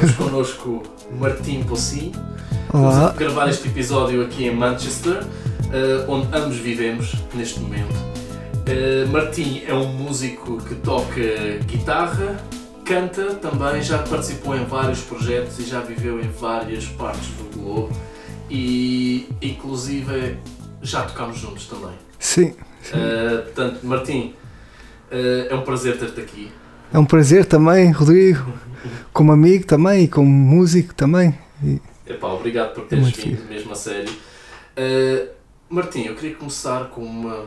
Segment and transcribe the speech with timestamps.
[0.00, 0.82] temos connosco
[1.18, 2.12] Martim Pocinho.
[2.72, 2.90] Olá.
[3.08, 5.22] Vamos gravar este episódio aqui em Manchester,
[5.72, 7.94] eh, onde ambos vivemos neste momento.
[8.66, 11.20] Eh, Martim é um músico que toca
[11.66, 12.36] guitarra,
[12.84, 17.90] canta também, já participou em vários projetos e já viveu em várias partes do globo
[18.48, 20.38] e inclusive
[20.82, 21.94] já tocámos juntos também.
[22.18, 22.54] Sim,
[22.94, 24.32] Eh, portanto, Martim,
[25.10, 26.50] eh, é um prazer ter-te aqui.
[26.92, 28.50] é um prazer também, Rodrigo,
[29.12, 31.36] como amigo também e como músico também.
[31.62, 34.10] E- Epá, obrigado por É teres muito vindo, mesmo a sério.
[34.10, 35.28] Uh,
[35.68, 37.46] Martim, eu queria começar com uma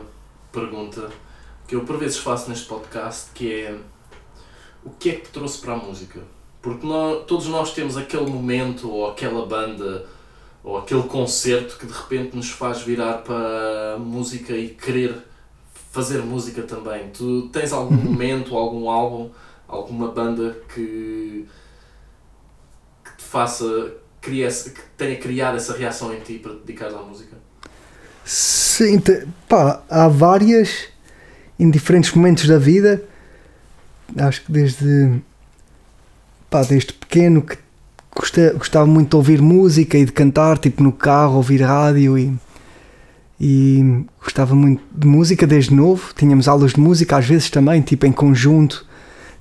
[0.52, 1.10] pergunta
[1.66, 3.76] que eu por vezes faço neste podcast, que é
[4.84, 6.20] o que é que te trouxe para a música?
[6.62, 10.06] Porque nós, todos nós temos aquele momento ou aquela banda
[10.62, 15.14] ou aquele concerto que de repente nos faz virar para a música e querer
[15.92, 17.10] fazer música também.
[17.10, 19.30] Tu tens algum momento, algum álbum,
[19.68, 21.46] alguma banda que,
[23.04, 27.36] que te faça que tenha criado essa reação em ti para te dedicares à música?
[28.24, 30.88] Sim, te- pá, há várias
[31.58, 33.02] em diferentes momentos da vida.
[34.16, 35.20] Acho que desde,
[36.48, 37.58] pá, desde pequeno que
[38.16, 42.32] gosta- gostava muito de ouvir música e de cantar, tipo no carro, ouvir rádio e,
[43.38, 46.14] e gostava muito de música desde novo.
[46.14, 48.86] Tínhamos aulas de música às vezes também, tipo em conjunto,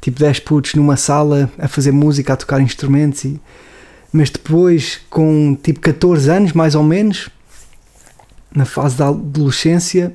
[0.03, 3.23] tipo 10 putos numa sala a fazer música, a tocar instrumentos.
[3.23, 3.39] E,
[4.11, 7.29] mas depois, com tipo 14 anos mais ou menos,
[8.53, 10.13] na fase da adolescência,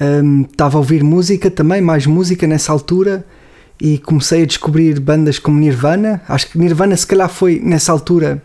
[0.00, 3.26] hum, estava a ouvir música também, mais música nessa altura,
[3.78, 6.22] e comecei a descobrir bandas como Nirvana.
[6.26, 8.42] Acho que Nirvana, se calhar, foi nessa altura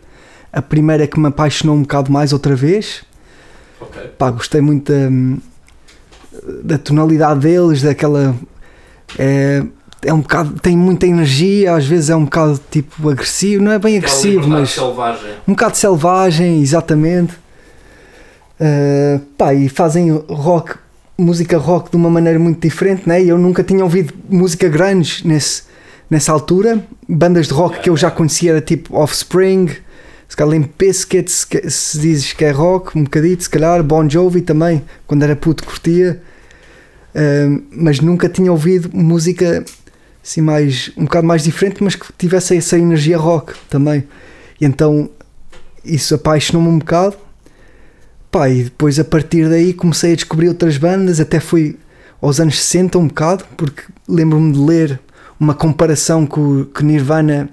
[0.52, 3.06] a primeira que me apaixonou um bocado mais outra vez.
[3.80, 4.02] Ok.
[4.18, 5.10] Pá, gostei muito da,
[6.64, 8.36] da tonalidade deles, daquela.
[9.18, 9.64] É,
[10.06, 10.60] é um bocado.
[10.60, 14.48] tem muita energia, às vezes é um bocado tipo agressivo, não é bem Aquela agressivo,
[14.48, 15.32] mas selvagem.
[15.48, 17.34] um bocado selvagem, exatamente.
[18.60, 20.76] Uh, pá, e fazem rock,
[21.18, 23.24] música rock de uma maneira muito diferente, né?
[23.24, 25.64] Eu nunca tinha ouvido música grunge nesse,
[26.10, 26.86] nessa altura.
[27.08, 29.70] Bandas de rock que eu já conhecia era tipo Offspring,
[30.28, 34.08] se calhar Limp Bizkit, se, se dizes que é rock, um bocadito, se calhar Bon
[34.10, 36.22] Jovi também, quando era puto curtia.
[37.14, 39.64] Uh, mas nunca tinha ouvido música
[40.24, 44.06] assim mais, um bocado mais diferente, mas que tivesse essa energia rock também.
[44.60, 45.10] E então
[45.84, 47.18] isso apaixonou-me um bocado.
[48.32, 51.78] Pá, e depois a partir daí comecei a descobrir outras bandas, até fui
[52.22, 55.00] aos anos 60 um bocado, porque lembro-me de ler
[55.40, 57.50] uma comparação que, que Nirvana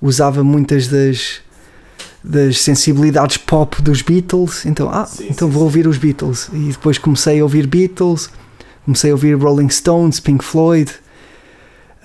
[0.00, 1.40] usava muitas das,
[2.22, 6.48] das sensibilidades pop dos Beatles, então, ah, Sim, então sim, vou ouvir os Beatles.
[6.52, 8.30] E depois comecei a ouvir Beatles,
[8.84, 10.90] comecei a ouvir Rolling Stones, Pink Floyd,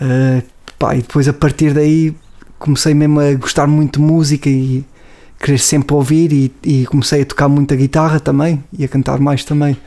[0.02, 0.42] Uh,
[0.78, 2.16] pá, e depois a partir daí
[2.58, 4.86] comecei mesmo a gostar muito de música e
[5.40, 9.44] querer sempre ouvir e, e comecei a tocar muita guitarra também e a cantar mais
[9.44, 9.78] também.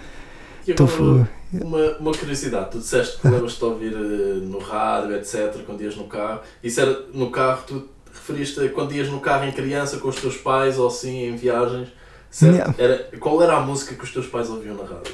[0.67, 5.55] Então foi- uma, uma curiosidade, tu disseste que lembras-te de ouvir eh, no rádio, etc.,
[5.67, 6.41] quando ias no carro.
[6.65, 10.17] Isso era no carro, tu referiste a quando ias no carro em criança com os
[10.17, 11.89] teus pais ou assim, em viagens,
[12.31, 12.75] certo?
[12.79, 15.13] Era, qual era a música que os teus pais ouviam na rádio?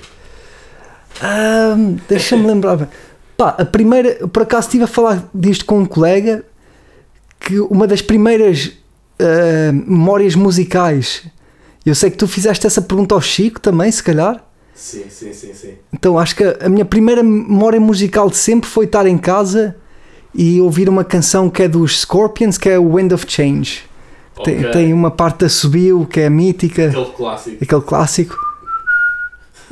[1.20, 2.88] Ahm, Deixa-me lembrar.
[3.38, 6.44] Pá, a primeira, por acaso estive a falar disto com um colega
[7.38, 8.72] que uma das primeiras
[9.21, 11.22] ah, memórias musicais.
[11.87, 14.44] Eu sei que tu fizeste essa pergunta ao Chico também, se calhar.
[14.75, 15.75] Sim, sim, sim, sim.
[15.93, 19.76] Então acho que a minha primeira memória musical de sempre foi estar em casa
[20.34, 23.84] e ouvir uma canção que é dos Scorpions, que é o Wind of Change.
[24.44, 24.70] Tem, Ok.
[24.72, 27.65] tem uma parte da subiu que é mítica, Aquele clássico.
[27.65, 28.37] aquele clássico.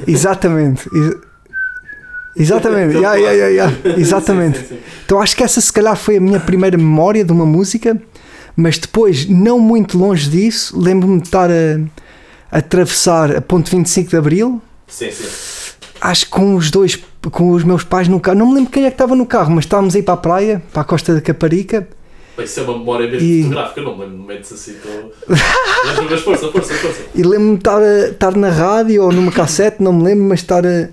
[0.06, 0.88] Exatamente.
[2.36, 2.94] Ex- Exatamente.
[2.98, 3.72] Yeah, yeah, yeah.
[3.98, 4.58] Exatamente.
[4.60, 4.80] Sim, sim, sim.
[5.04, 8.00] Então acho que essa se calhar foi a minha primeira memória de uma música,
[8.56, 11.80] mas depois, não muito longe disso, lembro-me de estar a,
[12.50, 15.24] a atravessar a ponte 25 de Abril, Sim, sim.
[16.00, 16.98] acho que com os dois,
[17.30, 19.50] com os meus pais no carro, não me lembro quem é que estava no carro,
[19.50, 21.86] mas estávamos a ir para a praia, para a costa da Caparica,
[22.38, 24.74] Isso é uma memória mesmo E- fotográfica, não me lembro momentos assim.
[25.28, 27.00] Mas, mas força, força, força.
[27.14, 30.40] e lembro-me de estar, a- estar na rádio ou numa cassete, não me lembro, mas
[30.40, 30.88] estar a,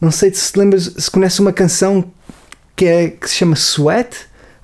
[0.00, 2.04] não sei se te lembras, se conhece uma canção
[2.76, 4.16] que, é, que se chama Sweat,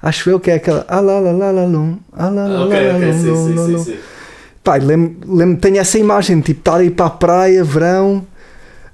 [0.02, 2.64] acho eu que é aquela ah lá lá lá lá lum, ah lá lá Ah,
[2.64, 3.98] ok, lá sim, sim, sim.
[4.62, 8.26] Pá, lembro, lembro, tenho essa imagem, tipo, estar a ir para a praia, verão,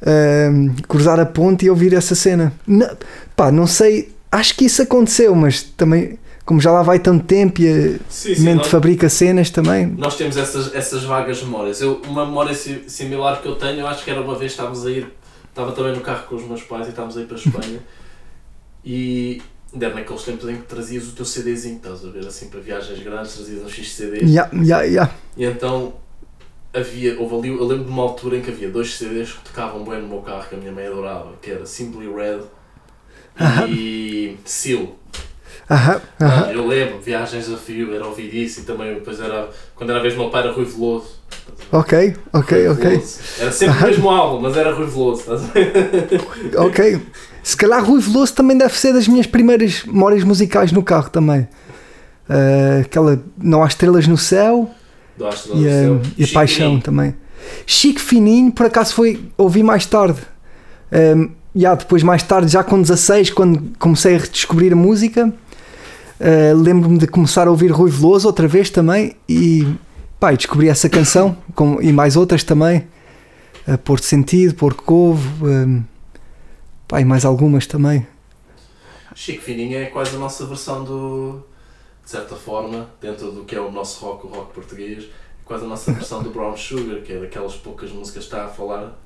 [0.05, 2.53] ahm, cruzar a ponte e ouvir essa cena.
[2.67, 2.89] Não,
[3.35, 7.61] pá, não sei, acho que isso aconteceu, mas também, como já lá vai tanto tempo
[7.63, 9.87] e a Sim, sim, mente nós- fabrica cenas também.
[9.87, 11.81] Nós temos essas, essas vagas memórias.
[11.81, 14.87] Eu, uma memória si- similar que eu tenho, eu acho que era uma vez estávamos
[14.87, 15.09] a ir,
[15.57, 17.81] estava também no carro com os meus pais e estávamos a ir para a Espanha
[18.85, 19.41] e
[19.73, 22.99] Ainda naqueles tempos em que trazias o teu CDzinho, estás a ver, assim, para viagens
[23.03, 24.21] grandes, trazias um X CD.
[24.21, 25.15] Yeah, yeah, yeah.
[25.37, 25.95] E então
[26.73, 29.85] havia, houve ali, eu lembro de uma altura em que havia dois CDs que tocavam
[29.85, 32.43] bem no meu carro, que a minha mãe adorava, que era Simply Red
[33.69, 34.97] e Seal.
[35.69, 36.51] Aham, Ah, aham.
[36.53, 40.03] eu lembro, viagens a fio, era ouvir isso e também depois era, quando era a
[40.03, 41.07] vez do meu pai era Rui Veloso.
[41.73, 42.91] Ok, ok, Rui ok.
[42.91, 43.19] Veloso.
[43.41, 46.21] Era sempre o mesmo álbum, mas era Rui Veloso, estás a ver?
[46.57, 47.03] Ok.
[47.43, 51.49] Se calhar Rui Veloso também deve ser das minhas primeiras memórias musicais no carro também.
[52.29, 54.71] Ah, aquela Não há estrelas no céu
[55.19, 56.01] e Céu.
[56.17, 56.83] e a Paixão Fininho.
[56.83, 57.15] também.
[57.67, 60.21] Chico Fininho, por acaso foi ouvi mais tarde.
[60.93, 65.33] Um, já depois mais tarde, já com 16, quando comecei a redescobrir a música,
[66.21, 69.67] ah, lembro-me de começar a ouvir Rui Veloso outra vez também e
[70.19, 72.87] pá, descobri essa canção com, e mais outras também.
[73.67, 75.83] Uh, Sentido, Porto Covo, um,
[76.87, 78.07] pá, e mais algumas também.
[79.15, 81.43] Chico Fininho é quase a nossa versão do.
[82.05, 85.09] De certa forma, dentro do que é o nosso rock, o rock português, é
[85.45, 88.49] quase a nossa versão do Brown Sugar, que é daquelas poucas músicas que está a
[88.49, 88.97] falar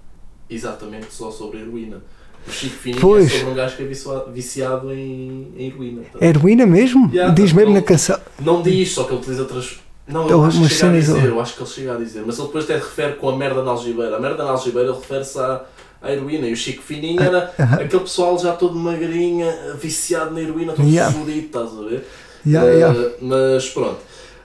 [0.50, 2.02] exatamente só sobre heroína.
[2.46, 3.26] O Chico Fininho Pois.
[3.32, 6.02] é sobre um gajo que é vicia- viciado em, em heroína.
[6.12, 6.24] tá?
[6.24, 7.10] Heroína mesmo?
[7.12, 8.18] Yeah, Diz mesmo na canção.
[8.40, 9.78] Não diz, só que ele utiliza outras.
[10.08, 12.22] Não, Então, eu acho que chega a dizer, eu acho que ele chega a dizer,
[12.26, 14.16] mas ele depois até refere com a merda na algibeira.
[14.16, 15.62] A merda na algibeira refere-se à,
[16.02, 17.74] à heroína e o Chico Fininho era Aham.
[17.76, 21.12] aquele pessoal já todo magrinha, viciado na heroína, todo Yeah.
[21.16, 22.04] fodido, estás a ver?
[22.44, 23.10] Yeah, Uh, yeah.
[23.20, 23.98] Mas pronto.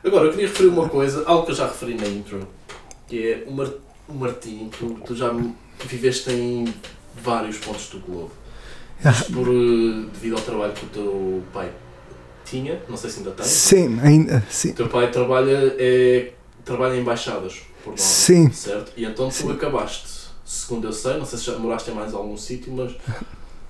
[0.03, 2.47] Agora eu queria referir uma coisa, algo que eu já referi na intro,
[3.07, 3.67] que é o, Mar
[4.07, 5.33] o Martim, tu, tu já
[5.87, 6.65] viveste em
[7.23, 8.31] vários pontos do globo.
[9.03, 11.71] Isto por, uh, devido ao trabalho que o teu pai
[12.45, 13.45] tinha, não sei se ainda tem.
[13.45, 14.43] Sim, ainda.
[14.49, 14.71] Sim.
[14.71, 16.31] O teu pai trabalha, é,
[16.63, 18.51] trabalha em embaixadas, por norma, Sim.
[18.51, 18.91] certo?
[18.95, 19.51] E então tu Sim.
[19.51, 20.07] acabaste,
[20.45, 22.93] segundo eu sei, não sei se já moraste em mais algum sítio, mas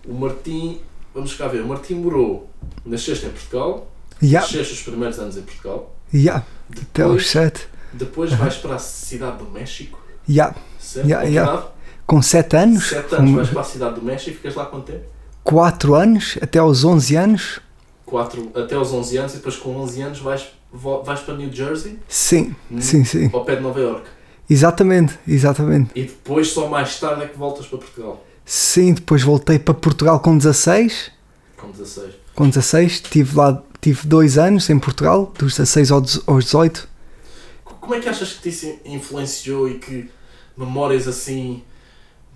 [0.08, 0.80] o Martim,
[1.14, 2.50] vamos cá ver, o Martim morou,
[2.86, 3.92] nasceste em Portugal,
[4.24, 6.46] Yeah, nasceste os primeiros anos em Portugal, yeah.
[6.72, 7.68] Até aos depois, 7.
[7.92, 10.56] depois vais para a cidade do México, Yeah.
[10.80, 11.08] certo?
[11.10, 11.68] Yeah.
[12.06, 14.86] Com 7 anos, Sete anos vais para a cidade do México e ficas lá quanto
[14.92, 15.06] tempo?
[15.44, 17.60] 4 anos, até aos 11 anos.
[18.06, 22.00] Quatro, até aos 11 anos e depois com 11 anos vais, vais para New Jersey,
[22.08, 22.80] Sim, Hum.
[22.80, 23.30] sim, sim.
[23.34, 24.06] ao pé de Nova York.
[24.48, 25.90] Exatamente, exatamente.
[25.96, 30.20] E depois só mais tarde é que voltas para Portugal, Sim, depois voltei para Portugal
[30.20, 31.12] com 16.
[31.58, 32.14] com 16.
[32.36, 36.88] Com 16, estive lá, tive 2 anos em Portugal, dos 16 ao dezo- aos 18.
[37.64, 40.12] Como é que achas que te influenciou e que
[40.56, 41.64] memórias assim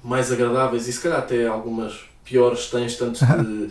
[0.04, 3.70] mais agradáveis e se calhar até algumas piores tens tanto de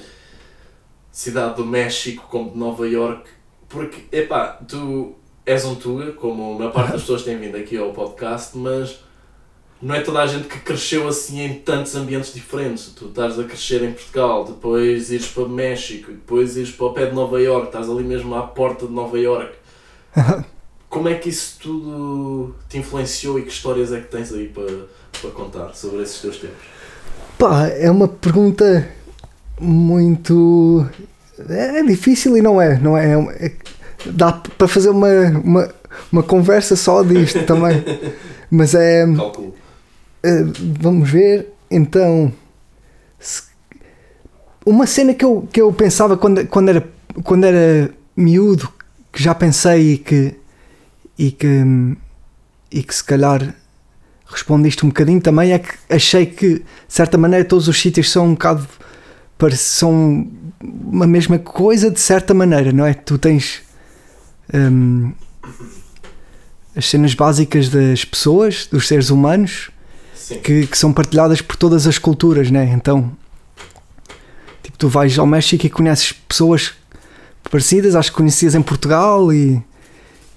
[1.10, 3.28] cidade do México como de Nova York?
[3.68, 5.14] Porque, epá, tu
[5.44, 9.00] és um Tuga, como a maior parte das pessoas têm vindo aqui ao podcast, mas
[9.80, 12.92] não é toda a gente que cresceu assim em tantos ambientes diferentes.
[12.94, 17.06] Tu estás a crescer em Portugal, depois ires para México, depois ires para o pé
[17.06, 19.52] de Nova York, estás ali mesmo à porta de Nova York.
[20.88, 24.86] Como é que isso tudo te influenciou e que histórias é que tens aí para,
[25.20, 26.64] para contar sobre esses teus tempos?
[27.38, 28.88] Pá, é uma pergunta
[29.60, 30.86] muito.
[31.48, 33.14] É difícil e não é, não é?
[33.14, 33.52] é é-
[34.06, 35.08] dá para fazer uma,
[35.44, 35.74] uma,
[36.12, 37.84] uma conversa só disto também.
[38.50, 39.06] Mas é.
[39.14, 39.54] Calculo.
[40.22, 40.44] eh,
[40.80, 42.32] vamos ver, então.
[44.64, 46.88] uma cena que eu, que eu pensava quando, quando, era,
[47.24, 48.68] quando era miúdo,
[49.12, 50.34] que já pensei e que.
[51.18, 51.96] e que.
[52.70, 53.54] e que se calhar
[54.28, 58.26] respondiste um bocadinho também é que achei que de certa maneira todos os sítios são
[58.26, 58.68] um bocado
[59.56, 60.28] são
[60.60, 62.92] uma mesma coisa de certa maneira, não é?
[62.92, 63.62] Tu tens
[64.52, 65.12] hum,
[66.74, 69.70] as cenas básicas das pessoas, dos seres humanos,
[70.42, 72.72] que, que são partilhadas por todas as culturas, né?
[72.74, 73.12] Então,
[74.62, 76.72] tipo, tu vais ao México e conheces pessoas
[77.50, 79.62] parecidas às que conhecias em Portugal e,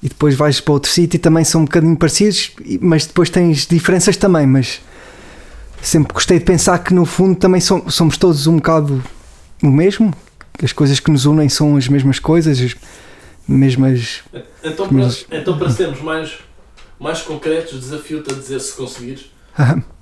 [0.03, 3.67] e depois vais para outro sítio e também são um bocadinho parecidos, mas depois tens
[3.67, 4.81] diferenças também, mas
[5.81, 9.03] sempre gostei de pensar que no fundo também som- somos todos um bocado
[9.63, 10.13] o mesmo,
[10.57, 12.75] que as coisas que nos unem são as mesmas coisas, as
[13.47, 14.21] mesmas...
[14.63, 16.39] Então, para, Mas- então para sermos mais,
[16.99, 19.31] mais concretos, desafio-te a dizer se conseguires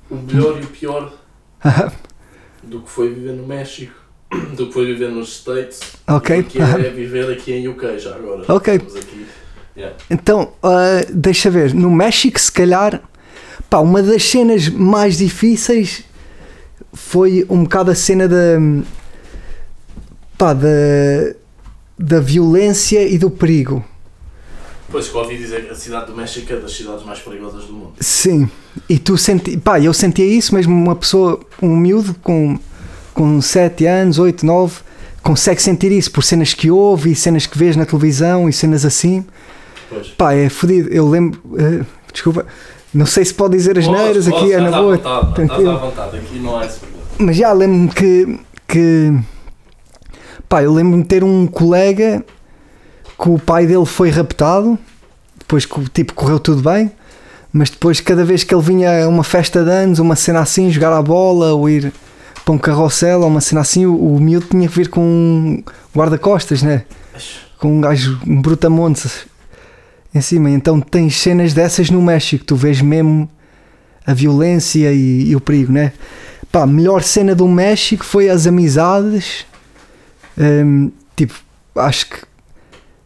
[0.09, 1.13] o melhor e o pior
[2.63, 3.93] do que foi viver no México,
[4.55, 7.99] do que foi viver nos States, ok, e do que é viver aqui em UK
[7.99, 8.45] já agora.
[8.47, 8.75] Ok.
[8.75, 9.25] Estamos aqui.
[9.79, 9.95] Yeah.
[10.09, 13.01] Então, ah, deixa ver, no México, se calhar,
[13.69, 16.03] pá, uma das cenas mais difíceis
[16.93, 18.59] foi um bocado a cena da,
[20.37, 20.67] pá, da,
[21.97, 23.81] da violência e do perigo.
[24.91, 27.71] Pois que ouvi dizer que a cidade do México é das cidades mais perigosas do
[27.73, 27.93] mundo.
[28.01, 28.49] Sim,
[28.89, 32.59] e tu senti, pá, eu sentia isso mesmo, uma pessoa, um miúdo com,
[33.13, 34.81] com 7 anos, 8, 9,
[35.23, 38.83] consegue sentir isso por cenas que ouve e cenas que vês na televisão e cenas
[38.83, 39.25] assim.
[39.89, 40.07] Pois.
[40.09, 40.89] Pá, é fodido.
[40.89, 41.41] Eu lembro.
[41.57, 42.45] eh, desculpa,
[42.93, 44.97] não sei se pode dizer as neiras aqui, é na boa.
[44.97, 47.03] vontade, estás à vontade, aqui não há esse problema.
[47.19, 49.13] Mas já lembro-me que, que.
[50.47, 52.23] Pá, eu lembro-me de ter um colega
[53.21, 54.77] que o pai dele foi raptado,
[55.37, 56.91] depois que o tipo correu tudo bem,
[57.51, 60.71] mas depois cada vez que ele vinha a uma festa de anos, uma cena assim,
[60.71, 61.91] jogar a bola ou ir
[62.45, 65.63] para um carrossel ou uma cena assim, o, o miúdo tinha que vir com um
[65.95, 66.85] guarda-costas, né?
[67.59, 69.27] Com um gajo, um brutamontes
[70.13, 70.49] em cima.
[70.49, 73.29] Então tens cenas dessas no México, tu vês mesmo
[74.05, 75.93] a violência e, e o perigo, né?
[76.51, 79.45] Pá, melhor cena do México foi as amizades.
[80.37, 81.35] Hum, tipo,
[81.75, 82.17] acho que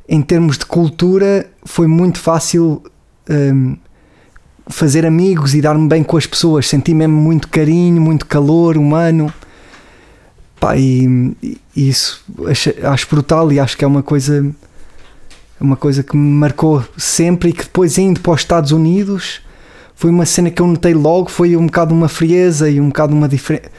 [0.07, 2.81] em termos de cultura foi muito fácil
[3.29, 3.75] hum,
[4.67, 6.67] fazer amigos e dar-me bem com as pessoas.
[6.69, 9.33] Senti mesmo muito carinho, muito calor humano.
[10.57, 14.49] Pá, e, e isso acho, acho brutal e acho que é uma coisa
[15.63, 19.39] uma coisa que me marcou sempre e que depois indo para os Estados Unidos
[19.95, 23.15] foi uma cena que eu notei logo, foi um bocado uma frieza e um bocado
[23.15, 23.69] uma diferença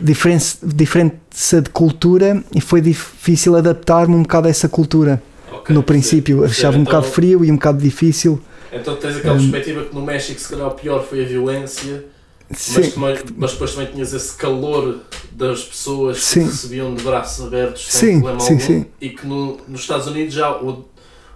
[0.00, 5.22] diferença, de cultura e foi difícil adaptar-me um bocado a essa cultura.
[5.52, 8.40] Ok, no princípio achava um Então- bocado frio e um bocado difícil.
[8.72, 9.38] Então tens aquela Hum.
[9.50, 12.04] perspectiva que no México se calhar o pior foi a violência,
[12.48, 15.00] mas, sim, também- mas depois também tinhas esse calor
[15.32, 18.86] das pessoas que recebiam de braços abertos sem Sim, problema sim, algum sim.
[19.00, 20.84] e que no, nos Estados Unidos já o,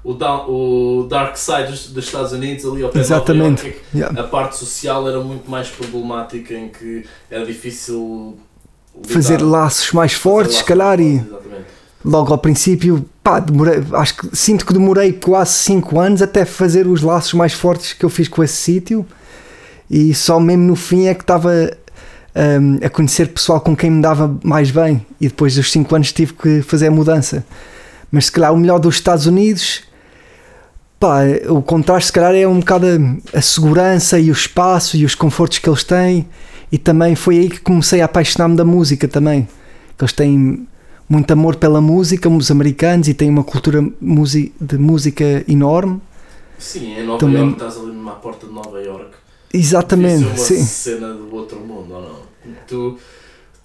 [0.07, 3.67] o, down- o dark side dos, dos Estados Unidos ali ao pé Exatamente.
[3.67, 4.21] É yeah.
[4.21, 8.37] a parte social era muito mais problemática em que era difícil
[8.95, 11.65] lidar- fazer laços mais fortes se laços calhar mais e fortes, exatamente.
[12.05, 16.87] logo ao princípio pá, demorei, acho que sinto que demorei quase 5 anos até fazer
[16.87, 19.05] os laços mais fortes que eu fiz com esse sítio
[19.91, 21.51] e só mesmo no fim é que estava
[22.61, 26.13] hum, a conhecer pessoal com quem me dava mais bem e depois dos 5 anos
[26.13, 27.45] tive que fazer a mudança
[28.13, 29.83] mas se calhar o melhor dos Estados Unidos
[30.99, 32.87] pá, o contraste se calhar é um bocado
[33.33, 36.27] a, a segurança e o espaço e os confortos que eles têm
[36.73, 39.49] e também foi aí que comecei a apaixonar-me da música também
[39.97, 40.67] que eles têm
[41.09, 43.81] muito amor pela música, os americanos, e têm uma cultura
[44.61, 46.01] de música enorme.
[46.59, 49.15] Sim, em Nova Também- Iorque estás ali numa porta de Nova Iorque
[49.55, 50.63] Exatamente, uma sim.
[50.65, 52.53] cena do outro mundo, ou não?
[52.67, 52.99] Tu,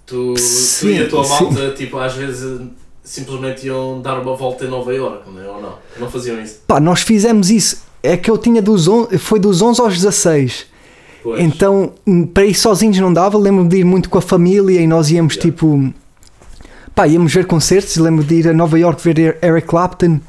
[0.06, 1.30] tu, tu Sim, e a tua sim.
[1.30, 2.60] malta, tipo, às vezes
[3.02, 5.48] simplesmente iam dar uma volta em Nova Iorque, não é?
[5.48, 5.74] ou não?
[5.98, 6.60] Não faziam isso?
[6.66, 7.82] Pá, nós fizemos isso.
[8.02, 10.66] É que eu tinha dos 11, foi dos 11 aos 16.
[11.22, 11.40] Pois.
[11.40, 13.38] Então, hum, para ir sozinhos não dava.
[13.38, 15.52] Lembro-me de ir muito com a família e nós íamos Yeah.
[15.52, 15.94] tipo.
[16.94, 17.96] Pá, íamos ver concertos.
[17.96, 20.20] Lembro de ir a Nova York ver Er- Eric Clapton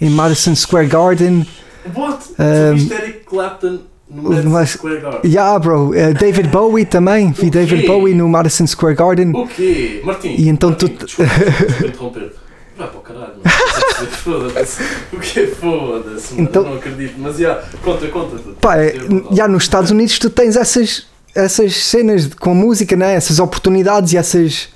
[0.00, 1.46] em Madison Square Garden.
[1.94, 2.24] What?
[2.38, 3.78] Um, viste Eric Clapton
[4.10, 5.30] no Madison Square Garden?
[5.30, 5.94] Yeah, bro.
[5.94, 7.32] eh, David Bowie também.
[7.32, 7.86] Vi David?
[7.86, 9.30] Bowie no Madison Square Garden.
[9.34, 10.00] O quê?
[10.04, 12.32] Martim, E então Martim, tu- Desculpa, desculpa interromper.
[12.76, 14.10] Vai para o caralho, mano.
[14.12, 14.82] Foda-se.
[15.12, 16.42] O que Foda-se, mano.
[16.48, 17.14] Então- Não acredito.
[17.18, 18.56] Mas já, conta, conta tudo.
[18.60, 22.96] Pá, é, É já nos Estados Unidos tu tens essas, essas cenas com a música,
[22.96, 23.14] né?
[23.14, 24.68] essas oportunidades e essas,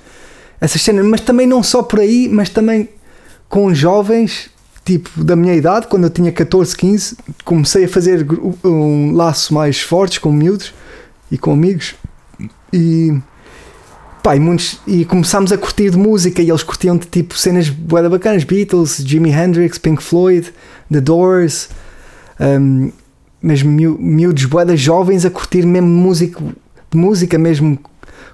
[0.61, 2.89] essas cenas, mas também não só por aí, mas também
[3.49, 4.49] com jovens,
[4.85, 8.25] tipo da minha idade, quando eu tinha 14, 15, comecei a fazer
[8.63, 10.73] um laço mais fortes com miúdos
[11.31, 11.95] e com amigos
[12.71, 13.11] e,
[14.21, 17.67] pá, e, muitos, e começámos a curtir de música e eles curtiam de tipo cenas
[17.69, 20.53] bué bacanas, Beatles, Jimi Hendrix, Pink Floyd,
[20.91, 21.69] The Doors,
[22.39, 22.91] um,
[23.41, 26.53] mesmo miú- miúdos boedas jovens a curtir mesmo músico,
[26.93, 27.79] música mesmo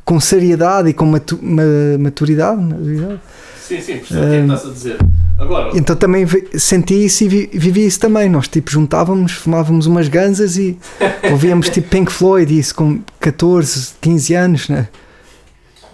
[0.04, 1.64] com seriedade e com matu- ma-
[2.00, 3.20] maturidade, maturidade.
[3.66, 4.98] Sim, sim, percebo o que é que estás a dizer.
[5.42, 6.26] Agora, Então também
[6.58, 8.30] senti isso e vi- vivi isso também.
[8.30, 10.78] Nós tipo juntávamos, fumávamos umas ganzas e
[11.32, 14.88] ouvíamos tipo Pink Floyd isso com 14, 15 anos, né?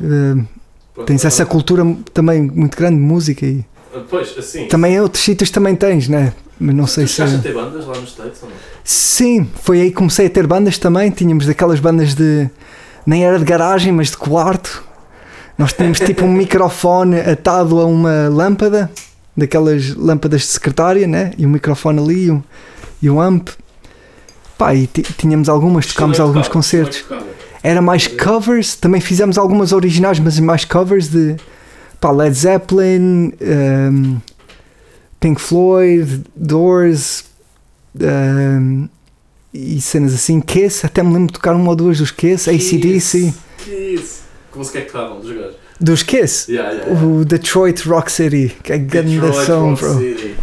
[0.01, 0.46] Uh,
[1.06, 3.66] tens essa cultura também muito grande de música e
[4.10, 4.68] Pois, assim.
[4.68, 6.34] também em outros sítios também tens, né?
[6.60, 7.16] Mas não sei tu se.
[7.16, 8.56] chegaste a ter bandas lá nos States ou não?
[8.84, 11.10] Sim, foi aí que comecei a ter bandas também.
[11.12, 12.50] Tínhamos daquelas bandas de.
[13.06, 14.84] nem era de garagem, mas de quarto.
[15.58, 18.92] Nós tínhamos tipo um microfone atado a uma lâmpada,
[19.38, 21.32] daquelas lâmpadas de secretária, né?
[21.38, 22.44] E um microfone ali e um,
[23.03, 23.50] e um amp.
[24.58, 27.01] Pá, e tínhamos algumas, tocámos Como é que alguns concertos.
[27.03, 27.29] Como é que?
[27.62, 31.36] Era mais covers, também fizemos algumas originais, mas mais covers de
[32.00, 34.17] pá, Led Zeppelin, um,
[35.20, 37.25] Pink Floyd, Doors
[38.00, 38.89] um,
[39.53, 40.41] e cenas assim.
[40.41, 43.34] Kiss, até me lembro de tocar uma ou duas dos Kiss, ACDC.
[43.60, 44.22] Que isso?
[44.51, 45.67] Que música é que gajos?
[45.79, 47.05] Dos Kiss, Yeah, yeah, yeah.
[47.05, 49.98] o Detroit Rock City, que é grande Detroit som, Rock bro.
[50.00, 50.36] City.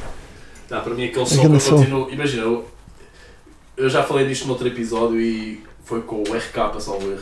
[0.70, 2.10] Não, para mim aquele som que eu continuo.
[2.10, 2.64] Imagina, eu,
[3.76, 7.20] eu já falei disto noutro episódio e foi com o RK, salvo erro.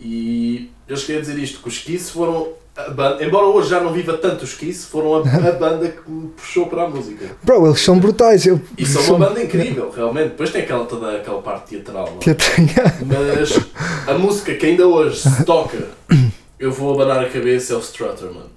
[0.00, 3.80] E eu cheguei a dizer isto, que os Kiss foram a banda, embora hoje já
[3.80, 7.26] não viva tanto os Kiss, foram a, a banda que me puxou para a música.
[7.42, 8.46] Bro, eles são brutais.
[8.46, 10.28] Eu, E são uma banda incrível, realmente.
[10.28, 12.16] Depois tem aquela, toda aquela parte teatral.
[12.24, 12.34] é?
[12.34, 12.68] Tenho-
[13.06, 13.58] Mas
[14.06, 15.78] a música que ainda hoje se toca,
[16.58, 18.50] eu vou abanar a cabeça, é o Strutter, mano.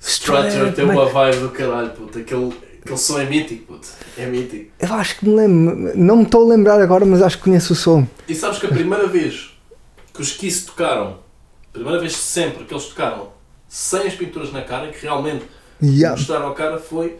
[0.00, 2.18] Strutter Strutter, tem uma vibe do caralho, puto.
[2.18, 2.52] Aquele,
[2.82, 3.88] aquele som é mítico, puto.
[4.18, 4.70] É mítico.
[4.78, 5.92] Eu acho que me lembro.
[5.96, 8.06] Não me estou a lembrar agora, mas acho que conheço o som.
[8.28, 9.50] E sabes que a primeira vez
[10.12, 11.18] que os Kiss tocaram,
[11.70, 13.28] a primeira vez sempre que eles tocaram
[13.68, 15.44] sem as pinturas na cara, que realmente
[15.82, 16.16] Yeah.
[16.16, 17.16] mostraram a cara, foi,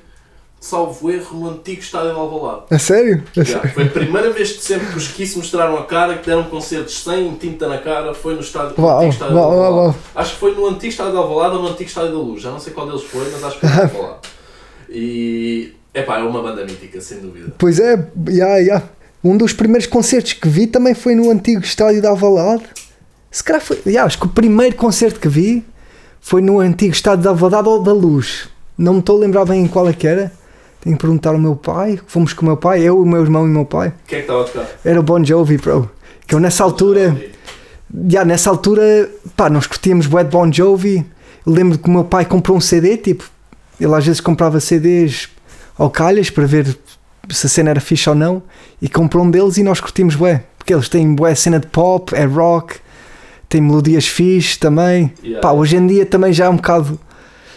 [0.65, 2.63] salvo erro, no antigo estádio de Alvalade.
[2.71, 3.23] A sério?
[3.37, 6.45] Já, foi a primeira vez de sempre que os Kiss mostraram a cara, que deram
[6.45, 9.97] concertos sem tinta na cara, foi no estádio, no antigo estádio uau, de Alvalade.
[10.15, 12.51] Acho que foi no antigo estádio de Alvalade ou no antigo estádio da Luz, já
[12.51, 14.21] não sei qual deles foi, mas acho que foi no Alvalade.
[14.89, 17.53] E, epá, é uma banda mítica, sem dúvida.
[17.59, 18.89] Pois é, yeah, yeah.
[19.23, 22.65] um dos primeiros concertos que vi também foi no antigo estádio de Alvalade.
[23.31, 23.83] Se calhar foi.
[23.85, 25.63] Yeah, acho que o primeiro concerto que vi
[26.23, 28.49] foi no antigo estádio de Alvalade ou da Luz.
[28.79, 30.33] Não me estou a lembrar bem em qual é que era.
[30.85, 31.99] Tenho que perguntar ao meu pai.
[32.07, 33.93] Fomos com o meu pai, eu, o meu irmão e o meu pai.
[34.07, 34.69] Quem é que estava a tocar?
[34.85, 35.91] Era o Bon Jovi, bro.
[36.27, 37.17] Que eu nessa altura.
[38.09, 41.05] Já, nessa altura, pá, nós curtíamos bué de Bon Jovi.
[41.47, 43.25] Eu lembro que o meu pai comprou um CD, tipo,
[43.81, 45.29] ele às vezes comprava CDs
[45.77, 46.77] ao calhas para ver
[47.29, 48.43] se a cena era fixe ou não,
[48.81, 52.15] e comprou um deles e nós curtimos bué, porque eles têm bué cena de pop,
[52.15, 52.77] é rock,
[53.49, 55.13] tem melodias fixe também.
[55.23, 55.41] Yeah.
[55.41, 56.99] Pá, hoje em dia também já é um bocado,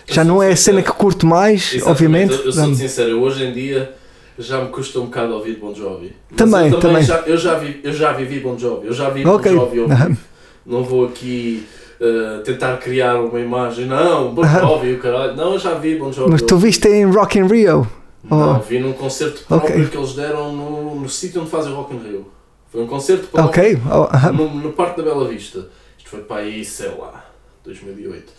[0.07, 2.33] já não é a cena que curto mais, Exatamente, obviamente.
[2.33, 3.93] Eu, eu sou sincero, hoje em dia
[4.39, 6.15] já me custa um bocado ouvir Bon Jovi.
[6.29, 7.03] Mas Também, eu também.
[7.03, 9.51] Já, eu, já vi, eu já vivi Bon Jovi, eu já vi Ok.
[9.51, 10.17] Bon Jovi vivo.
[10.65, 11.65] Não vou aqui
[11.99, 14.43] eh, tentar criar uma imagem, não, Bon.
[14.45, 15.35] Jovi, o caralho.
[15.35, 16.31] Não, eu já vi Bon Jovi.
[16.31, 17.87] Mas tu viste em Rock in Rio?
[18.29, 18.59] Não, Oh.
[18.59, 19.87] vi num concerto próprio Ok.
[19.87, 22.27] que eles deram no, no sítio onde fazem Rock in Rio.
[22.71, 25.67] Foi um concerto próprio Ok, oh, no, no Parque da Bela Vista.
[25.97, 27.25] Isto foi para aí, sei lá,
[27.63, 28.33] 2008.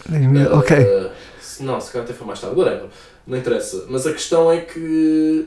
[0.52, 0.76] ok.
[0.78, 1.10] Uh,
[1.58, 2.86] se- não, se calhar até foi mais tarde, whatever.
[3.26, 3.84] Não interessa.
[3.88, 5.46] Mas a questão é que.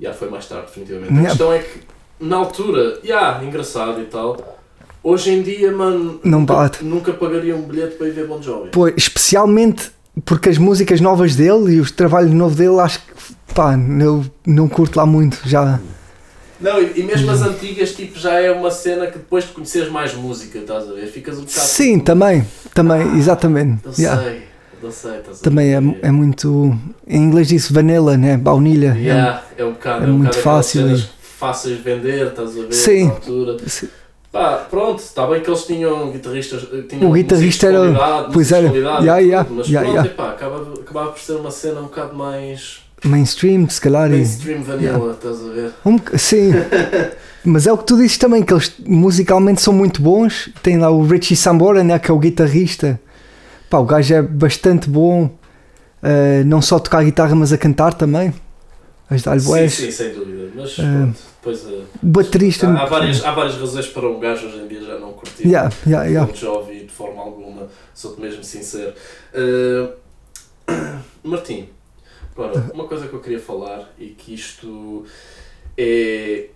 [0.00, 1.10] Já foi mais tarde, definitivamente.
[1.10, 1.28] A Yeah.
[1.30, 1.80] questão é que,
[2.20, 4.58] na altura, já, engraçado e tal.
[5.02, 6.20] Hoje em dia, mano.
[6.22, 6.84] Não nunca- bate.
[6.84, 8.70] Nunca pagaria um bilhete para ir ver Bon Jovi.
[8.70, 9.90] Pô, especialmente
[10.24, 13.12] porque as músicas novas dele e os trabalhos novos dele, acho que
[13.54, 15.80] pá, eu não curto lá muito já.
[16.60, 19.88] Não, e, e mesmo as antigas, tipo, já é uma cena que depois de conheceres
[19.90, 21.06] mais música, estás a ver?
[21.06, 21.66] Ficas um bocado.
[21.68, 23.84] Sim, tipo, também, também, exatamente.
[23.86, 24.20] Eu Yeah.
[24.22, 24.42] sei,
[25.42, 26.76] Também é, é muito.
[27.06, 28.36] Em inglês diz vanilla, né?
[28.36, 28.96] Baunilha.
[28.98, 32.50] Yeah, é um bocado, é é um muito bocado fácil e- fáceis de vender, estás
[32.50, 32.72] a ver?
[32.72, 33.08] Sim.
[33.10, 33.56] Altura.
[33.66, 33.88] Sim.
[34.30, 36.66] Pá, pronto, está bem que eles tinham guitarristas.
[36.72, 38.68] eh, Tinham O guitarrista era- pois era.
[38.68, 40.10] qualidade, Yeah, tudo, yeah, mas yeah, pronto, yeah.
[40.10, 44.10] epá, acabava, acabava por ser uma cena um bocado mais Mainstream, se calhar.
[44.10, 45.70] mainstream vanilla, estás a ver?
[45.86, 46.50] Um sim.
[47.44, 50.50] Mas é o que tu dizes também, que eles musicalmente são muito bons.
[50.62, 53.00] Tem lá o Richie Sambora, né, que é o guitarrista.
[53.70, 55.30] Pá, o gajo é bastante bom.
[56.02, 58.32] eh, não só tocar guitarra, mas a cantar também.
[59.10, 60.50] Ajudar-lhe Sim, sim, sem dúvida.
[60.54, 61.66] Mas Eh, pronto, depois.
[61.66, 62.68] eh, Baterista.
[62.68, 65.48] há, há várias, há várias razões para um gajo hoje em dia já não curtir
[65.48, 66.30] Yeah, yeah, yeah.
[66.30, 68.92] Bon Jovi de forma alguma, sou-te mesmo sincero.
[69.34, 69.88] Eh,
[71.24, 71.68] Martim,
[72.36, 75.04] agora, uma coisa que eu queria falar e que isto
[75.76, 76.46] é,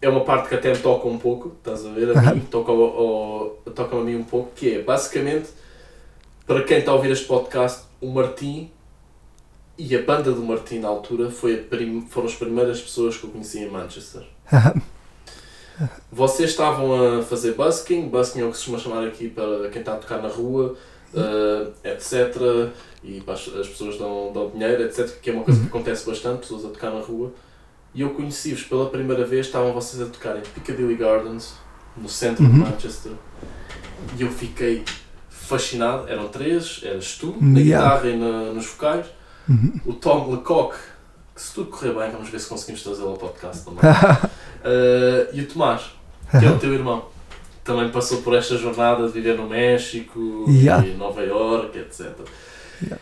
[0.00, 2.16] é uma parte que até me toca um pouco, estás a ver?
[2.16, 5.48] A mim, toca, ao, ao- toca-me a mim um pouco, que é basicamente
[6.48, 8.70] para quem está a ouvir este podcast, o Martim
[9.76, 11.68] e a banda do Martim na altura foi
[12.08, 14.22] foram as primeiras pessoas que eu conheci em Manchester.
[16.10, 19.80] Vocês estavam a fazer busking, busking é o que se costuma chamar aqui para quem
[19.80, 20.74] está a tocar na rua,
[21.14, 22.72] eh, etc.
[23.04, 25.20] E as, as pessoas dão, dão dinheiro, etc.
[25.20, 27.30] Que é uma coisa que acontece bastante, pessoas a tocar na rua.
[27.94, 31.54] E eu conheci-vos pela primeira vez, estavam vocês a tocar em Piccadilly Gardens,
[31.96, 32.58] no centro de Uhum.
[32.58, 33.12] Manchester.
[34.18, 34.82] E eu fiquei
[35.48, 36.08] fascinado.
[36.08, 37.86] Eram três, eras tu, na Yeah.
[37.96, 39.06] guitarra e na- nos vocais.
[39.48, 39.80] Uhum.
[39.86, 40.74] O Tom Lecoq,
[41.34, 43.80] que se tudo correr bem, vamos ver se conseguimos trazê-lo ao podcast também.
[43.80, 45.82] Uh, e o Tomás,
[46.38, 47.06] que é o teu irmão.
[47.64, 50.86] Também passou por esta jornada de viver no México, Yeah.
[50.86, 52.06] e Nova York, etc.
[52.82, 52.98] Yeah.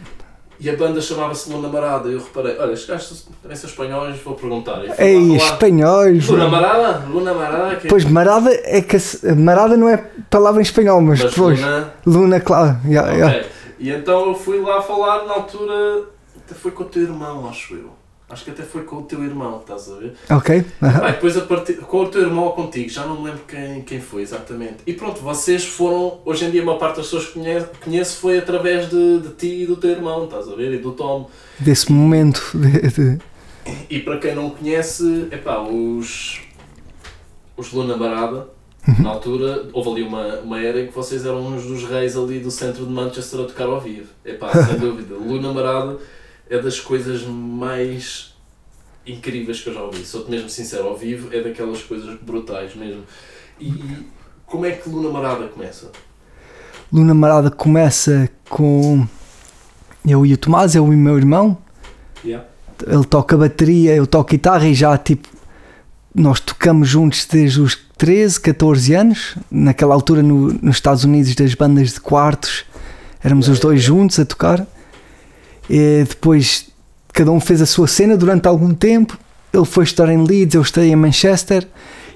[0.59, 2.09] E a banda chamava-se Luna Marada.
[2.09, 4.83] E eu reparei, olha, estes gajos devem ser espanhóis, vou perguntar.
[4.85, 6.29] E Ei, falar, espanhóis.
[6.29, 7.07] Luna Marada?
[7.09, 7.77] Luna Marada?
[7.77, 7.89] Que...
[7.89, 8.97] Pois, marada é que.
[9.37, 9.97] Marada não é
[10.31, 11.61] palavra em espanhol, mas, Mas pois.
[11.61, 11.93] Luna...
[12.07, 12.79] Luna, claro.
[12.87, 13.19] Yeah, Ok.
[13.21, 13.49] yeah.
[13.79, 16.05] E então eu fui lá falar na altura,
[16.39, 17.91] até foi com o teu irmão, acho eu.
[18.29, 20.15] Acho que até foi com o teu irmão, estás a ver?
[20.29, 20.65] Ok.
[20.81, 23.43] Pá, e depois a partir, com o teu irmão ou contigo, já não me lembro
[23.47, 24.79] quem, quem foi exatamente.
[24.85, 28.91] E pronto, vocês foram, hoje em dia uma parte das pessoas que conheço foi através
[28.91, 30.73] de, de ti e do teu irmão, estás a ver?
[30.75, 31.31] E do Tom.
[31.61, 32.43] Desse momento.
[32.53, 33.19] De, de-
[33.89, 36.41] E para quem não conhece, epá, os,
[37.57, 38.49] os Luna Barada
[39.01, 42.41] Na altura, houve ali uma, uma era em que vocês eram uns dos reis ali
[42.41, 44.09] do centro de Manchester a tocar ao vivo.
[44.25, 45.15] Epá, sem dúvida.
[45.15, 45.97] Luna Marada
[46.49, 48.35] é das coisas mais
[49.07, 50.05] incríveis que eu já ouvi.
[50.05, 53.03] Sou-te mesmo sincero, ao vivo é daquelas coisas brutais mesmo.
[53.61, 53.73] E
[54.47, 55.91] como é que Luna Marada começa?
[56.93, 59.07] Luna Marada começa com
[60.07, 61.59] eu e o Tomás, eu e o meu irmão.
[62.25, 62.47] Yeah.
[62.87, 65.29] Ele toca bateria, eu toco guitarra e já tipo
[66.15, 71.55] nós tocamos juntos desde os 13, 14 anos, naquela altura no, nos Estados Unidos das
[71.55, 72.65] bandas de quartos,
[73.23, 74.67] éramos os dois juntos a tocar.
[75.69, 76.69] E depois
[77.13, 79.19] cada um fez a sua cena durante algum tempo.
[79.53, 81.67] Ele foi estudar em Leeds, eu estudei em Manchester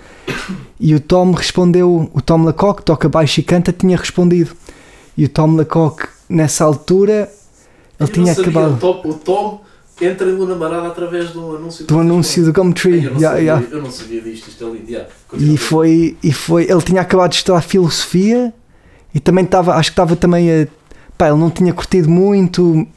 [0.79, 4.51] E o Tom respondeu, o Tom Lacock, toca baixo e canta, tinha respondido.
[5.15, 7.29] E o Tom Lacock, nessa altura,
[7.99, 9.61] Eu ele tinha não sabia, acabado O Tom, o Tom
[10.01, 11.85] entra em Luna Marada através do anúncio.
[11.85, 13.03] que do vocês anúncio do Gumtree.
[13.03, 13.67] Eu, não Yeah, sabia, yeah.
[13.71, 14.89] eu não sabia disto, isto é lindo.
[14.89, 15.09] Yeah.
[15.37, 18.53] E foi, e foi, ele tinha acabado de estudar filosofia
[19.13, 20.67] e também estava, acho que estava também a,
[21.17, 22.87] pá, ele não tinha curtido muito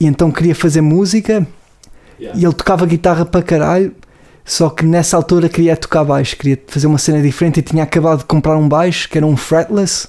[0.00, 1.46] e então queria fazer música
[2.18, 2.40] Yeah.
[2.40, 3.94] e ele tocava guitarra para caralho,
[4.42, 8.20] só que nessa altura queria tocar baixo, queria fazer uma cena diferente e tinha acabado
[8.20, 10.08] de comprar um baixo que era um fretless,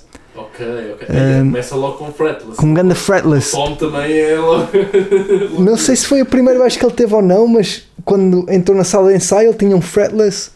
[0.59, 1.07] Ok, ok.
[1.15, 2.57] Um, Começa logo com fretless.
[2.57, 3.51] com um ganda O fretless.
[3.51, 4.67] Tom também é logo.
[5.61, 8.75] Não sei se foi o primeiro baixo que ele teve ou não, mas quando entrou
[8.75, 10.51] na sala de ensaio ele tinha um fretless.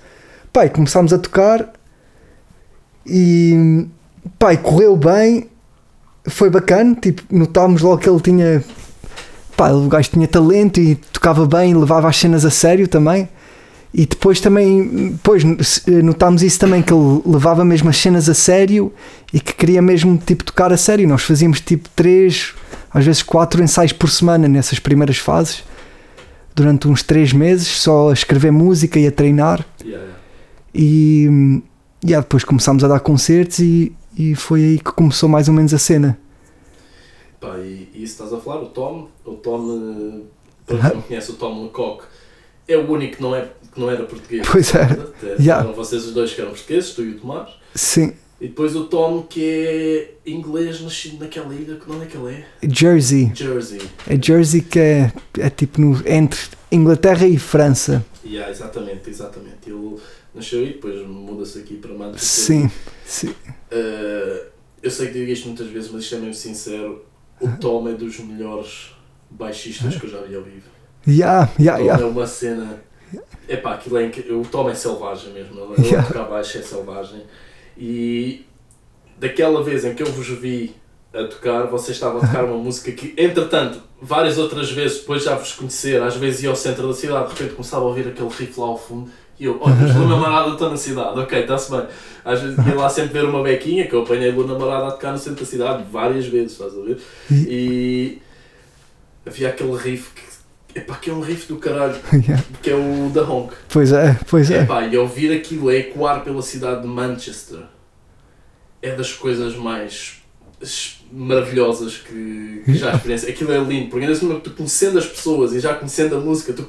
[0.52, 1.72] Pai, começámos a tocar
[3.06, 3.86] e
[4.38, 5.50] pai, correu bem,
[6.28, 8.64] foi bacana, tipo, notámos logo que ele tinha
[9.56, 13.30] pá, o gajo tinha talento e tocava bem, levava as cenas a sério também.
[13.94, 15.44] E depois também, depois
[16.04, 18.92] notámos isso também, que ele levava mesmo as cenas a sério
[19.34, 21.08] e que queria mesmo tipo tocar a sério.
[21.08, 22.54] Nós fazíamos tipo três,
[22.94, 25.64] às vezes quatro ensaios por semana nessas primeiras fases,
[26.56, 29.66] durante uns três meses, só a escrever música e a treinar.
[29.84, 30.20] Yeah, yeah.
[30.74, 31.62] E
[32.06, 35.74] yeah, depois começámos a dar concertos e, e foi aí que começou mais ou menos
[35.74, 36.18] a cena.
[37.42, 40.22] Pá, e, e isso estás a falar, o Tom, o Tom, eh,
[40.66, 42.04] para quem não conhece o Tom Lecoq,
[42.68, 44.48] é o único que não, é, que não era português.
[44.50, 44.94] Pois era.
[44.94, 45.64] Até Yeah.
[45.64, 47.50] Eram vocês os dois que eram portugueses, tu e o Tomás.
[47.74, 52.18] Sim, E depois o Tom, que é inglês, nascido naquela ilha, que onde é que
[52.18, 52.68] ele é?
[52.68, 53.32] Jersey.
[53.34, 53.82] Jersey.
[54.08, 56.40] É Jersey que é, é tipo no, entre
[56.72, 58.06] Inglaterra e França.
[58.26, 59.70] Yeah, exatamente, exatamente.
[59.70, 59.98] Ele
[60.34, 62.20] nasceu aí, depois muda-se aqui para Manchester.
[62.20, 62.72] Sim,
[63.06, 63.30] sim.
[63.30, 64.46] Uh,
[64.82, 67.06] eu sei que digo isto muitas vezes, mas isto é mesmo sincero.
[67.40, 68.92] O Tom é dos melhores
[69.30, 70.70] baixistas que eu já vi ao vivo.
[71.08, 72.04] Yeah, yeah, yeah.
[72.04, 72.82] é uma cena.
[73.48, 74.20] Epá, aquilo é inc...
[74.32, 75.60] O Tom é selvagem mesmo.
[75.60, 76.08] Ele, ele Yeah.
[76.08, 77.24] tocar baixo é selvagem.
[77.78, 78.46] E
[79.18, 80.76] daquela vez em que eu vos vi
[81.14, 85.36] a tocar, vocês estavam a tocar uma música que, entretanto, várias outras vezes, depois já
[85.36, 88.30] vos conhecer, às vezes ia ao centro da cidade, de repente começava a ouvir aquele
[88.30, 89.12] riff lá ao fundo.
[89.40, 91.88] E eu, olha, mas Luna Marada estou na cidade, ok, está-se bem.
[92.24, 95.12] Às vezes ia lá sempre ver uma bequinha, que eu apanhei Luna Marada a tocar
[95.12, 97.00] no centro da cidade várias vezes, estás a ver?
[97.32, 98.22] E
[99.26, 100.22] havia aquele riff que,
[100.76, 102.44] epá, que é um riff do caralho, Yeah.
[102.62, 103.54] que é o da Honk.
[103.70, 104.62] Pois é, pois é.
[104.64, 107.60] Epá, e ouvir aquilo a ecoar pela cidade de Manchester
[108.82, 110.22] é das coisas mais
[111.12, 113.34] maravilhosas que, que já experienciei.
[113.34, 116.54] Aquilo é lindo, porque ainda assim, tu conhecendo as pessoas e já conhecendo a música,
[116.54, 116.68] tu,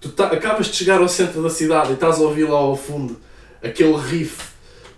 [0.00, 2.76] tu tá- acabas de chegar ao centro da cidade e estás a ouvir lá ao
[2.76, 3.18] fundo
[3.62, 4.42] aquele riff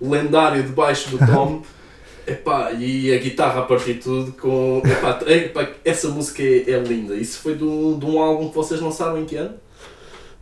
[0.00, 1.62] lendário debaixo do Tom.
[2.26, 4.83] Epá, e a guitarra a partir de tudo com.
[4.85, 7.14] Epá, epá, essa música é, é linda.
[7.14, 9.54] Isso foi de um, de um álbum que vocês não sabem que ano?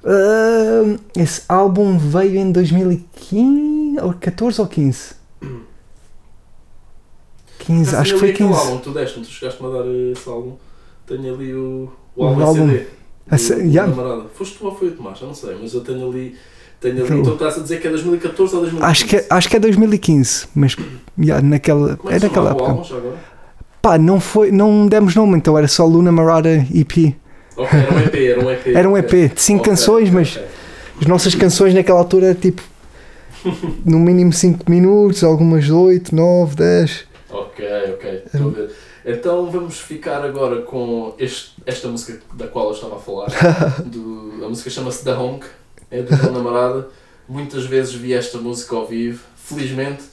[0.05, 5.15] Ah, esse álbum veio em 2015, ou 14 ou 15?
[7.61, 8.53] 15, acho que foi 15.
[8.59, 10.57] álbum tu deste, tu chegaste-me a dar esse álbum.
[11.07, 12.69] Tenho ali o, o O álbum, álbum.
[12.69, 12.87] CD.
[13.31, 14.25] A do- yeah.
[14.35, 15.21] Foste tu ou foi o Tomás?
[15.21, 16.37] Eu não sei, mas eu tenho ali.
[16.81, 17.21] Tenho ali.
[17.21, 18.91] Então estás a dizer que é 2014 ou 2015?
[18.91, 20.77] Acho que, é- acho que é 2015, mas
[21.19, 22.71] yeah, naquela, Como é é naquela época.
[22.71, 23.15] agora?
[23.83, 27.15] Pá, não, foi, não demos nome, então era só Luna Marada EP.
[27.57, 28.67] Ok, era um EP, era um EP.
[28.77, 28.97] Era um.
[28.97, 30.47] EP de 5 Ok, canções, mas ok.
[31.01, 32.63] as nossas canções naquela altura era tipo
[33.85, 37.05] no mínimo 5 minutos, algumas 8, 9, 10.
[37.31, 38.71] Ok, ok, estou a ver.
[39.07, 43.29] Então vamos ficar agora com este- esta música da qual eu estava a falar.
[43.87, 45.47] Do- a música chama-se The Honk,
[45.91, 46.89] é do meu namorada.
[47.29, 50.05] Muitas vezes vi esta música ao vivo, felizmente.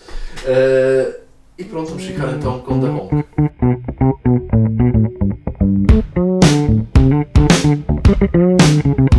[0.45, 1.19] Eh,
[1.57, 3.25] e pronto, vamos ficar então com The Honk.
[8.37, 9.14] I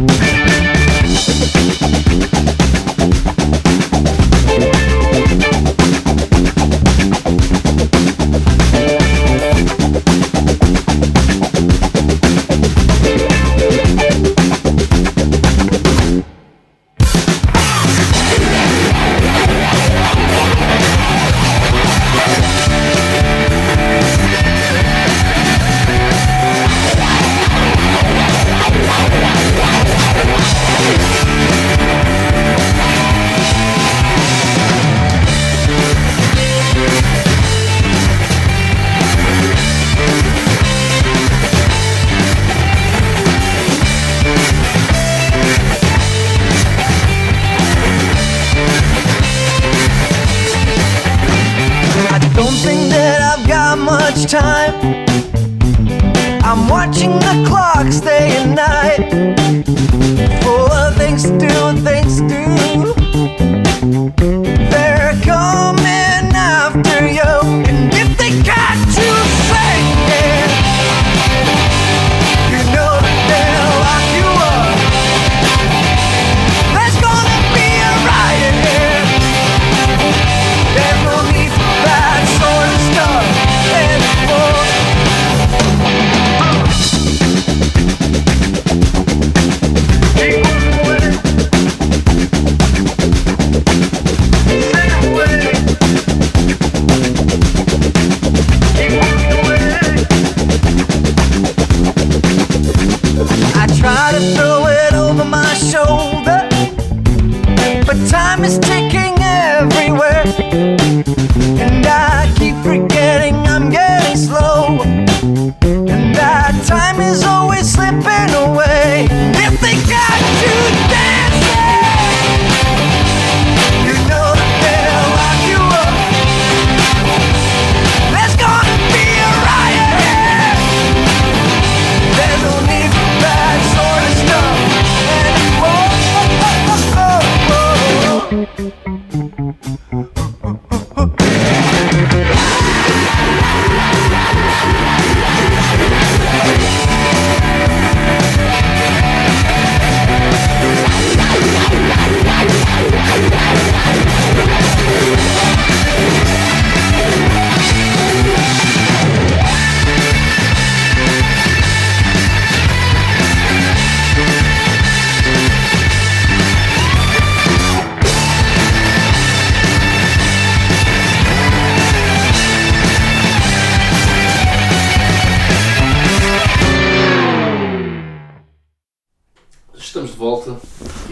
[180.26, 180.56] volta.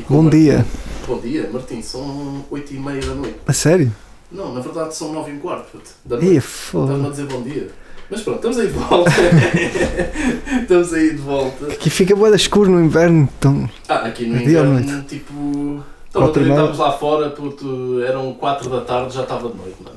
[0.09, 0.67] Bom dia.
[1.07, 1.81] Bom dia, Martim.
[1.83, 3.37] São 8 e meia da noite.
[3.47, 3.95] A sério?
[4.33, 5.71] Não, na verdade são 9 e um quarto.
[5.71, 6.37] puto, Da noite.
[6.39, 7.69] Estás-me a dizer bom dia.
[8.11, 9.11] Mas pronto, estamos aí de volta.
[10.63, 11.67] estamos aí de volta.
[11.69, 15.07] Aqui fica boa escuro no inverno, então Ah, aqui no É dia inverno, noite?
[15.07, 15.83] tipo.
[16.11, 16.51] Então, meia?
[16.51, 19.97] estávamos lá fora, puto, eram 4 da tarde, já estava de noite, mano.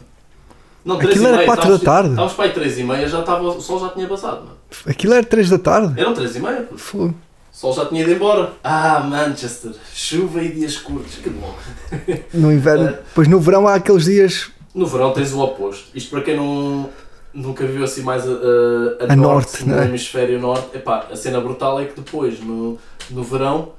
[0.85, 2.09] Não, 3 Aquilo era meia, quatro estávamos- da tarde?
[2.09, 4.57] Estávamos para aí 3 e meia, já estava, o sol já tinha passado, mano.
[4.87, 5.99] aquilo era 3 da tarde.
[5.99, 6.77] Eram 3 e meia, puto.
[6.79, 7.15] Fogo.
[7.57, 8.53] O sol já tinha ido embora.
[8.63, 11.55] Ah, Manchester, chuva e dias curtos, que bom.
[12.31, 12.89] No inverno.
[12.89, 12.99] É.
[13.15, 15.87] Pois no verão há aqueles dias No verão tens o oposto.
[15.95, 16.87] Isto para quem não,
[17.33, 18.31] nunca viu assim mais a,
[19.09, 19.85] a, A norte, no não é?
[19.85, 22.77] hemisfério norte, epá, a cena brutal é que depois, no,
[23.09, 23.69] no verão,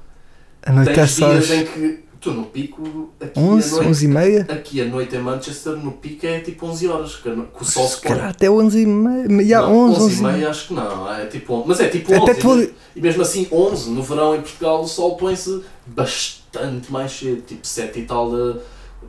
[0.61, 4.05] a noite tens só dias em que tu no pico, aqui 11, a noite, 11
[4.05, 4.47] e meia.
[4.49, 8.01] aqui a noite em Manchester, no pico é tipo 11 horas, que, o sol Se
[8.01, 8.19] põe.
[8.19, 9.45] até 11 e meia.
[9.47, 12.13] Já, Não, 11, 11 e meia acho que não, é tipo 11, mas é tipo
[12.13, 15.15] Até 11, te vou- e, e mesmo assim 11, no verão em Portugal o sol
[15.17, 18.59] põe-se bastante mais cedo, tipo 7 e tal da,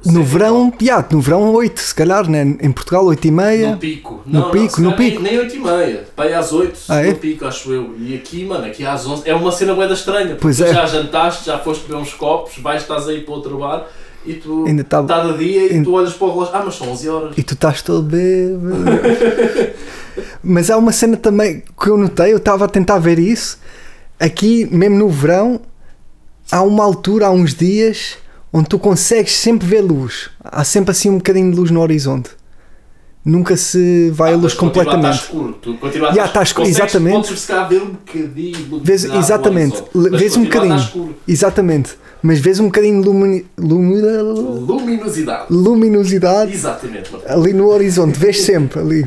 [0.04, 2.56] No verão, yeah, no verão 8, se calhar, né?
[2.60, 3.70] em Portugal 8 e meia.
[3.72, 4.22] No pico.
[4.24, 5.20] No não, pico, não, no pico.
[5.22, 6.04] Nem, nem 8 e meia.
[6.16, 7.14] Para aí às 8, Ah, no é?
[7.14, 7.94] pico, acho eu.
[7.98, 9.28] E aqui, mano, aqui às 11.
[9.28, 10.38] É uma cena boeda estranha.
[10.40, 10.72] Pois tu é.
[10.72, 13.86] já jantaste, já foste beber uns copos, vais, estás aí para outro bar
[14.24, 14.64] e tu.
[14.66, 16.54] Ainda tá- Está de dia e ainda- tu olhas para o relógio.
[16.54, 17.34] Ah, mas são 11 horas.
[17.36, 18.84] E tu estás todo bêbado.
[20.42, 23.58] Mas há uma cena também que eu notei, eu estava a tentar ver isso.
[24.18, 25.60] Aqui, mesmo no verão,
[26.50, 28.18] há uma altura, há uns dias,
[28.52, 30.30] onde tu consegues sempre ver luz.
[30.42, 32.30] Há sempre assim um bocadinho de luz no horizonte.
[33.22, 35.14] Nunca se vai Ah, a luz a completamente.
[35.14, 35.52] estar escuro.
[35.60, 35.70] Tu
[36.22, 37.26] a estar está escuro, consegues- exatamente.
[37.28, 39.82] Podes se calhar ver um bocadinho Vês- exatamente.
[39.94, 41.14] vês um a bocadinho.
[41.28, 41.98] Exatamente.
[42.22, 45.46] Mas vês um bocadinho de lumini- lumi- Luminosidade.
[45.50, 49.06] luminosidade Exatamente, ali no horizonte, vês sempre ali.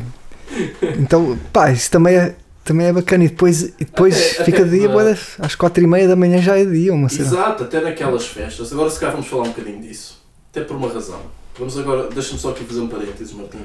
[0.98, 3.24] Então, pá, isso também é, também é bacana.
[3.24, 6.16] E depois, e depois Até- fica até dia, na- das- às quatro e meia da
[6.16, 7.26] manhã já é dia, uma cena.
[7.28, 8.72] Exato, até naquelas festas.
[8.72, 10.22] Agora se calhar vamos falar um bocadinho disso.
[10.50, 11.20] Até por uma razão.
[11.58, 13.58] Vamos agora, deixa-me só aqui fazer um parênteses, Martim.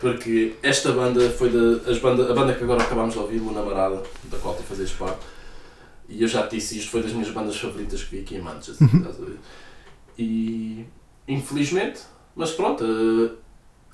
[0.00, 3.62] Porque esta banda foi da, as banda, a banda que agora acabámos de ouvir, Luna
[3.62, 5.18] Marada, da qual tu fazes parte.
[6.08, 8.40] E eu já te disse, isto foi das minhas bandas favoritas que vi aqui em
[8.40, 8.86] Manchester.
[8.88, 9.36] ver?
[10.16, 10.84] E
[11.26, 12.00] infelizmente,
[12.34, 13.30] mas pronto, eh,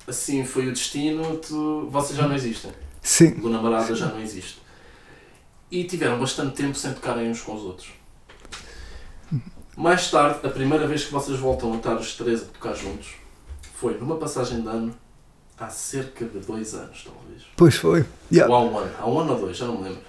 [0.07, 2.71] assim foi o destino, tu, vocês já não existem.
[3.05, 4.57] Sim, Luna Marada já não existe.
[5.69, 7.89] E tiveram bastante tempo sem tocarem uns com os outros.
[9.77, 13.13] Mais tarde, a primeira vez que vocês voltam a estar os três a tocar juntos
[13.75, 14.95] foi numa passagem de ano
[15.59, 17.43] há cerca de dois anos, talvez.
[17.55, 18.03] pois foi.
[18.31, 20.01] Yeah, Ou há um ano, há um ano ou dois, já não me lembro.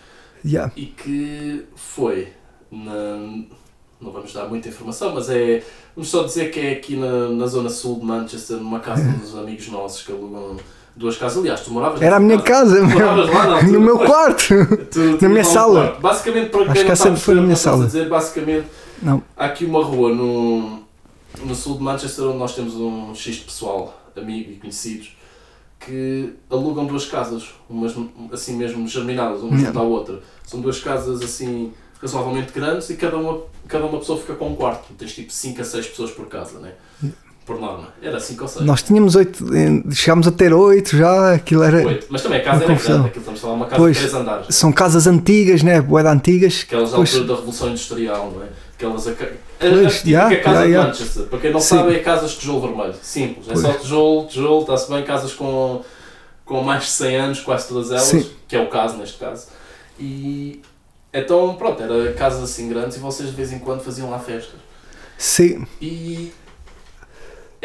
[0.42, 0.72] yeah.
[0.74, 2.32] E que foi
[2.70, 3.44] na.
[4.00, 5.62] Não vamos dar muita informação, mas é.
[5.94, 9.34] Vamos só dizer que é aqui na, na zona sul de Manchester, numa casa uns
[9.34, 10.56] amigos nossos que alugam
[10.96, 11.38] duas casas.
[11.38, 13.72] Aliás, tu moravas Era a minha casa, Tu moravas lá meu, altura?
[13.72, 14.54] no meu quarto.
[14.90, 15.80] Tu- tu Na minha sala.
[15.88, 16.00] quarto.
[16.00, 17.84] Basicamente, para quem que não sabe foi na que minha sala.
[17.86, 18.66] dizer, basicamente,
[19.02, 20.80] Não, há aqui uma rua no,
[21.44, 25.16] no sul de Manchester onde nós temos um X de pessoal, amigo e conhecidos,
[25.78, 27.94] que alugam duas casas, umas
[28.32, 30.20] assim mesmo germinadas, uma junto à outra.
[30.44, 34.56] São duas casas assim razoavelmente grandes e cada uma, cada uma pessoa fica com um
[34.56, 34.92] quarto.
[34.98, 36.72] Tens tipo 5 a 6 pessoas por casa, né?
[37.46, 37.88] Por norma.
[38.02, 38.66] Era 5 ou 6.
[38.66, 41.86] nós tínhamos oito, eh, chegámos a ter oito já, aquilo era.
[41.86, 42.06] Oito.
[42.10, 42.92] Mas também a casa era confusão.
[42.94, 43.96] grande, aquilo estamos a falar uma casa Pois.
[43.96, 44.46] de 3 andares.
[44.54, 45.80] São casas antigas, né?
[45.80, 46.64] Boeda antigas.
[46.66, 47.10] Aquelas da Pois.
[47.10, 48.46] altura da Revolução Industrial, não é?
[48.76, 50.88] Aquelas a, Pois, a yeah, casa yeah, de yeah.
[50.88, 51.22] Manchester.
[51.26, 51.76] Para quem não Sim.
[51.76, 52.94] sabe, é casas de tijolo vermelho.
[53.00, 53.48] Simples.
[53.48, 53.60] É Pois.
[53.64, 55.04] só tijolo, tijolo, está-se bem.
[55.04, 55.82] Casas com,
[56.44, 58.28] com mais de 100 anos, quase todas elas, Sim.
[58.48, 59.46] que é o caso neste caso.
[60.00, 60.60] E
[61.14, 64.56] então, pronto, era casas assim grandes e vocês de vez em quando faziam lá festas.
[65.16, 66.32] Sim, E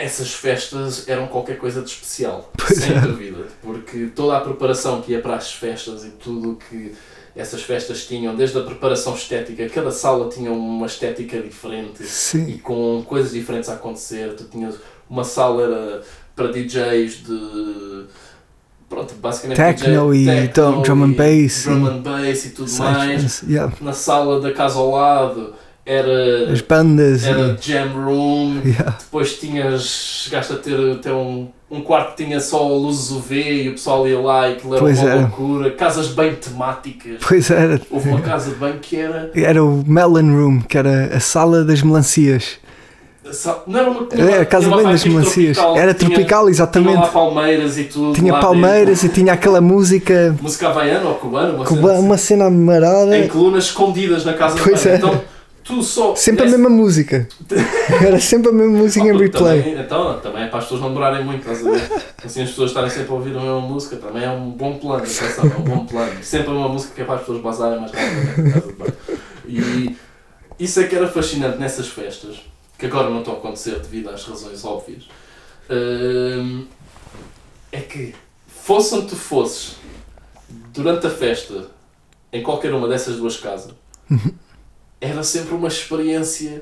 [0.01, 3.01] essas festas eram qualquer coisa de especial, Pois sem é.
[3.01, 6.93] dúvida, porque toda a preparação que ia para as festas e tudo o que
[7.35, 12.57] essas festas tinham, desde a preparação estética, cada sala tinha uma estética diferente e sim.
[12.57, 14.33] com coisas diferentes a acontecer.
[14.35, 14.75] Tu tinhas
[15.09, 16.01] uma sala era
[16.35, 18.05] para DJs de
[18.89, 22.49] pronto, basicamente Techno DJ, e drum- drum and e bass drum e- and bass e
[22.49, 23.41] tudo mais.
[23.43, 23.73] Yeah.
[23.79, 25.53] Na sala da casa ao lado
[25.91, 27.23] era As bandas.
[27.25, 28.97] era jam room, e- yeah.
[28.99, 33.69] depois tinhas, chegaste a ter até um, um quarto que tinha só luzes UV e
[33.69, 35.19] o pessoal ia lá e aquilo era Pois uma era.
[35.21, 37.17] loucura, casas bem temáticas.
[37.27, 37.81] Pois era.
[37.89, 39.31] Houve uma casa de banho que era.
[39.35, 42.59] Era o Melon Room, que era a sala das melancias.
[43.67, 45.55] Não era uma Era a casa tinha bem das melancias.
[45.57, 47.09] tropical, Era tinha- tropical, Tinha lá exatamente.
[47.11, 48.13] palmeiras e tudo.
[48.13, 50.43] Tinha palmeiras e tinha aquela música, dentro.
[50.43, 52.01] Música havaiana ou cubana, uma com cena assim.
[52.05, 53.17] uma cena amarada.
[53.17, 54.97] em colunas escondidas na casa Pois de banho.
[54.97, 55.21] Então
[55.63, 56.15] tu só.
[56.15, 57.27] Sempre a mesma música.
[58.01, 59.61] Era sempre a mesma música em replay.
[59.61, 62.03] Também, então, também é para as pessoas não demorarem muito, estás a ver?
[62.23, 65.03] Assim as pessoas estarem sempre a ouvir a mesma música, também é um bom plano,
[65.03, 66.23] atenção, é um bom plano.
[66.23, 68.93] Sempre a mesma música que é para as pessoas basarem mais banho.
[69.47, 69.97] E
[70.59, 72.41] isso é que era fascinante nessas festas,
[72.77, 75.07] que agora não estão a acontecer devido às razões óbvias.
[75.69, 76.65] Hum,
[77.71, 78.13] é que,
[78.47, 79.75] fosse onde tu fosses,
[80.73, 81.69] durante a festa,
[82.31, 83.73] em qualquer uma dessas duas casas,
[85.01, 86.61] era sempre uma experiência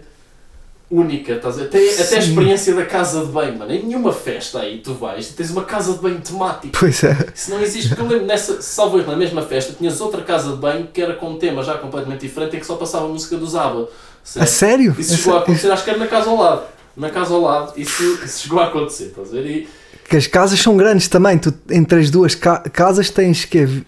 [0.90, 1.68] única, estás a ver?
[1.68, 3.72] Até, até a experiência da casa de banho, mano.
[3.72, 6.76] Em nenhuma festa aí tu vais e tens uma casa de banho temática.
[6.80, 7.16] Pois é.
[7.36, 7.90] Isso não existe.
[7.90, 11.00] Porque eu lembro nessa, salvo erro, na mesma festa, tinhas outra casa de banho que
[11.02, 13.84] era com um tema já completamente diferente e que só passava a música dos ABBA.
[13.84, 13.88] A
[14.24, 14.48] certo?
[14.50, 14.96] sério?
[14.98, 15.44] Isso A chegou a sério?
[15.44, 16.64] acontecer, acho que era na casa ao lado.
[16.98, 19.46] Na casa ao lado, isso, isso chegou a acontecer, estás a ver?
[19.48, 19.68] E,
[20.10, 21.38] Que as casas são grandes também.
[21.38, 23.84] Tu, entre as duas ca- casas tens que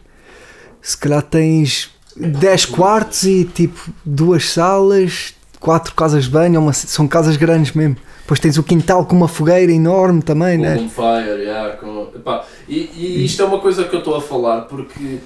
[0.82, 7.08] se calhar tens 10 quartos e tipo duas salas, quatro casas de banho, uma- são
[7.08, 7.96] casas grandes mesmo.
[8.22, 10.76] Depois tens o quintal com uma fogueira enorme também, com né?
[10.78, 14.62] bonfire, yeah, com, epá, e, e isto é uma coisa que eu estou a falar
[14.62, 15.18] porque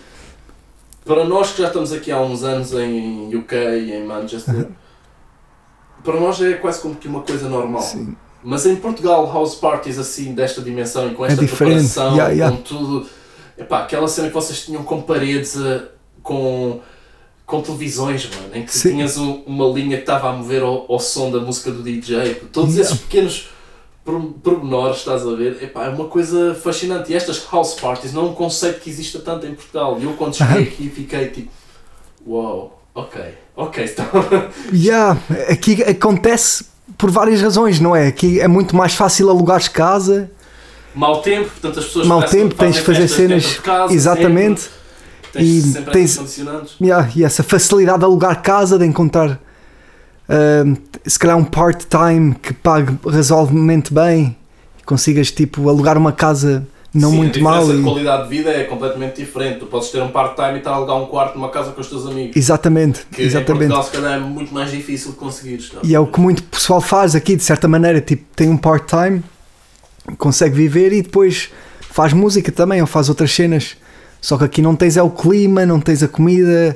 [1.06, 4.70] para nós que já estamos aqui há uns anos em UK e em Manchester,
[6.04, 7.82] para nós é quase como que uma coisa normal.
[7.82, 8.16] Sim.
[8.44, 11.88] Mas em Portugal, house parties assim, desta dimensão e com É esta diferente.
[11.90, 12.56] preparação, Yeah, yeah.
[12.56, 13.08] com tudo.
[13.58, 15.82] Epá, aquela cena que vocês tinham com paredes eh,
[16.26, 16.80] com,
[17.46, 18.90] com televisões, mano, em que Sim.
[18.90, 22.34] tinhas um- uma linha que estava a mover ao, ao som da música do DJ.
[22.52, 23.50] Todos esses pequenos
[24.04, 25.62] por- pormenores, estás a ver?
[25.62, 27.12] Epá, é uma coisa fascinante.
[27.14, 29.98] E estas house parties não é um conceito que exista tanto em Portugal.
[30.00, 31.50] E eu quando cheguei aqui fiquei tipo,
[32.28, 33.22] uau, ok,
[33.56, 34.06] ok, então.
[34.74, 35.20] Yeah,
[35.50, 36.66] aqui acontece
[36.98, 38.08] por várias razões, não é?
[38.08, 40.32] Aqui é muito mais fácil alugares casa,
[40.96, 43.44] Mau tempo, portanto as pessoas mau tempo, tens de fazer cenas.
[43.44, 44.62] de casa, exatamente.
[44.62, 44.76] sempre,
[45.38, 46.76] tens E sempre tens- condicionantes.
[46.82, 49.40] Yeah, e essa facilidade de alugar casa, de encontrar
[50.30, 50.76] ahm,
[51.06, 54.36] se calhar um part-time que pague razoavelmente bem
[54.80, 57.68] e consigas tipo alugar uma casa não Sim, muito a mal.
[57.68, 59.60] de e- qualidade de vida é completamente diferente.
[59.60, 61.88] Tu podes ter um part-time e estar a alugar um quarto numa casa com os
[61.88, 62.38] teus amigos.
[62.38, 63.68] Exatamente, Que exatamente.
[63.68, 65.72] Portugal se calhar é muito mais difícil de conseguires.
[65.74, 65.82] não?
[65.84, 69.22] E é o que muito pessoal faz aqui, de certa maneira, tipo, tem um part-time,
[70.18, 71.50] consegue viver e depois
[71.92, 73.76] faz música também ou faz outras cenas.
[74.26, 76.76] Só que aqui não tens é o clima, não tens a comida,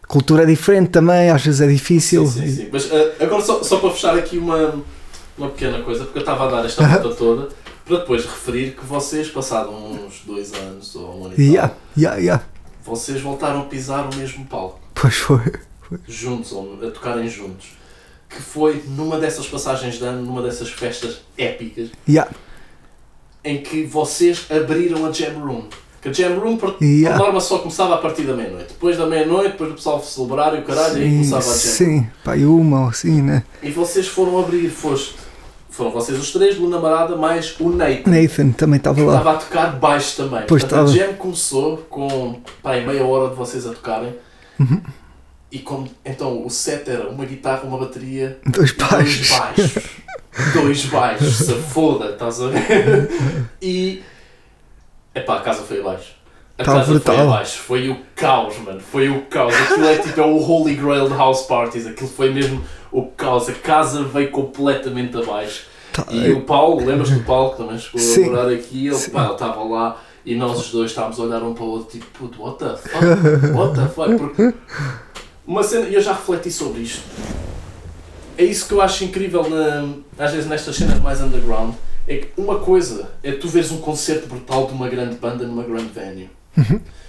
[0.00, 2.24] a cultura é diferente também, às vezes é difícil.
[2.24, 2.68] Sim, sim, sim.
[2.72, 4.80] Mas ah, agora só, só para fechar aqui uma,
[5.36, 7.48] uma pequena coisa, porque eu estava a dar esta volta toda
[7.84, 11.74] para depois referir que vocês, passados uns dois anos ou um ano e tal, Yeah,
[11.98, 12.44] yeah, yeah.
[12.84, 14.78] vocês voltaram a pisar o mesmo palco.
[14.94, 15.52] Pois foi.
[16.06, 17.70] juntos, ou a tocarem juntos,
[18.30, 22.30] que foi numa dessas passagens de ano, numa dessas festas épicas, Yeah,
[23.42, 25.64] em que vocês abriram a Jam Room.
[26.12, 27.16] Jam Room, por, Yeah.
[27.18, 28.68] por norma, só começava a partir da meia-noite.
[28.68, 31.72] Depois da meia-noite, depois do pessoal celebrar e o caralho, aí sim, começava a Jam
[31.72, 33.42] sim, e uma ou assim, né?
[33.62, 35.14] E vocês foram abrir, foste,
[35.70, 38.10] foram vocês os três, Luna Marada, mais o Nathan.
[38.10, 39.18] Nathan também estava lá.
[39.18, 40.42] estava a tocar baixo também.
[40.46, 41.04] Pois Portanto, estava.
[41.04, 44.14] a Jam começou com pá, aí meia hora de vocês a tocarem.
[44.60, 44.80] Uhum.
[45.50, 49.28] E como, então o set era uma guitarra, uma bateria Dois Dois pais.
[49.30, 49.72] baixos.
[50.52, 53.08] Dois baixos, se foda, estás a ver?
[53.62, 54.02] E.
[55.14, 56.12] Epá, a casa foi abaixo.
[56.58, 57.14] A Tá casa brutal.
[57.16, 57.58] foi abaixo.
[57.58, 58.80] Foi o caos, mano.
[58.80, 59.54] Foi o caos.
[59.54, 61.86] Aquilo é tipo é o Holy Grail de House Parties.
[61.86, 63.48] Aquilo foi mesmo o caos.
[63.48, 65.64] A casa veio completamente abaixo.
[65.92, 68.24] Tá, E o Paulo, lembras do Paulo que também chegou Sim.
[68.24, 68.90] a morar aqui?
[69.12, 71.90] Pá, ele estava lá e nós os dois estávamos a olhar um para o outro
[71.98, 73.04] tipo, puto, what the fuck?
[73.54, 74.16] What the fuck?
[74.16, 74.54] Porque
[75.46, 77.02] uma cena, e eu já refleti sobre isto.
[78.36, 79.94] É isso que eu acho incrível na,
[80.24, 81.74] às vezes nestas cenas mais underground.
[82.06, 85.62] É que uma coisa é tu veres um concerto brutal de uma grande banda numa
[85.62, 86.30] grande venue.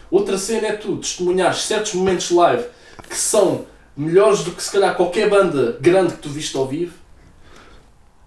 [0.10, 2.64] Outra cena é tu testemunhares certos momentos live
[3.10, 3.66] que são
[3.96, 6.94] melhores do que se calhar qualquer banda grande que tu viste ao vivo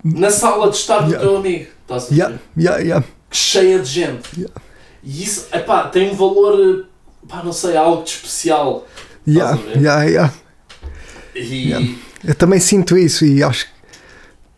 [0.04, 1.26] na sala de estar do Yeah.
[1.26, 1.66] teu amigo.
[1.82, 2.14] Estás a?
[2.14, 3.06] Yeah, yeah, yeah.
[3.30, 4.28] cheia de gente.
[4.36, 4.54] Yeah.
[5.02, 8.86] E isso, epá, tem um valor, eh, pá, não sei, algo de especial.
[9.26, 10.34] Yeah, yeah, yeah.
[11.34, 11.94] E Yeah.
[12.24, 13.72] Eu também sinto isso e acho que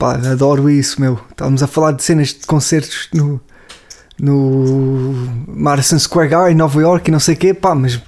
[0.01, 1.21] pá, adoro isso, meu.
[1.31, 3.39] Estávamos a falar de cenas de concertos no,
[4.19, 5.13] no
[5.47, 8.01] Madison Square Garden em Nova York e não sei o quê, pá, mas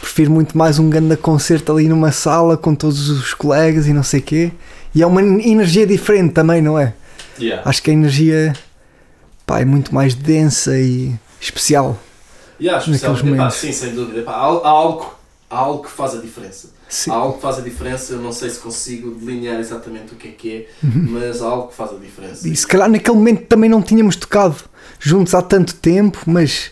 [0.00, 4.02] prefiro muito mais um grande concerto ali numa sala com todos os colegas e não
[4.02, 4.52] sei o quê.
[4.94, 6.94] E é uma energia diferente também, não é?
[7.38, 7.68] yeah.
[7.68, 8.54] Acho que a energia
[9.44, 12.00] pá, é muito mais densa e especial.
[12.58, 13.58] Yeah, especial, naqueles epá, momentos.
[13.58, 14.20] sim, sem dúvida.
[14.20, 15.14] Epá, há algo,
[15.50, 16.70] há algo que faz a diferença.
[16.94, 17.10] Sim.
[17.10, 20.28] Há algo que faz a diferença, eu não sei se consigo delinear exatamente o que
[20.28, 21.06] é que é, Uhum.
[21.10, 22.46] mas há algo que faz a diferença.
[22.48, 24.54] E se calhar naquele momento também não tínhamos tocado
[25.00, 26.70] juntos há tanto tempo, mas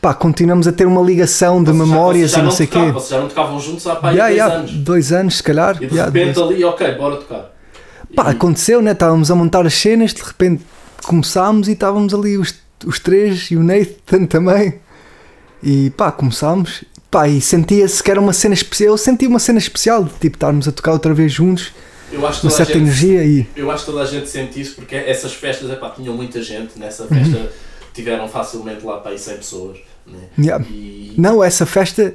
[0.00, 2.92] pá, continuamos a ter uma ligação de Vocês memórias já e não sei o quê.
[2.92, 4.72] Vocês já não tocavam juntos há pá, Yeah, dois yeah, anos.
[4.84, 5.74] dois anos, se calhar.
[5.82, 7.52] E de yeah, repente dois- ali, ok, bora tocar.
[8.14, 8.92] Pá, E- aconteceu, né?
[8.92, 10.64] Estávamos a montar as cenas, de repente
[11.04, 12.54] começámos e estávamos ali os,
[12.86, 14.74] os três e o Nathan também.
[15.60, 16.84] E pá, começámos.
[17.10, 18.90] Pá, e sentia-se que era uma cena especial.
[18.94, 21.72] Eu senti uma cena especial de tipo estarmos a tocar outra vez juntos,
[22.12, 23.46] eu acho uma certa gente energia e.
[23.56, 26.78] Eu acho que toda a gente sente isso porque essas festas, epá, tinham muita gente,
[26.78, 27.08] nessa Uhum.
[27.08, 27.50] festa
[27.94, 29.78] tiveram facilmente lá para aí 100 pessoas.
[30.06, 30.18] Né?
[30.38, 30.64] Yeah.
[30.68, 32.14] E Não, essa festa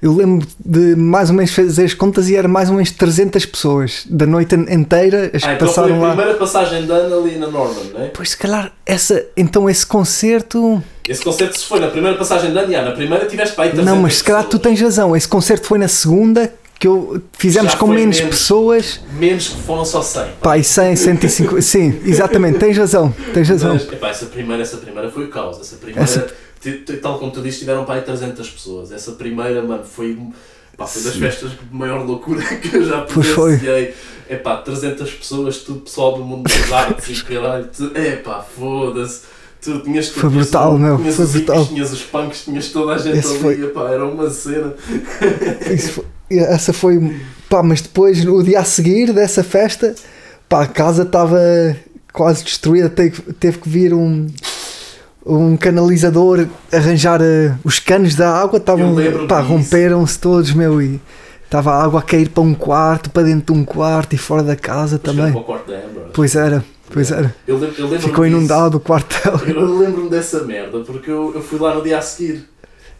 [0.00, 3.44] eu lembro de mais ou menos fazer as contas e era mais ou menos 300
[3.46, 6.14] pessoas da noite inteira as ah, que então foi passaram a lá.
[6.14, 8.10] primeira passagem de ano ali na Norman, né?
[8.14, 10.82] Pois se calhar essa, então esse concerto.
[11.08, 13.94] Esse concerto se foi na primeira passagem de ano, na primeira tiveste para aí 300
[13.94, 15.16] Não, mas se calhar tu tens razão.
[15.16, 18.38] Esse concerto foi na segunda que eu fizemos Já com menos, menos.
[18.38, 19.00] pessoas.
[19.14, 20.24] Menos que foram só 100.
[20.40, 21.62] Pá, e 100, 150.
[21.62, 23.12] Sim, exatamente, tens razão.
[23.34, 23.74] Tens razão.
[23.74, 25.58] Mas, epá, essa primeira, essa primeira foi o caos.
[25.60, 26.26] Essa primeira, Essa-
[27.02, 28.92] tal como tu disse, tiveram para aí 300 pessoas.
[28.92, 30.16] Essa primeira, mano, foi,
[30.76, 33.94] pá, foi das festas de maior loucura que eu já presenciei.
[34.30, 37.68] Epá, 300 pessoas, tudo pessoal do mundo das artes e caralho.
[37.76, 39.22] tu- Epá, foda-se.
[39.60, 40.08] Tu tinhas.
[40.08, 41.66] Foi tinhas brutal, meu, Tinhas foi os hippies, brutal.
[41.66, 43.38] tinhas os punks, tinhas toda a gente Esse ali.
[43.38, 44.74] foi- Epá, era uma cena.
[45.74, 46.04] Isso foi-
[46.38, 47.16] essa foi.
[47.48, 49.94] Pá, mas depois, no dia a seguir dessa festa,
[50.48, 51.40] pá, a casa estava
[52.12, 54.26] quase destruída, teve, teve que vir um,
[55.24, 58.94] um canalizador arranjar eh, os canos da água, estavam,
[59.26, 61.00] pá, romperam-se todos, meu, e
[61.44, 64.42] estava a água a cair para um quarto, para dentro de um quarto e fora
[64.42, 65.32] da casa foi também.
[65.32, 66.02] Amber.
[66.12, 67.34] Pois era, pois era.
[67.46, 69.34] Eu eu lembro Ficou inundado o quartel.
[69.46, 72.48] Eu lembro-me dessa merda porque eu, eu fui lá no dia a seguir.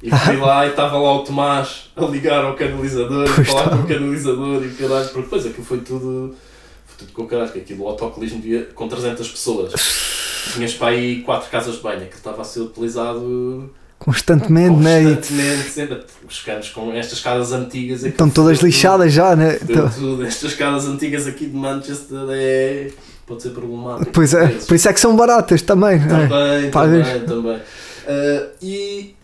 [0.03, 3.71] E fui lá e estava lá o Tomás a ligar ao canalizador, a Pois falar
[3.71, 6.35] com o canalizador e caralho, porque depois aquilo foi tudo,
[6.87, 9.73] foi tudo com o caralho, que aquilo o autocolismo via com 300 pessoas.
[10.55, 13.69] Tinhas para aí 4 casas de banho, que estava a ser utilizado
[13.99, 15.03] Constantemente, né?
[15.03, 16.01] E constantemente, sempre.
[16.29, 19.59] Os canos com estas casas antigas aquilo estão todas foi tudo- lixadas já, né?
[19.61, 20.25] Então- tudo.
[20.25, 22.91] Estas casas antigas aqui de Manchester é.
[23.29, 24.11] Pode ser problemático.
[24.13, 26.01] Pois é, por isso é que são baratas também.
[26.01, 27.07] Também, Pagas.
[27.09, 27.63] também, também.
[28.09, 29.15] Ah, e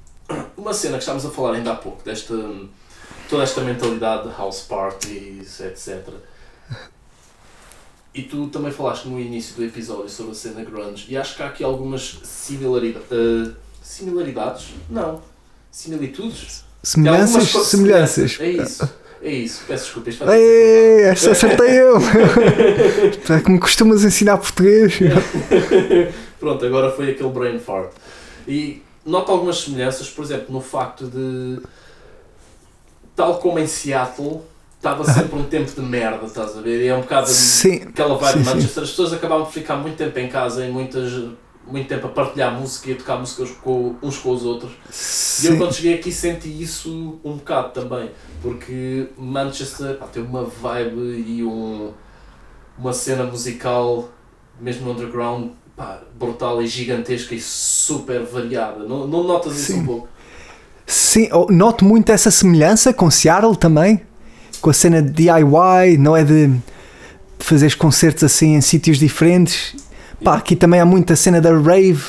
[0.56, 2.34] uma cena que estávamos a falar ainda há pouco, desta
[3.28, 6.02] toda esta mentalidade de house parties, etc.
[8.14, 11.42] E tu também falaste no início do episódio sobre a cena grunge e acho que
[11.42, 13.50] há aqui algumas similarida- ah,
[13.82, 15.20] similaridades, não,
[15.70, 16.64] similitudes.
[16.82, 18.36] Semelhanças, semelhanças.
[18.38, 18.88] É isso,
[19.24, 19.64] é isso.
[19.66, 20.10] Peço desculpa.
[20.10, 21.98] Isto vai Ei, essa acertei eu!
[23.24, 24.98] Tu é que me costumas ensinar português.
[26.38, 27.90] Pronto, agora foi aquele brain fart.
[28.46, 31.58] E noto algumas semelhanças, por exemplo, no facto de,
[33.16, 34.42] tal como em Seattle,
[34.76, 36.84] estava sempre um tempo de merda, estás a ver?
[36.84, 38.48] E é um bocado Sim, aquela vibe sim, de.
[38.50, 38.82] Manchester.
[38.82, 41.10] As pessoas acabavam por ficar muito tempo em casa e muitas,
[41.66, 44.72] muito tempo a partilhar música e a tocar músicas com, uns com os outros.
[45.42, 45.58] E eu sim.
[45.58, 48.10] quando cheguei aqui senti isso um bocado também,
[48.42, 51.92] porque Manchester pá, tem uma vibe e um,
[52.78, 54.10] uma cena musical,
[54.60, 58.84] mesmo no underground, pá, brutal e gigantesca e super variada.
[58.84, 59.80] Não, não notas isso Sim.
[59.80, 60.08] um pouco?
[60.86, 64.02] Sim, eu noto muito essa semelhança com Seattle também,
[64.60, 66.52] com a cena de DIY, não é de
[67.38, 69.74] fazeres concertos assim em sítios diferentes.
[70.22, 72.02] Pá, aqui também há muita cena da rave,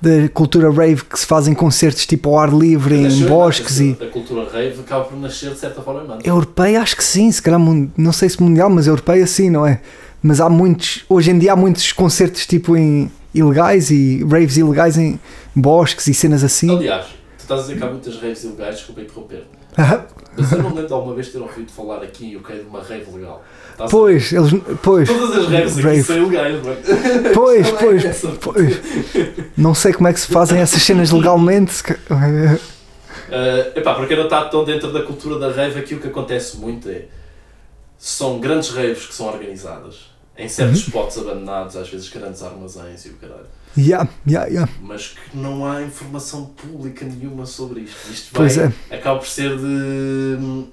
[0.00, 3.96] da cultura rave que se fazem concertos tipo ao ar livre em Nasceu bosques e.
[4.00, 6.32] A cultura rave acaba por nascer de certa forma Manchester.
[6.32, 7.60] europeia acho que sim, se calhar
[7.96, 9.80] não sei se mundial, mas europeia sim, não é?
[10.22, 14.96] Mas há muitos, hoje em dia há muitos concertos tipo em ilegais e raves ilegais
[14.96, 15.18] em
[15.54, 16.70] bosques e cenas assim.
[16.70, 19.44] Aliás, tu estás a dizer que há muitas raves ilegais, desculpa interromper.
[20.36, 22.80] Mas eu não lembro de alguma vez ter ouvido falar aqui em UK de uma
[22.80, 23.42] rave legal.
[23.82, 23.90] Ver?
[23.90, 24.52] Pois, eles,
[24.82, 26.02] pois, Todas as raves aqui Rave.
[26.02, 26.76] são ilegais, mano.
[27.34, 28.04] pois, Qual é pois,
[28.40, 28.80] pois.
[29.56, 31.82] Não sei como é que se fazem essas cenas legalmente.
[31.92, 36.08] Uh, epá, para quem não está tão dentro da cultura da rave, aqui o que
[36.08, 37.06] acontece muito é
[37.98, 40.86] são grandes raves que são organizadas em certos Uhum.
[40.88, 43.46] spots abandonados, às vezes grandes armazéns e o caralho,
[43.78, 44.70] Yeah, yeah, yeah.
[44.82, 48.12] mas que não há informação pública nenhuma sobre isto.
[48.12, 48.96] Isto Pois vai, é.
[48.96, 50.66] acaba por ser de hum,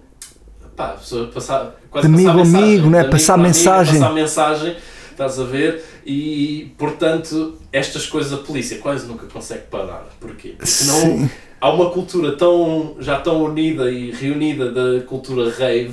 [0.80, 0.96] pá,
[1.34, 3.04] passar, quase De amigo a mensagem, amigo, né?
[3.04, 4.00] Passar amigo, mensagem.
[4.00, 4.76] passar mensagem,
[5.12, 5.84] estás a ver?
[6.06, 10.08] E portanto, estas coisas a polícia quase nunca consegue parar.
[10.22, 10.56] Porquê?
[10.58, 11.30] Porque não, Sim.
[11.60, 15.92] há uma cultura tão, já tão unida e reunida da cultura rave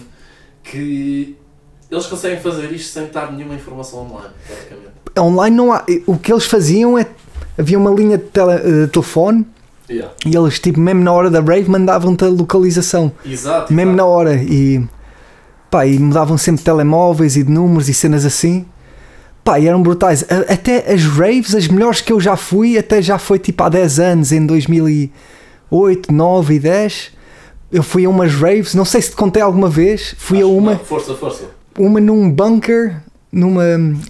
[0.63, 1.37] que
[1.91, 4.97] eles conseguem fazer isto sem estar nenhuma informação online, praticamente.
[5.19, 5.85] Online não há.
[6.07, 7.07] O que eles faziam é.
[7.59, 9.47] Havia uma linha de tele- eh, telefone
[9.89, 10.13] Yeah.
[10.27, 13.13] e eles, tipo, mesmo na hora da rave, mandavam-te a localização.
[13.25, 13.73] Exato.
[13.73, 14.09] mesmo na exato.
[14.11, 14.83] hora e
[15.71, 18.65] pá, e mudavam sempre telemóveis e de números e cenas assim
[19.45, 23.01] pá, e eram brutais A- até as raves, as melhores que eu já fui até
[23.03, 27.13] já foi tipo há 10 anos em 2008, 9 e 10
[27.73, 30.49] eu fui a umas raves, não sei se te contei alguma vez fui a Acho
[30.51, 30.79] que uma, não.
[30.79, 31.45] Força, força.
[31.79, 32.97] uma num bunker
[33.33, 33.63] numa,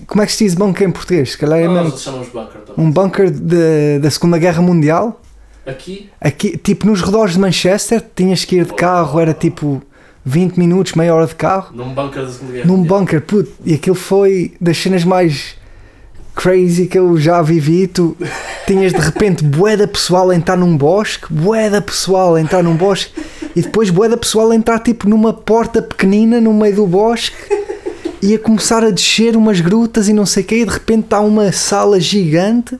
[0.06, 1.32] como é que se diz bunker em português?
[1.32, 2.84] Se calhar é mesmo Nós chamamos bunker também.
[2.86, 5.20] um bunker de- da Segunda Guerra Mundial
[5.66, 9.82] Aqui, Aqui, tipo, nos redores de Manchester, tinhas que ir de carro, era tipo
[10.24, 12.98] 20 minutos, meia hora de carro, num bunker da Segunda Guerra num Mundial.
[12.98, 15.56] bunker, puto, e aquilo foi das cenas mais
[16.34, 17.86] crazy que eu já vivi.
[17.86, 18.16] Tu
[18.66, 23.12] tinhas de repente boeda pessoal a entrar num bosque, boeda pessoal a entrar num bosque,
[23.54, 27.34] e depois boeda pessoal a entrar tipo numa porta pequenina no meio do bosque.
[28.22, 31.04] E a começar a descer umas grutas e não sei o quê, e de repente
[31.04, 32.78] está uma sala gigante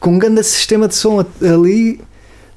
[0.00, 2.00] com um grande sistema de som ali,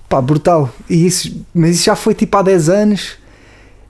[0.07, 0.73] pá, brutal.
[0.89, 3.17] E isso, mas isso já foi tipo há 10 anos.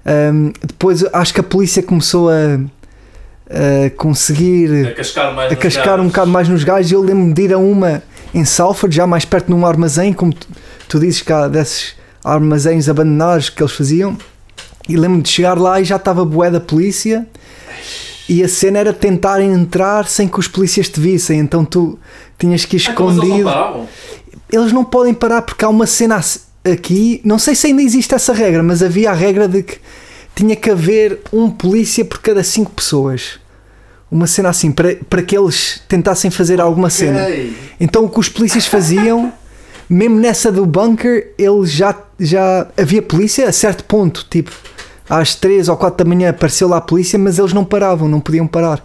[0.06, 2.60] Ahm, depois acho que a polícia começou a,
[3.49, 6.91] a conseguir A cascar mais a cascar um bocado mais nos gajos.
[6.91, 10.47] Eu lembro-me de ir a uma em Salford, já mais perto num armazém, como tu,
[10.89, 14.18] tu dizes que há desses armazéns abandonados que eles faziam.
[14.89, 17.26] E lembro-me de chegar lá e já estava bué da polícia.
[18.28, 21.99] E a cena era tentar entrar sem que os polícias te vissem, então tu
[22.38, 23.88] tinhas que ir Ah, então, mas eles não escondido paravam?
[24.51, 26.21] eles não podem parar porque há uma cena
[26.63, 29.78] aqui, não sei se ainda existe essa regra, mas havia a regra de que
[30.36, 33.39] tinha que haver um polícia por cada cinco pessoas.
[34.09, 37.28] Uma cena assim, para, para que eles tentassem fazer alguma cena.
[37.80, 39.34] Então o que os polícias faziam,
[39.89, 44.51] mesmo nessa do bunker, eles já, já havia polícia a certo ponto, tipo
[45.20, 48.20] às 3 ou 4 da manhã apareceu lá a polícia, mas eles não paravam, não
[48.20, 48.84] podiam parar.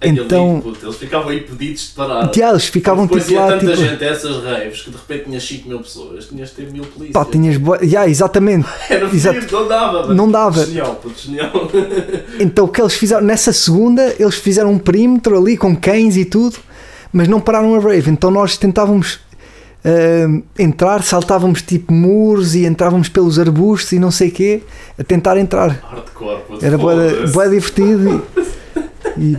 [0.00, 2.30] Então- eles ficavam impedidos de parar.
[2.32, 5.24] Já, eles ficavam Depois tipo lá, tanta tipo, gente a essas raves que de repente
[5.24, 7.12] tinhas 5 mil pessoas, tinhas de ter mil polícias.
[7.12, 7.78] pá, tinhas boa.
[7.82, 8.68] Já, exatamente.
[8.88, 9.34] Era exato.
[9.34, 10.02] fedido, não dava.
[10.02, 10.14] mano.
[10.14, 10.64] Não dava.
[10.64, 11.50] Genial, puto, genial.
[12.38, 16.24] Então o que eles fizeram nessa segunda, eles fizeram um perímetro ali com cães e
[16.24, 16.56] tudo,
[17.12, 18.08] mas não pararam a rave.
[18.08, 19.18] Então nós tentávamos
[19.84, 24.62] ah, entrar, saltávamos tipo muros e entrávamos pelos arbustos e não sei quê,
[24.98, 25.70] a tentar entrar.
[25.70, 26.42] Hardcore.
[26.62, 28.24] Era bué divertido
[29.16, 29.36] e,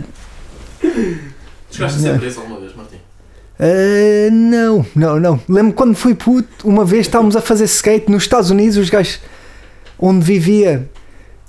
[0.82, 1.30] e
[1.70, 2.96] Chegaste a ser preso alguma vez, Martim?
[2.96, 5.40] Uh, não, não, não.
[5.48, 9.20] Lembro quando fui puto, uma vez estávamos a fazer skate nos Estados Unidos, os gajos
[9.98, 10.88] onde vivia,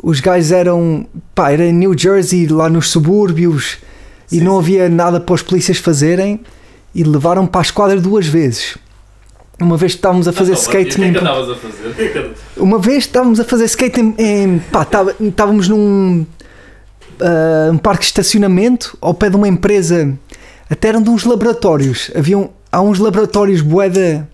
[0.01, 3.77] os gajos eram, pá, era New Jersey, lá nos subúrbios,
[4.31, 4.59] e Sim, não sim.
[4.59, 6.41] havia nada para os polícias fazerem,
[6.93, 8.77] e levaram para a esquadra duas vezes.
[9.59, 12.35] Uma vez estávamos a fazer Então, skate Martim, O que é que andavas a fazer?
[12.57, 14.15] É uma vez estávamos a fazer skate em.
[14.17, 16.25] em- pá, tava- estávamos num.
[17.19, 20.17] ah, um parque de estacionamento ao pé de uma empresa.
[20.69, 22.09] Até eram de uns laboratórios.
[22.15, 24.27] Haviam, há uns laboratórios boeda,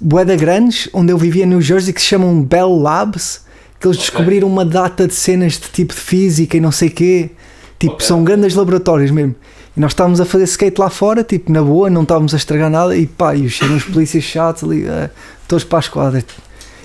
[0.00, 3.42] boeda grandes, onde eu vivia em New Jersey, que se chamam Bell Labs.
[3.78, 4.08] Que eles Ok.
[4.10, 7.30] descobriram uma data de cenas de tipo de física e não sei quê.
[7.78, 8.06] Tipo, Ok.
[8.06, 9.34] são grandes laboratórios mesmo.
[9.80, 12.96] Nós estávamos a fazer skate lá fora, tipo, na boa, não estávamos a estragar nada.
[12.96, 15.10] E pá, e os os polícias chatos ali, ah,
[15.48, 16.24] todos para a esquadra.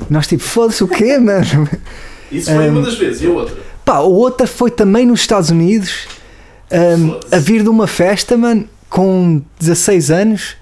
[0.02, 1.68] E nós tipo, foda-se o quê, mano?
[2.32, 3.56] Isso foi Um, uma das vezes, e a outra?
[3.84, 6.08] Pá, a outra foi também nos Estados Unidos,
[6.72, 10.56] um, a vir de uma festa, mano, com 16 anos.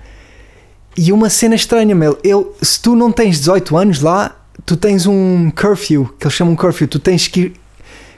[0.97, 2.17] E uma cena estranha, meu.
[2.23, 6.55] Eu, se tu não tens 18 anos lá, tu tens um curfew, que eles chamam
[6.55, 6.87] curfew.
[6.87, 7.53] Tu tens que, ir-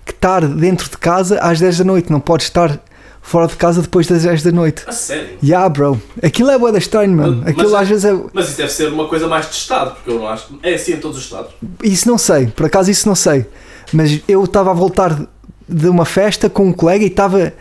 [0.05, 2.11] que estar dentro de casa às 10 da noite.
[2.11, 2.77] Não podes estar
[3.25, 4.83] fora de casa depois das 10 da noite.
[4.85, 5.37] A sério?
[5.43, 5.99] Yeah, bro.
[6.21, 7.41] Aquilo é boeda estranho, mano.
[7.41, 8.13] Aquilo mas- às vezes é.
[8.31, 10.59] Mas isso deve ser uma coisa mais de Estado, porque eu não acho que.
[10.61, 11.51] É assim em todos os Estados.
[11.83, 13.47] Isso não sei, por acaso isso não sei.
[13.91, 15.27] Mas eu estava a voltar
[15.67, 17.51] de uma festa com um colega e estava.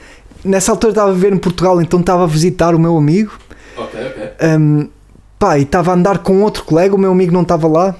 [0.44, 3.32] Nessa altura estava a viver em Portugal, então estava a visitar o meu amigo.
[3.74, 4.48] Ok, ok.
[4.58, 4.88] Um,
[5.38, 7.96] pá, e estava a andar com outro colega, o meu amigo não estava lá.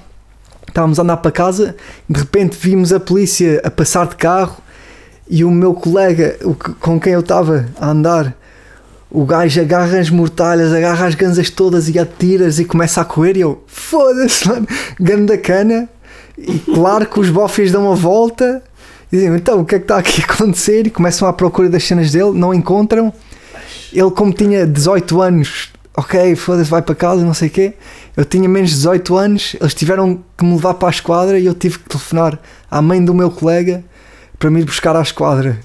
[0.67, 1.75] Estávamos a andar para casa,
[2.07, 4.57] de repente vimos a polícia a passar de carro
[5.29, 8.35] e o meu colega, o que- com quem eu estava a andar,
[9.09, 13.37] o gajo agarra as mortalhas, agarra as ganzas todas e atira-as e começa a correr.
[13.37, 14.45] E eu, foda-se,
[14.99, 15.87] ganda cana.
[16.37, 18.61] E claro que os bofes dão uma volta
[19.11, 20.85] e dizem, então o que é que está aqui a acontecer?
[20.87, 23.13] E começam à procura das cenas dele, não encontram.
[23.93, 27.73] Ele, como tinha 18 anos, ok, foda-se, vai para casa, não sei o quê.
[28.17, 31.45] Eu tinha menos de 18 anos, eles tiveram que me levar para a esquadra e
[31.45, 32.37] eu tive que telefonar
[32.69, 33.81] à mãe do meu colega
[34.37, 35.59] para me ir buscar à esquadra.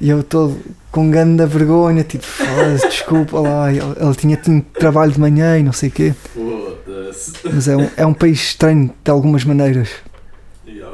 [0.00, 0.58] E eu estou
[0.90, 3.72] com grande vergonha, tipo, foda-se, desculpa lá.
[3.72, 6.14] Ele, ele tinha tido trabalho de manhã e não sei o quê.
[6.34, 7.32] Foda-se.
[7.44, 9.88] Mas é um, é um país estranho de algumas maneiras.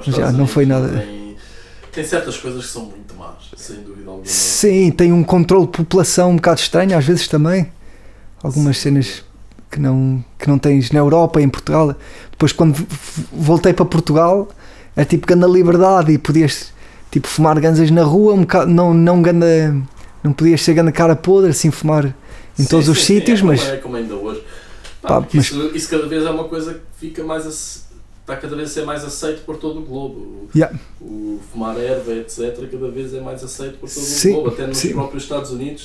[0.03, 0.89] Já, não foi nada.
[0.89, 1.37] Tem,
[1.93, 4.27] tem certas coisas que são muito más, sem dúvida alguma.
[4.27, 7.71] Sim, tem um controle de população um bocado estranho, às vezes também.
[8.43, 9.23] Algumas cenas
[9.71, 11.95] que não, que não tens na Europa em Portugal.
[12.31, 12.87] Depois, quando
[13.33, 14.49] voltei para Portugal,
[14.97, 16.73] é tipo ganda liberdade e podias
[17.11, 19.75] tipo fumar ganzas na rua, um bocado, não, não ganda.
[20.23, 22.05] Não podias ser ganda cara podre, assim, fumar
[22.59, 24.43] em Sim, todos os sim, sim, sítios, é mas É como ainda hoje.
[25.01, 27.89] Pá, Pá, mas- isso, isso cada vez é uma coisa que fica mais.
[28.21, 30.15] Está cada vez a ser mais aceito por todo o globo.
[30.21, 30.79] O, Yeah.
[31.01, 34.67] o fumar erva, etc., cada vez é mais aceito por todo Sim, o globo, até
[34.67, 34.93] nos sim.
[34.93, 35.85] próprios Estados Unidos?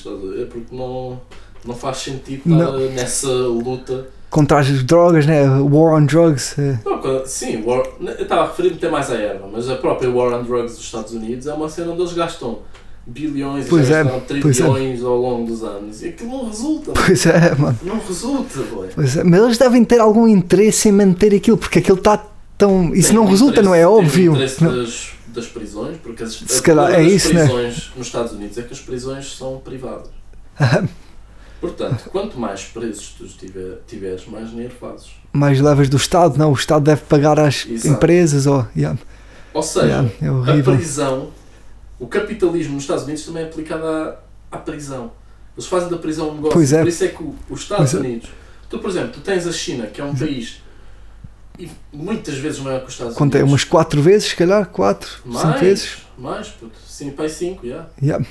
[0.52, 1.20] Porque não,
[1.66, 2.78] não faz sentido Não.
[2.78, 4.08] estar nessa luta.
[4.36, 5.48] Contra as drogas, né?
[5.48, 6.60] War on drugs.
[6.60, 6.78] é.
[6.84, 10.38] Não, sim, war, eu estava a referir-me até mais à erva, mas a própria War
[10.38, 12.60] on Drugs dos Estados Unidos é uma cena onde eles gastam
[13.08, 14.20] bilhões Pois e é, é.
[14.28, 16.92] trilhões ao longo dos anos e aquilo não resulta.
[16.92, 17.80] Pois é, mano.
[17.82, 18.90] Não resulta, boy.
[18.94, 19.24] Pois é.
[19.24, 22.22] Mas eles devem ter algum interesse em manter aquilo, porque aquilo está
[22.58, 22.94] tão.
[22.94, 24.12] Isso Tem não resulta, não é óbvio.
[24.12, 24.76] Tem o interesse Não.
[24.76, 27.46] das, das prisões, porque as, Se calhar é isso, né?
[27.46, 30.10] prisões nos Estados Unidos é que as prisões são privadas.
[31.68, 35.12] Portanto, quanto mais presos tu tiver, tiveres, mais dinheiro fazes.
[35.34, 37.96] mais levas do Estado, não, o Estado deve pagar às Exato.
[37.96, 38.98] empresas ou yeah,
[39.54, 39.86] Ou seja,
[40.22, 41.32] yeah, é a prisão,
[42.00, 44.20] o capitalismo nos Estados Unidos também é aplicado à,
[44.52, 45.12] à prisão.
[45.58, 46.54] Eles fazem da prisão um negócio.
[46.54, 46.80] Pois é.
[46.82, 48.08] Por isso é que os Estados Pois é.
[48.08, 48.30] Unidos.
[48.70, 50.62] Tu, por exemplo, tu tens a China, que é um país
[51.58, 53.40] e muitas vezes maior que os Estados Quanto é?
[53.40, 53.52] Unidos.
[53.54, 54.66] Umas 4 vezes, se calhar?
[54.68, 55.98] 4, 5 mais, vezes?
[56.18, 56.78] mais, puto.
[56.86, 57.86] Sim, pai 5, já.
[58.02, 58.26] Yeah.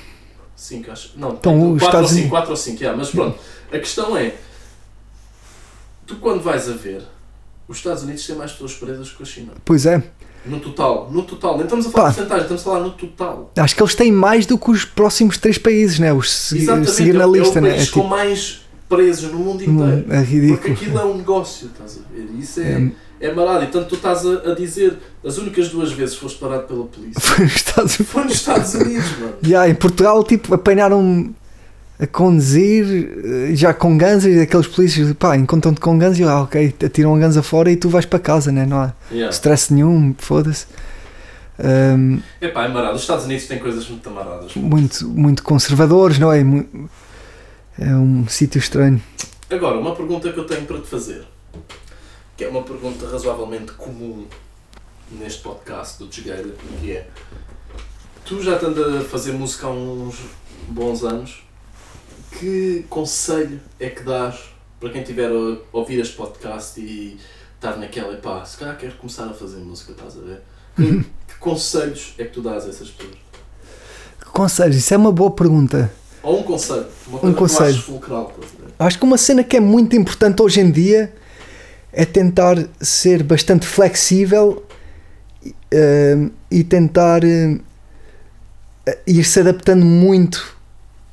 [0.55, 1.11] 5, acho.
[1.17, 2.95] Não, Então, os 4 ou Estados 5, Unidos- 4 ou 5, já.
[2.95, 3.37] Mas pronto,
[3.71, 4.35] a questão é:
[6.05, 7.01] tu quando vais a ver,
[7.67, 9.51] os Estados Unidos têm mais pessoas presas que a China.
[9.63, 10.01] Pois é.
[10.45, 11.55] No total, no total.
[11.55, 12.09] Nem estamos a falar Pá.
[12.09, 13.51] de porcentagem, estamos a falar no total.
[13.57, 16.13] Acho que eles têm mais do que os próximos três países, né?
[16.13, 17.69] Os seguir na é, o- lista, é o né?
[17.71, 20.05] É com tipo, mais presos no mundo inteiro.
[20.11, 20.73] é Porque ridículo.
[20.73, 22.29] aquilo é um negócio, estás a ver?
[22.39, 22.91] Isso é, é
[23.35, 23.63] marado.
[23.63, 27.19] E tanto tu estás a, a dizer, as únicas duas vezes foste parado pela polícia
[27.21, 28.11] Foi nos Estados Unidos.
[28.13, 29.33] foi nos Estados Unidos, mano.
[29.45, 31.33] Yeah, em Portugal, tipo, apanharam
[31.97, 32.85] a conduzir
[33.23, 37.15] eh, já com ganzas e aqueles polícias, pá, encontram-te com ganzas e ah, ok, atiram
[37.15, 38.65] a ganza fora e tu vais para casa, né?
[38.65, 39.29] Não há Yeah.
[39.33, 40.65] stress nenhum, foda-se.
[41.57, 42.95] Ahm, Epá, é marado.
[42.95, 44.53] Os Estados Unidos têm coisas muito amaradas.
[44.55, 46.41] muito, muito conservadores, não é?
[47.79, 49.01] É um sítio estranho.
[49.49, 51.23] Agora, uma pergunta que eu tenho para te fazer,
[52.35, 54.25] que é uma pergunta razoavelmente comum
[55.11, 57.07] neste podcast do Desgueira, que é
[58.25, 60.17] tu já estás a fazer música há uns
[60.67, 61.43] bons anos,
[62.37, 67.17] que conselho é que dás para quem estiver a ouvir este podcast e
[67.55, 70.41] estar naquela, pá, se calhar quero começar a fazer música, estás a ver?
[70.75, 73.15] Que, que conselhos é que tu dás a essas pessoas?
[74.33, 75.89] Conselhos, isso é uma boa pergunta.
[76.21, 77.69] Ou um conselho, uma coisa que tu conselho.
[77.69, 78.73] achas fulcral, estás a ver?
[78.77, 81.13] Acho que uma cena que é muito importante hoje em dia
[81.95, 84.63] é tentar ser bastante flexível
[85.71, 87.57] eh, e tentar eh,
[89.07, 90.57] ir se adaptando muito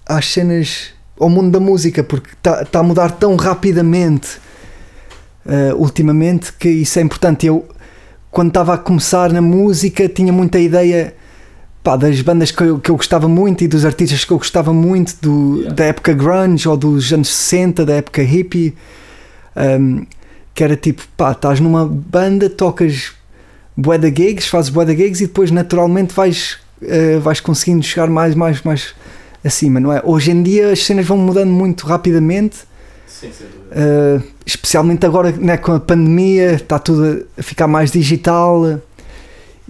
[0.04, 4.40] às cenas, ao mundo da música, porque está tá a mudar tão rapidamente
[5.46, 7.46] eh, ultimamente que isso é importante.
[7.46, 7.64] Eu,
[8.28, 11.14] quando estava a começar na música, tinha muita ideia
[11.84, 14.72] pá, das bandas que eu, que eu gostava muito e dos artistas que eu gostava
[14.72, 15.74] muito do, Yeah.
[15.76, 18.74] da época grunge ou dos anos 60, da época hippie,
[19.56, 20.04] um,
[20.54, 23.12] que era tipo, pá, estás numa banda, tocas
[23.76, 28.08] bué de gigs, fazes bué de gigs e depois naturalmente vais, eh, vais conseguindo chegar
[28.08, 28.94] mais, mais, mais
[29.44, 30.02] acima, não é?
[30.04, 32.58] Hoje em dia as cenas vão mudando muito rapidamente,
[33.06, 33.28] Sim.
[33.70, 38.80] Uh, especialmente agora né, com a pandemia, está tudo a ficar mais digital uh,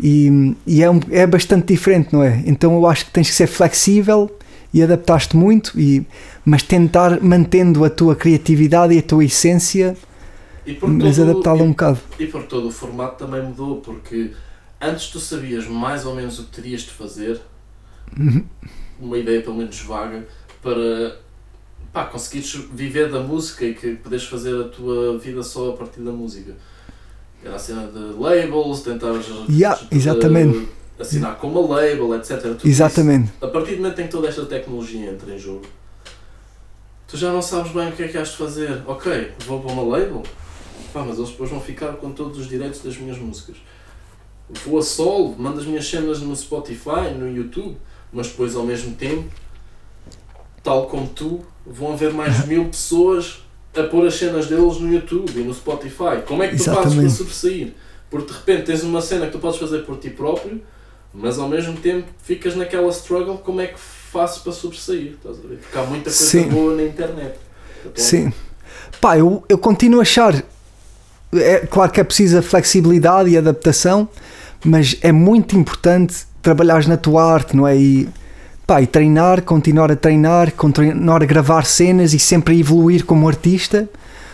[0.03, 2.43] e, e é, um- é bastante diferente, não é?
[2.47, 4.31] Então eu acho que tens que ser flexível
[4.73, 6.05] e adaptar-te muito, e,
[6.47, 9.95] mas tentar mantendo a tua criatividade e a tua essência,
[10.83, 12.01] mas adaptá-la um bocado.
[12.19, 14.33] E por todo o formato também mudou, porque
[14.81, 17.41] antes tu sabias mais ou menos o que terias de fazer,
[18.19, 18.45] Uhum.
[19.01, 20.27] uma ideia pelo menos vaga,
[20.63, 21.17] para
[21.93, 26.01] pá, conseguires viver da música e que poderes fazer a tua vida só a partir
[26.01, 26.55] da música.
[27.45, 30.69] Era a cena de labels, tentares Yeah, exatamente.
[30.99, 32.41] assinar com uma label, etc.
[32.41, 33.25] Tudo Exatamente.
[33.35, 35.63] isso, a partir do momento em que toda esta tecnologia entra em jogo,
[37.09, 38.83] tu já não sabes bem o que é que has de fazer.
[38.87, 40.23] Ok, vou para uma label,
[40.93, 43.57] pá, mas eles depois vão ficar com todos os direitos das minhas músicas.
[44.67, 47.77] Vou a solo, mando as minhas cenas no Spotify, no YouTube,
[48.13, 49.29] mas depois ao mesmo tempo,
[50.63, 53.43] tal como tu, vão haver mais mil pessoas
[53.75, 56.23] a pôr as cenas deles no YouTube e no Spotify.
[56.27, 57.73] Como é que tu fazes para sobressair?
[58.11, 60.61] Porque de repente tens uma cena que tu podes fazer por ti próprio,
[61.15, 65.13] mas ao mesmo tempo ficas naquela struggle, como é que faço para sobressair?
[65.13, 65.57] Estás a ver?
[65.57, 66.49] Porque há muita coisa Sim.
[66.49, 67.39] boa na internet.
[67.95, 68.33] Sim.
[69.01, 70.43] Pá, eu, eu continuo a achar.
[71.35, 74.09] É claro que é preciso a flexibilidade e adaptação,
[74.65, 77.77] mas é muito importante trabalhares na tua arte, não é?
[77.77, 78.09] E,
[78.67, 83.29] pá, e treinar, continuar a treinar, continuar a gravar cenas e sempre a evoluir como
[83.29, 83.89] artista,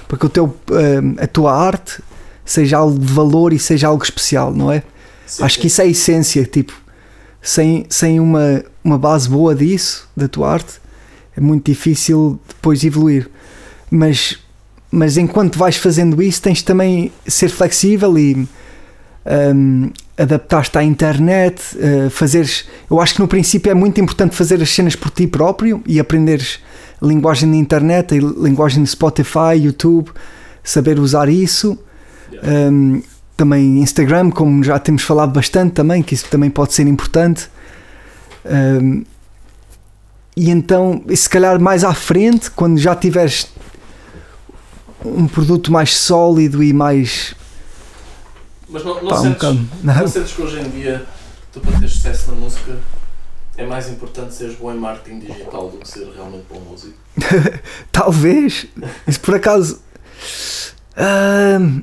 [0.08, 2.02] porque o teu, hum, a tua arte
[2.44, 4.82] seja algo de valor e seja algo especial, não é?
[5.26, 6.72] Sim, Acho que isso é a essência, tipo,
[7.42, 10.80] sem, sem uma, uma base boa disso, da tua arte,
[11.36, 13.30] é muito difícil depois evoluir.
[13.90, 14.38] Mas,
[14.90, 18.48] mas enquanto vais fazendo isso, tens de também ser flexível e
[19.54, 22.66] hum, adaptar-te à internet, uh, fazeres.
[22.90, 26.00] Eu acho que no princípio é muito importante fazer as cenas por ti próprio e
[26.00, 26.58] aprenderes
[27.00, 30.10] a linguagem da internet, a linguagem de Spotify, YouTube,
[30.64, 31.78] saber usar isso.
[32.32, 32.70] Yeah.
[32.70, 33.02] Um,
[33.36, 37.48] também Instagram, como já temos falado bastante também, que isso também pode ser importante.
[38.44, 39.04] Um,
[40.36, 43.46] e então, e se calhar mais à frente, quando já tiveres
[45.04, 47.34] um produto mais sólido e mais.
[48.68, 49.68] Mas não, não, Pá, um sentes, bocado.
[49.82, 51.04] não sentes que hoje em dia,
[51.52, 52.78] tu para ter sucesso na música,
[53.56, 56.94] é mais importante seres bom em marketing digital do que ser realmente bom músico?
[57.90, 58.66] Talvez.
[59.06, 59.80] Isso por acaso.
[60.96, 61.82] Ahm,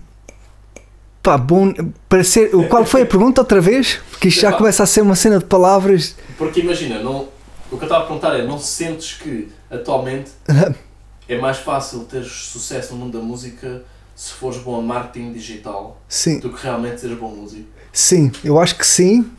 [1.24, 1.74] pá, bom.
[2.08, 4.00] Para ser, qual foi a pergunta outra vez?
[4.12, 6.16] Porque isto já começa a ser uma cena de palavras.
[6.38, 7.28] Porque imagina, não,
[7.72, 10.32] o que eu estava a perguntar é, não sentes que atualmente
[11.28, 13.84] é mais fácil teres sucesso no mundo da música
[14.16, 16.40] se fores bom a marketing digital Sim.
[16.40, 17.68] do que realmente seres bom músico?
[17.92, 19.30] Sim, eu acho que sim.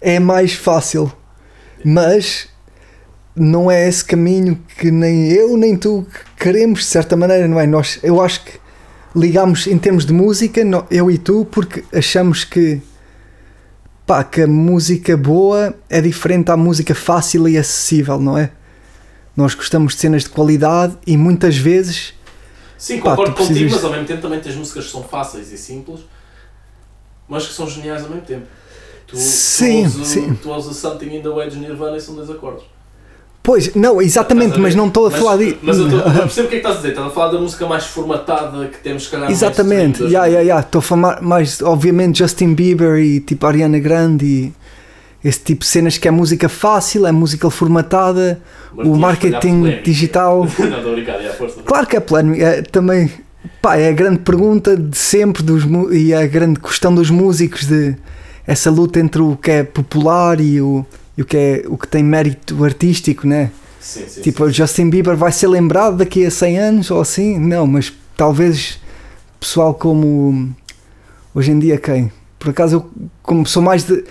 [0.00, 1.12] É mais fácil.
[1.84, 2.48] Mas
[3.34, 6.06] não é esse caminho que nem eu nem tu
[6.36, 7.66] queremos, de certa maneira, não é?
[7.66, 8.52] Nós, eu acho que
[9.14, 10.60] ligamos em termos de música,
[10.90, 12.80] eu e tu, porque achamos que
[14.06, 18.50] pá, que a música boa é diferente à música fácil e acessível, não é?
[19.38, 22.12] Nós gostamos de cenas de qualidade e muitas vezes
[22.76, 25.52] Sim, Pá, concordo contigo, precisas- mas ao mesmo tempo também tens músicas que são fáceis
[25.52, 26.00] e simples,
[27.28, 28.46] mas que são geniais ao mesmo tempo.
[29.06, 30.34] Tu, Sim, tu, ouves, sim.
[30.42, 32.64] tu ouves o Something in the Way de Nirvana e são dois acordes.
[33.40, 35.58] Pois, não, exatamente, mas não estou a Mas- falar disso.
[35.62, 37.30] Mas eu, tô, eu percebo o que é que estás a dizer, estás a falar
[37.32, 40.60] da música mais formatada que temos, se calhar, Exatamente, das- yeah, yeah.
[40.66, 44.52] estou a falar mais, obviamente, Justin Bieber e tipo Ariana Grande e
[45.24, 48.40] esse tipo de cenas que é música fácil, é música formatada,
[48.72, 50.46] Martim, o marketing digital.
[50.58, 51.60] Não, a brincar, é a força.
[51.62, 53.10] Claro que é polémico, é, também
[53.60, 57.96] pá, é a grande pergunta de sempre dos, e a grande questão dos músicos de
[58.46, 61.86] essa luta entre o que é popular e o, e o, que, é, o que
[61.86, 63.50] tem mérito artístico, né?
[63.78, 64.50] Sim, sim, Tipo, sim.
[64.50, 67.38] o Justin Bieber vai ser lembrado daqui a 100 anos ou assim?
[67.38, 68.78] Não, mas talvez
[69.38, 70.54] pessoal como
[71.34, 72.10] hoje em dia quem?
[72.38, 72.90] Por acaso eu
[73.22, 74.04] como sou mais de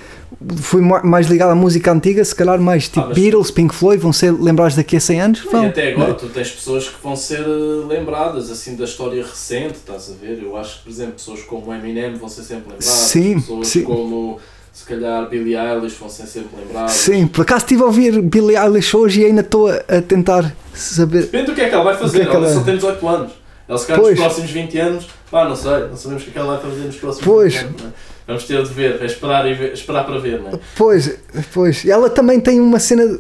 [0.58, 4.02] fui ma- mais ligado à música antiga, se calhar mais tipo Ah, Beatles, Pink Floyd,
[4.02, 5.44] vão ser lembrados daqui a 100 anos?
[5.46, 5.66] E Vão.
[5.68, 10.10] até agora tu tens pessoas que vão ser eh, lembradas assim da história recente, estás
[10.10, 10.42] a ver?
[10.44, 13.84] Eu acho que, por exemplo, pessoas como Eminem vão ser sempre lembradas, Sim, pessoas sim.
[13.84, 14.40] como
[14.74, 16.92] se calhar Billie Eilish vão ser sempre lembradas.
[16.92, 21.22] Sim, por acaso estive a ouvir Billie Eilish hoje e ainda estou a, tentar saber.
[21.22, 22.76] Depende do que é que ela vai fazer, que é que ela ela- só tem
[22.76, 23.32] 18 anos.
[23.68, 26.34] Ela se calhar nos próximos 20 anos, pá, não sei, não sabemos o que é
[26.34, 27.54] que ela vai fazer nos próximos Pois.
[27.56, 27.82] 20 anos.
[27.82, 27.94] não é?
[28.28, 30.60] Vamos ter de ver, é esperar, e ver- esperar para ver, não é?
[30.76, 31.18] Pois,
[31.54, 31.86] pois.
[31.86, 33.20] Ela também tem uma cena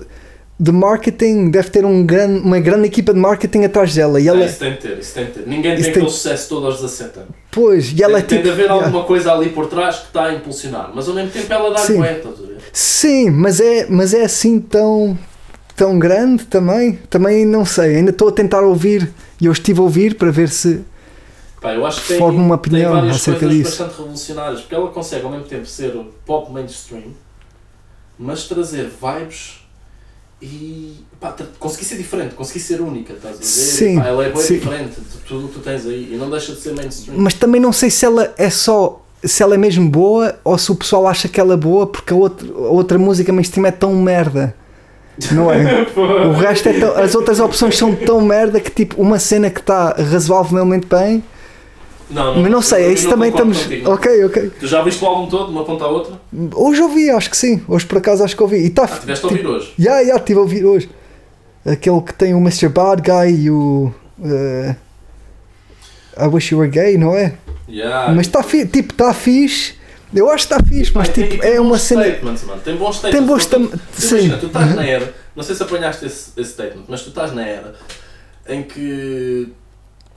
[0.60, 4.20] de marketing, deve ter um grande, uma grande equipa de marketing atrás dela.
[4.20, 5.48] E ela, Ah, isso tem de ter, isso tem de ter.
[5.48, 7.32] Ninguém tem tem- aquele sucesso todo aos 17 anos.
[7.52, 8.44] pois, e ela tem, é tem tipo.
[8.44, 8.86] de haver yeah.
[8.86, 11.78] alguma coisa ali por trás que está a impulsionar, mas ao mesmo tempo ela dá
[11.80, 11.98] Sim.
[11.98, 12.30] cuenta?
[12.74, 15.18] Sim, mas é, mas é assim tão,
[15.76, 17.00] tão grande também.
[17.10, 20.50] Também não sei, ainda estou a tentar ouvir e eu estive a ouvir para ver
[20.50, 20.82] se.
[21.62, 23.78] Pá, eu acho que tem, Forma uma opinião tem várias acerca coisas disso.
[23.84, 25.92] bastante revolucionárias, porque ela consegue ao mesmo tempo ser
[26.26, 27.14] pop mainstream,
[28.18, 29.62] mas trazer vibes
[30.40, 33.44] e pá, conseguir ser diferente, conseguir ser única, estás a ver?
[33.46, 34.54] Sim, Pá, ela é bem sim.
[34.60, 37.18] diferente de tudo o que tu tens aí e não deixa de ser mainstream.
[37.18, 39.02] Mas também não sei se ela é só.
[39.24, 42.14] Se ela é mesmo boa ou se o pessoal acha que ela é boa porque
[42.14, 44.56] a outra, a outra música mainstream é tão merda.
[45.32, 45.88] Não é?
[45.98, 49.60] O resto é tão, as outras opções são tão merda que tipo uma cena que
[49.60, 51.24] está razoavelmente bem,
[52.10, 53.58] não, mas não sei, eu- eu isso não também estamos.
[53.64, 53.94] contigo, não.
[53.94, 54.52] Ok, ok.
[54.60, 56.20] Tu já viste o álbum todo, de uma ponta à outra?
[56.56, 57.62] Hoje ouvi, acho que sim.
[57.68, 58.58] Hoje por acaso acho que ouvi.
[58.58, 58.84] E está.
[58.86, 59.74] Ah, tiveste a ouvir hoje.
[59.78, 60.90] Já, já, estive a ouvir hoje.
[61.66, 62.70] Aquele que tem o Mr.
[62.70, 63.94] Bad Guy e o.
[64.24, 64.76] eh,
[66.20, 67.34] I Wish You Were Gay, não é?
[67.70, 68.14] Yeah.
[68.14, 69.76] Mas está fixe, tipo, está fixe.
[70.14, 72.06] Eu acho que está fixe, mas tem- tipo, tem é uma cena.
[72.06, 72.62] statements, mano.
[72.62, 73.18] Tem bons statements.
[73.18, 74.08] Tem bons tu sim.
[74.16, 77.34] Imagina, tu estás na era, não sei se apanhaste esse, esse statement, mas tu estás
[77.34, 77.76] na era
[78.48, 79.50] em que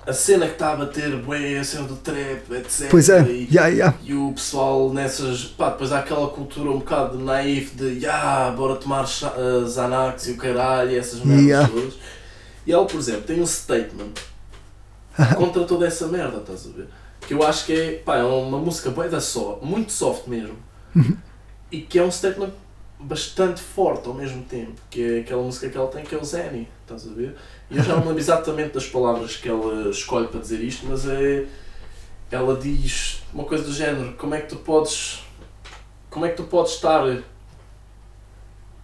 [0.07, 2.89] a cena que está a bater, bué, a cena do trap, etc.
[2.91, 3.95] Pois é, E, já, já.
[4.03, 5.45] e o pessoal nessas.
[5.45, 10.33] pá, depois há aquela cultura um bocado naif de, ya, bora tomar uh, Xanax e
[10.33, 11.69] o caralho, e essas merdas Yeah.
[11.69, 11.95] todas.
[12.67, 14.13] E ela, por exemplo, tem um statement
[15.37, 16.89] contra toda essa merda, estás a ver?
[17.27, 20.57] Que eu acho que é, pá, é uma música bué da só, muito soft mesmo.
[21.71, 22.51] E que é um statement
[23.03, 26.25] bastante forte ao mesmo tempo, que é aquela música que ela tem que é o
[26.25, 27.35] Zenny, estás a ver?
[27.71, 30.87] E eu já não me lembro exatamente das palavras que ela escolhe para dizer isto,
[30.87, 31.47] mas é.
[32.31, 35.25] Ela diz uma coisa do género, como é que tu podes.
[36.11, 37.05] Como é que tu podes estar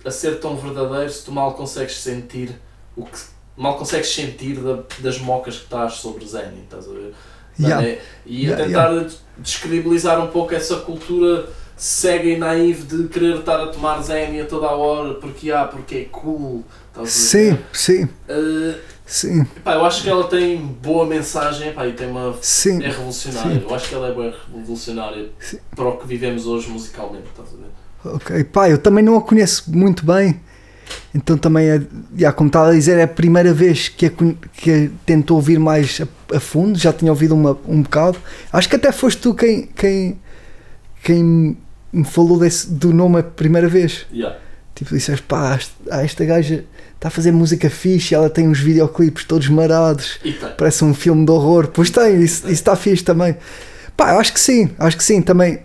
[0.04, 2.58] a ser tão verdadeiro se tu mal consegues sentir
[2.96, 3.18] o que.
[3.56, 7.14] mal consegues sentir da- das mocas que estás sobre Zenny, estás a ver?
[7.58, 9.06] É, e a Yeah, tentar
[9.38, 14.46] descredibilizar um pouco essa cultura cega e naive de querer estar a tomar Zen a
[14.46, 16.64] toda a hora porque, ah, porque é cool.
[17.04, 18.74] Sim, sim, Uh,
[19.04, 22.34] sim, pá, eu acho que ela tem boa mensagem pá, e tem uma.
[22.40, 22.82] sim.
[22.82, 23.60] É revolucionária.
[23.60, 23.66] Sim.
[23.68, 25.58] Eu acho que ela é bem revolucionária Sim.
[25.74, 27.26] para o que vivemos hoje musicalmente.
[27.28, 28.14] Estás a ver?
[28.16, 30.40] Ok, pá, eu também não a conheço muito bem.
[31.14, 31.82] Então também, é,
[32.16, 35.58] já, como estava a dizer, é a primeira vez que a, que a tento ouvir
[35.58, 36.78] mais a, a fundo.
[36.78, 38.18] Já tinha ouvido uma, um bocado.
[38.50, 40.18] Acho que até foste tu quem, quem,
[41.02, 41.58] quem
[41.98, 44.06] me falou desse, do nome a primeira vez.
[44.12, 44.38] Yeah.
[44.74, 48.60] Tipo, disseste, pá, esta, ah, esta gaja está a fazer música fixe, ela tem uns
[48.60, 50.34] videoclipes todos marados, tem.
[50.56, 51.68] parece um filme de horror.
[51.68, 53.36] Pois tem, isso, isso está fixe também.
[53.96, 55.60] Pá, eu acho que sim, acho que sim, também.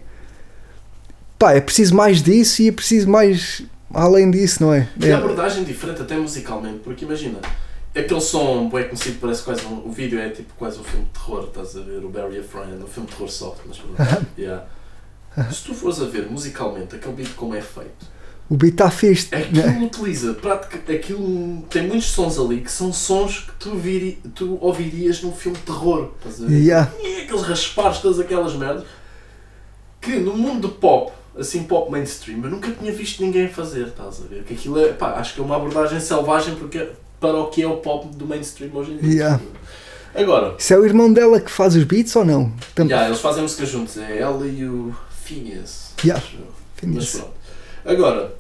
[1.38, 3.64] Pá, é preciso mais disso e é preciso mais
[3.94, 4.88] além disso, não é?
[4.98, 7.40] E a É- abordagem diferente até musicalmente, porque imagina,
[7.94, 11.12] aquele som bem conhecido, parece quase um, o vídeo é tipo quase um filme de
[11.20, 14.26] terror, estás a ver, o Barry a Friend, um filme de terror soft, mas pronto.
[14.38, 14.64] yeah.
[15.52, 18.12] Se tu fores a ver musicalmente aquele beat como é feito,
[18.50, 19.30] o beat está fixe.
[19.32, 19.64] é né?
[19.64, 24.58] aquilo utiliza, prática, aquilo tem muitos sons ali que são sons que tu, viri, tu
[24.60, 26.58] ouvirias num filme de terror, estás a ver?
[26.58, 26.92] Yeah.
[27.02, 28.84] E aqueles raspares, todas aquelas merdas,
[30.02, 34.22] que no mundo do pop assim pop mainstream, eu nunca tinha visto ninguém fazer, estás
[34.22, 34.44] a ver?
[34.44, 36.90] Que aquilo é, pá, acho que é uma abordagem selvagem porque
[37.22, 39.14] para o que é o pop do mainstream hoje em dia.
[39.14, 39.42] Yeah.
[40.14, 42.52] Agora, Isso é o irmão dela que faz os beats ou não?
[42.76, 44.94] Tam- yeah, eles fazem música juntos, é ela e o
[45.32, 45.94] Phineas.
[46.04, 46.22] Yeah.
[46.34, 46.90] eu.
[46.90, 47.34] Mas pronto.
[47.86, 48.36] Agora,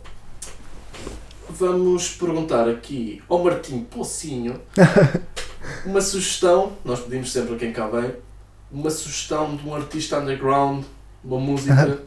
[1.49, 4.59] vamos perguntar aqui ao Martim Pocinho
[5.85, 8.11] uma sugestão, nós pedimos sempre a quem cá vem,
[8.69, 10.83] uma sugestão de um artista underground,
[11.23, 11.99] uma música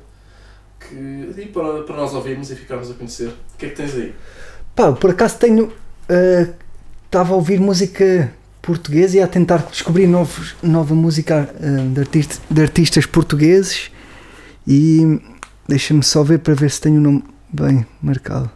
[0.81, 3.29] que, e para, para nós ouvirmos e ficarmos a conhecer.
[3.29, 4.15] O que é que tens aí?
[4.75, 5.73] Pá, por acaso tenho.
[7.07, 12.43] Estava a ouvir música portuguesa e a tentar descobrir novos, nova música ah, de, artista,
[12.51, 13.94] de artistas portugueses
[14.67, 15.21] e
[15.69, 18.51] deixa-me só ver para ver se tenho o nome bem marcado.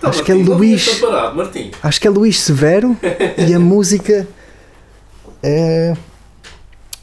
[0.00, 1.00] Tá, Acho que é Martim, Luís-.
[1.34, 2.96] Martim, Acho que é Luís Severo
[3.36, 4.26] e a música
[5.42, 5.94] é.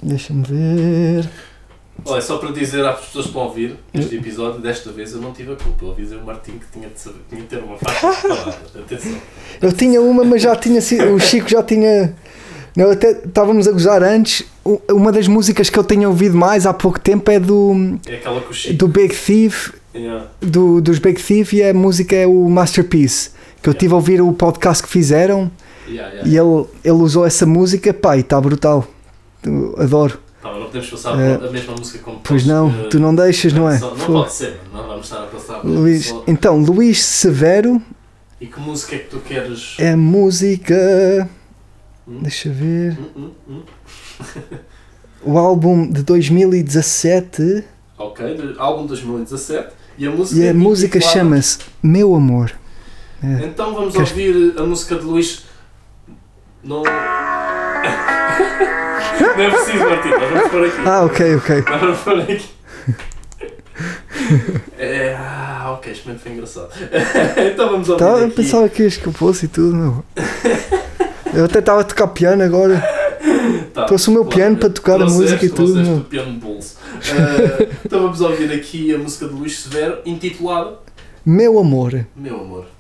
[0.02, 1.30] Deixa-me ver.
[2.06, 5.20] olha, só para dizer às pessoas que estão a ouvir este episódio, desta vez eu
[5.20, 5.84] não tive a culpa.
[5.86, 8.58] Eu avisei o Martim que tinha de, saber, tinha de ter uma faixa preparada.
[8.80, 9.18] Atenção.
[9.62, 11.14] Eu tinha uma, mas já tinha sido.
[11.14, 12.16] O Chico já tinha.
[12.76, 14.44] Não, até estávamos a gozar antes.
[14.92, 18.42] Uma das músicas que eu tenho ouvido mais há pouco tempo é do, É aquela
[18.52, 18.74] Chico.
[18.76, 20.26] do Big Thief, Yeah.
[20.42, 23.30] do, dos Big Thief, e a música é o Masterpiece.
[23.62, 23.80] Que eu Yeah.
[23.80, 25.50] tive a ouvir o podcast que fizeram
[25.88, 26.30] Yeah, yeah.
[26.30, 28.86] e ele, ele usou essa música, pá, e está brutal.
[29.44, 30.20] Eu adoro.
[30.42, 33.54] Tá, não podemos passar Eh, a mesma música como Pois não, eh, tu não deixas,
[33.54, 33.78] não é?
[33.80, 34.20] só- Não Fogo.
[34.20, 35.64] pode ser, não vamos estar a passar.
[35.64, 37.82] Luís, só- então, Luís Severo
[38.42, 39.76] E que música é que tu queres?
[39.80, 41.30] é música.
[42.08, 42.98] Deixa ver.
[43.16, 43.64] Hum, hum, hum.
[45.28, 47.64] O álbum de 2017
[47.98, 50.40] Ok, de- álbum 2017 e a música.
[50.40, 52.52] e a música intitulada- chama-se Meu Amor.
[53.24, 53.46] É.
[53.46, 55.46] Então vamos Queres- ouvir a música de Luís.
[56.64, 56.84] Não.
[59.36, 60.78] não é preciso, Martim, nós vamos por aqui.
[60.86, 61.64] Ah, ok, ok.
[61.68, 62.46] Nós vamos por aqui.
[64.78, 66.70] É, ah, ok, este momento foi engraçado.
[67.54, 68.36] então vamos ouvir Tá, eu aqui.
[68.36, 70.06] pensava que eu fosse e tudo, meu.
[71.36, 72.82] Eu até estava a tocar piano agora.
[73.74, 76.00] Tá, trouxe o meu piano para tocar a música e tudo, meu.
[76.02, 76.78] piano bolso.
[76.96, 80.80] Eh, então vamos ouvir aqui a música de Luís Severo, intitulada
[81.26, 82.06] Meu Amor.
[82.16, 82.75] Meu Amor.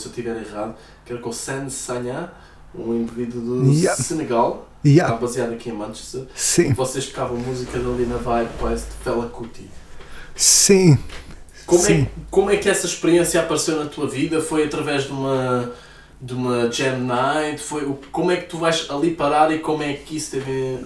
[0.00, 0.74] Se eu estiver errado,
[1.04, 2.30] que era com o San Sanha,
[2.74, 4.02] um indivíduo do Yeah.
[4.02, 6.22] Senegal, Yeah, está baseado aqui em Manchester.
[6.34, 9.68] sim, Vocês tocavam música dali na vibe quase de Fela Kuti.
[10.34, 10.98] sim.
[11.66, 12.02] Como Sim.
[12.02, 14.40] é, como é que essa experiência apareceu na tua vida?
[14.40, 15.70] Foi através de uma,
[16.20, 17.62] de uma jam night?
[17.62, 20.84] Foi, como é que tu vais ali parar e como é que isso teve.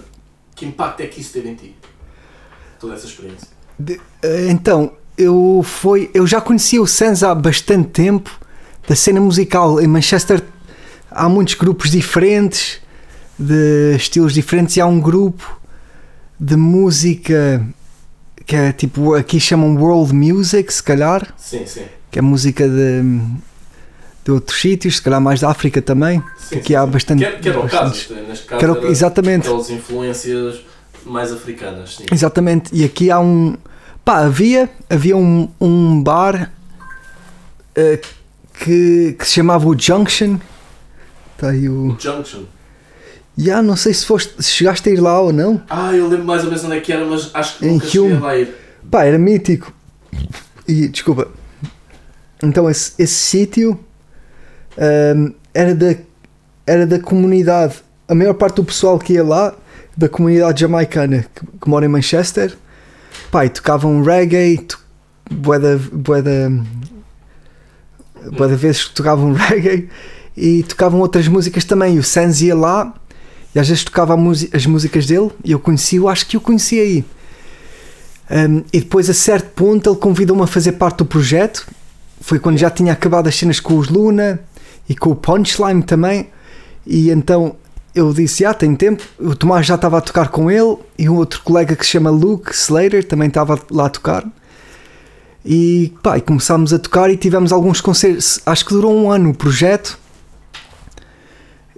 [0.55, 1.75] Que impacto é que isso teve em ti?
[2.79, 3.47] Toda essa experiência.
[3.79, 8.29] De- eh, então, eu, foi, eu já conhecia o Sans há bastante tempo,
[8.87, 10.41] da cena musical em Manchester.
[11.09, 12.79] Há muitos grupos diferentes,
[13.39, 15.59] de estilos diferentes, e há um grupo
[16.39, 17.65] de música
[18.45, 21.85] que é tipo, aqui chamam World Music, se calhar, Sim, sim.
[22.11, 23.01] que é música de,
[24.23, 26.21] de outros sítios, se calhar mais da África também.
[26.37, 27.19] sim Aqui há bastante.
[27.19, 28.59] Que, era- que era o caso, é, neste caso.
[28.59, 29.47] que era exatamente.
[29.47, 30.61] Aquelas influências
[31.05, 32.05] mais africanas, sim.
[32.11, 33.55] Exatamente, e aqui há um.
[34.03, 36.51] Pá, havia, havia um, um bar
[37.75, 37.99] eh,
[38.59, 40.37] que, que se chamava o Junction.
[41.35, 41.95] Está aí o.
[41.99, 42.43] Junction.
[43.37, 45.61] Já não sei se, foste, se chegaste a ir lá ou não.
[45.69, 47.85] Ah, eu lembro mais ou menos onde é que era, mas acho que Em nunca
[47.87, 48.17] cheguei Hume.
[48.17, 48.55] a lá ir.
[48.89, 49.73] Pá, era mítico.
[50.67, 51.27] E desculpa.
[52.41, 53.77] Então esse, esse sítio
[54.77, 55.95] ahm, era, da,
[56.65, 57.75] era da comunidade.
[58.07, 59.53] A maior parte do pessoal que ia lá,
[59.97, 62.55] da comunidade jamaicana que, que mora em Manchester,
[63.31, 64.79] pá, tocavam reggae, to,
[65.29, 65.77] bué da,
[68.31, 69.89] bué da vezes tocavam reggae
[70.35, 71.95] e tocavam outras músicas também.
[71.95, 72.93] E o Sans ia lá
[73.53, 74.15] e às vezes tocava
[74.53, 77.05] as músicas dele e eu conheci-o, acho que o conheci aí.
[78.29, 81.67] Um, e depois, a certo ponto, ele convidou-me a fazer parte do projeto.
[82.19, 84.39] Foi quando já tinha acabado as cenas com os Luna
[84.89, 86.27] e com o Punchline também.
[86.85, 87.55] E então
[87.93, 89.03] eu disse: Ah, tem tempo.
[89.19, 92.09] O Tomás já estava a tocar com ele e um outro colega que se chama
[92.09, 94.25] Luke Slater também estava lá a tocar.
[95.45, 98.39] E pá, e começámos a tocar e tivemos alguns concertos.
[98.45, 99.99] Acho que durou um ano o projeto.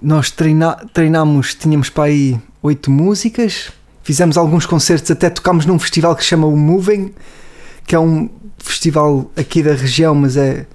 [0.01, 3.69] Nós treina, treinámos, tínhamos para aí oito músicas.
[4.03, 7.14] Fizemos alguns concertos, até tocámos num festival que se chama o Moving,
[7.85, 10.65] que é um festival aqui da região, mas é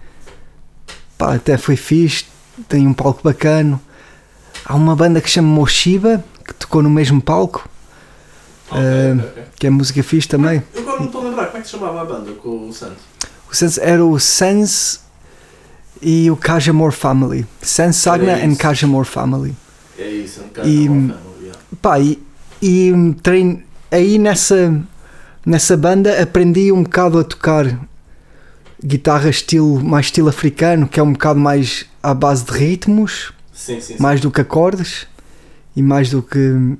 [1.16, 2.27] pá, até foi fixe,
[2.69, 3.81] tem um palco bacana.
[4.66, 7.66] Há uma banda que se chama Moshiba, que tocou no mesmo palco,
[8.73, 9.43] Ok, Eh, ok, ok.
[9.59, 10.62] que é música fixe também.
[10.74, 12.73] Eu agora não estou a lembrar como é que se chamava a banda com o
[12.73, 13.03] Santos.
[13.51, 15.01] O Sans era o Sans
[16.01, 17.47] e o Cajamore Family.
[17.61, 18.55] Sans Sagna Era and.
[18.57, 19.55] Cajamore Family.
[19.99, 21.53] É isso, um bocado E- como a família.
[21.81, 22.19] Pá, e,
[22.62, 24.74] e hum, treino, aí nessa,
[25.44, 27.78] nessa banda aprendi um bocado a tocar
[28.85, 33.81] guitarra estilo, mais estilo africano, que é um bocado mais à base de ritmos, Sim,
[33.81, 34.03] sim, sim.
[34.03, 35.07] mais do que acordes
[35.77, 36.77] e mais do que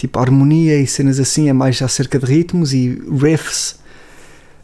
[0.00, 3.78] tipo harmonia e cenas assim, é mais acerca de ritmos e riffs.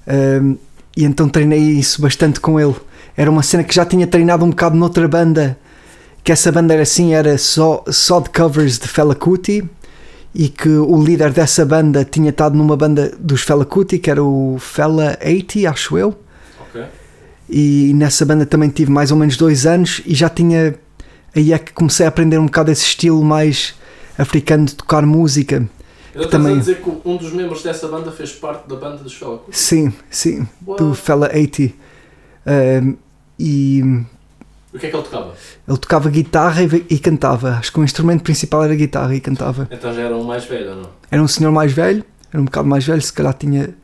[0.09, 0.57] Um,
[0.97, 2.75] e então treinei isso bastante com ele.
[3.15, 5.59] Era uma cena que já tinha treinado um bocado noutra banda,
[6.25, 9.63] que essa banda era assim, era só, só de covers de Fela Kuti
[10.35, 14.25] e que o líder dessa banda tinha estado numa banda dos Fela Kuti, que era
[14.25, 16.17] o Fela 80, acho eu
[16.63, 16.83] Ok.
[17.49, 20.75] e nessa banda também tive mais ou menos dois anos e já tinha
[21.35, 23.75] aí é que comecei a aprender um bocado esse estilo mais
[24.19, 25.69] africano de tocar música
[26.15, 28.97] Eu Também- também a dizer que um dos membros dessa banda fez parte da banda
[29.03, 29.57] dos Fela Kuti.
[29.59, 30.95] sim, sim, do Uau.
[30.95, 31.75] Fela 80
[32.49, 32.97] Um,
[33.39, 33.83] e
[34.73, 35.35] O que é que ele tocava?
[35.69, 39.69] ele tocava guitarra e, e cantava acho que o instrumento principal era guitarra e cantava
[39.71, 40.91] Então já era um mais velho ou não?
[41.11, 43.75] era um senhor mais velho era um bocado mais velho, se calhar tinha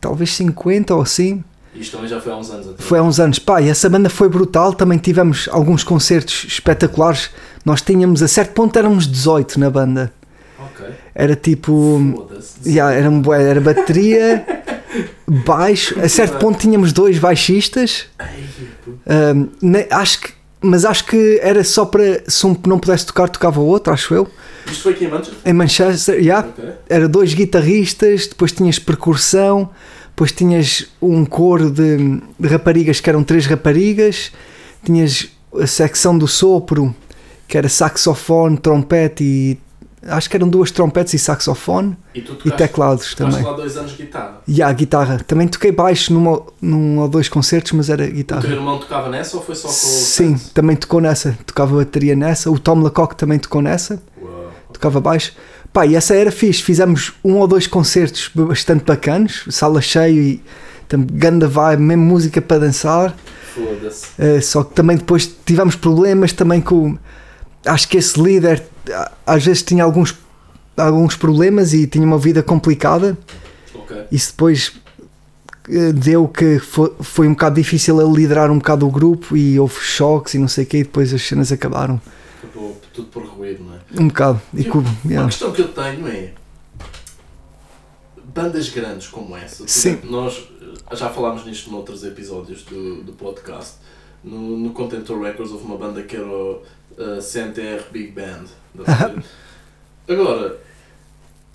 [0.00, 1.44] talvez 50 ou assim
[1.74, 2.88] Isto também já foi há uns anos atrás.
[2.88, 3.38] Foi há uns anos.
[3.38, 4.72] Pá, e essa banda foi brutal.
[4.72, 7.28] Também tivemos alguns concertos espetaculares.
[7.66, 10.12] Nós tínhamos, a certo ponto, éramos 18 na banda.
[10.58, 10.86] Ok.
[11.12, 12.28] Era tipo.
[12.64, 14.46] Yeah, era, um era bateria,
[15.44, 15.98] baixo.
[16.00, 18.06] A certo ponto tínhamos dois baixistas.
[19.04, 22.22] Ahm, ne- acho que, mas acho que era só para.
[22.28, 24.28] Se um não pudesse tocar, tocava o outro, acho eu.
[24.70, 25.38] Isto foi aqui em Manchester?
[25.44, 26.64] Em Manchester, yeah, Ok.
[26.88, 28.28] era dois guitarristas.
[28.28, 29.70] Depois tinhas percussão.
[30.10, 34.30] Depois tinhas um coro de, de raparigas que eram três raparigas.
[34.84, 35.28] Tinhas
[35.60, 36.94] a secção do sopro,
[37.48, 39.58] que era saxofone, trompete e.
[40.08, 41.96] Acho que eram duas trompetes e saxofone.
[42.14, 43.50] E tu E tocaste, teclados tocaste também.
[43.50, 44.40] lá dois anos guitarra.
[44.46, 45.18] E a guitarra.
[45.26, 48.46] Também toquei baixo numa, num ou dois concertos, mas era O teu guitarra.
[48.46, 50.50] irmão tocava nessa ou foi só com o Sim, Santos?
[50.50, 51.36] também tocou nessa.
[51.44, 52.48] Tocava bateria nessa.
[52.52, 54.00] O Tom Lacock também tocou nessa.
[54.22, 54.52] Uau.
[54.72, 55.32] Tocava baixo.
[55.72, 56.62] Pá, e essa era fixe.
[56.62, 59.44] Fizemos um ou dois concertos bastante bacanos.
[59.50, 60.40] Sala cheia e
[60.88, 63.12] Tam- Ganda vibe, mesmo música para dançar.
[63.52, 64.06] Foda-se.
[64.22, 66.96] Uh, só que também depois tivemos problemas também com.
[67.66, 68.62] Acho que esse líder
[69.26, 70.14] às vezes tinha alguns,
[70.76, 73.16] alguns problemas e tinha uma vida complicada.
[73.74, 74.04] Ok.
[74.10, 74.72] Isso depois
[75.68, 79.58] uh, deu que foi, foi um bocado difícil ele liderar um bocado o grupo e
[79.58, 82.00] houve choques e não sei o que, e depois as cenas acabaram.
[82.42, 83.78] Acabou tudo por ruído, não é?
[84.00, 84.40] Um bocado.
[84.54, 85.26] E com- Uma yeah.
[85.26, 86.32] questão que eu tenho é
[88.34, 89.64] bandas grandes como essa.
[89.66, 89.98] Sim.
[90.04, 90.48] Nós
[90.90, 93.74] eh, já falámos nisto noutros episódios do, do podcast.
[94.22, 96.62] No, no Contentor Records houve uma banda que era o
[96.98, 98.44] uh, CNTR Big Band.
[100.08, 100.56] Agora,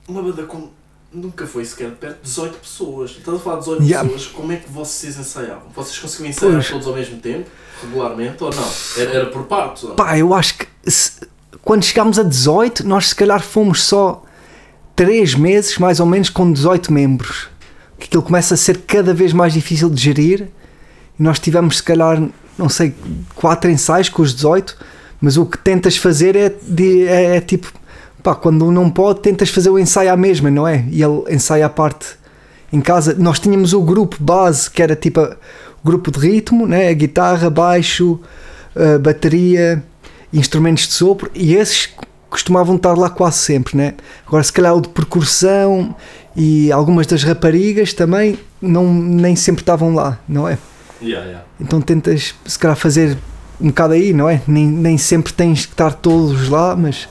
[0.08, 0.70] uma banda com
[1.14, 3.12] nunca foi sequer perto de 18 pessoas.
[3.12, 4.10] Estás a falar de 18 Yeah.
[4.10, 5.70] pessoas, como é que vocês ensaiavam?
[5.76, 6.70] Vocês conseguiam ensaiar Pois.
[6.70, 7.50] todos ao mesmo tempo,
[7.82, 8.70] regularmente, ou não?
[8.98, 9.84] Era, era por partes?
[9.96, 11.20] Pá, eu acho que se-
[11.62, 14.24] quando chegámos a 18, nós se calhar fomos só
[14.96, 17.50] 3 meses, mais ou menos, com 18 membros.
[18.00, 20.48] Que aquilo começa a ser cada vez mais difícil de gerir.
[21.20, 22.22] E nós tivemos, se calhar,
[22.58, 22.96] não sei,
[23.36, 24.78] 4 ensaios com os 18,
[25.22, 27.72] mas o que tentas fazer é, de- é- é tipo,
[28.24, 30.84] pá, quando não pode, tentas fazer o ensaio à mesma, não é?
[30.90, 32.08] E ele ensaia a parte
[32.74, 33.16] em casa.
[33.18, 35.38] Nós tínhamos o grupo base, que era tipo a-
[35.84, 36.90] o grupo de ritmo, né?
[36.90, 38.20] a guitarra, baixo,
[38.76, 39.84] a bateria,
[40.34, 41.90] instrumentos de sopro, e esses
[42.30, 43.94] costumavam estar lá quase sempre, né?
[44.26, 45.94] Agora, se calhar o de percussão
[46.36, 50.58] e algumas das raparigas também não, nem sempre estavam lá, não é?
[51.02, 51.46] Yeah, yeah.
[51.60, 53.18] Então tentas, se calhar, fazer
[53.62, 54.42] um bocado aí, não é?
[54.48, 57.08] Nem, nem sempre tens que estar todos lá, mas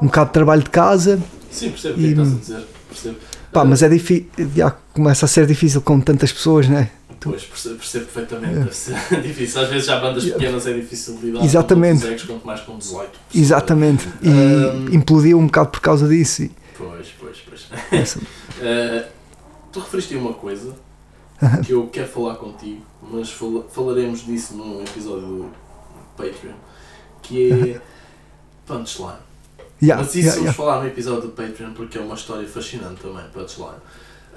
[0.00, 1.18] um bocado de trabalho de casa,
[1.50, 2.66] Sim, percebo o que é que estás a dizer.
[2.88, 3.16] Percebo.
[3.52, 6.90] pá, mas é difícil, já começa a ser difícil com tantas pessoas, não é?
[7.18, 8.74] Pois, percebo, percebo perfeitamente.
[8.74, 9.60] Ser difícil.
[9.60, 12.06] Às vezes já bandas pequenas é difícil lidar Exatamente.
[12.06, 13.10] com quanto mais com 18.
[13.34, 14.08] Exatamente.
[14.22, 14.94] E Ahm.
[14.94, 16.42] implodiu um bocado por causa disso.
[16.44, 17.38] e- Pois, pois,
[17.90, 18.18] pois.
[18.62, 19.04] Eh,
[19.72, 20.74] tu referiste a uma coisa
[21.64, 25.50] que eu quero falar contigo, mas fala- falaremos disso num episódio do
[26.16, 26.54] Patreon,
[27.22, 27.80] que é
[28.66, 29.26] Punchline.
[29.82, 30.52] Yeah, mas isso yeah, vamos yeah.
[30.54, 33.80] falar no episódio do Patreon porque é uma história fascinante também, Punchline.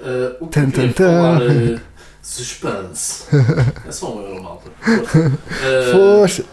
[0.02, 1.80] Eh, o que Tan, falar é
[2.22, 3.24] suspense.
[3.86, 4.70] É só um euro, malta.
[4.80, 5.32] Força.
[5.62, 6.44] Eh, Força.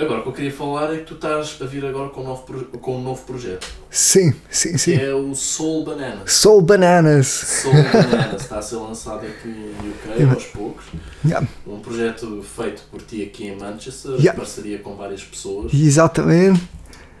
[0.00, 2.24] Agora, o que eu queria falar é que tu estás a vir agora com um
[2.24, 2.44] novo,
[2.78, 4.94] com um novo projeto, Sim, sim, que sim.
[4.94, 6.32] é o Soul Bananas.
[6.32, 7.26] Soul Bananas.
[7.26, 10.34] Soul Bananas está a ser lançado aqui em UK Yeah.
[10.34, 10.84] aos poucos.
[11.24, 11.48] Yeah.
[11.66, 14.34] Um projeto feito por ti aqui em Manchester, Yeah.
[14.34, 15.74] em parceria com várias pessoas.
[15.74, 16.62] Exatamente.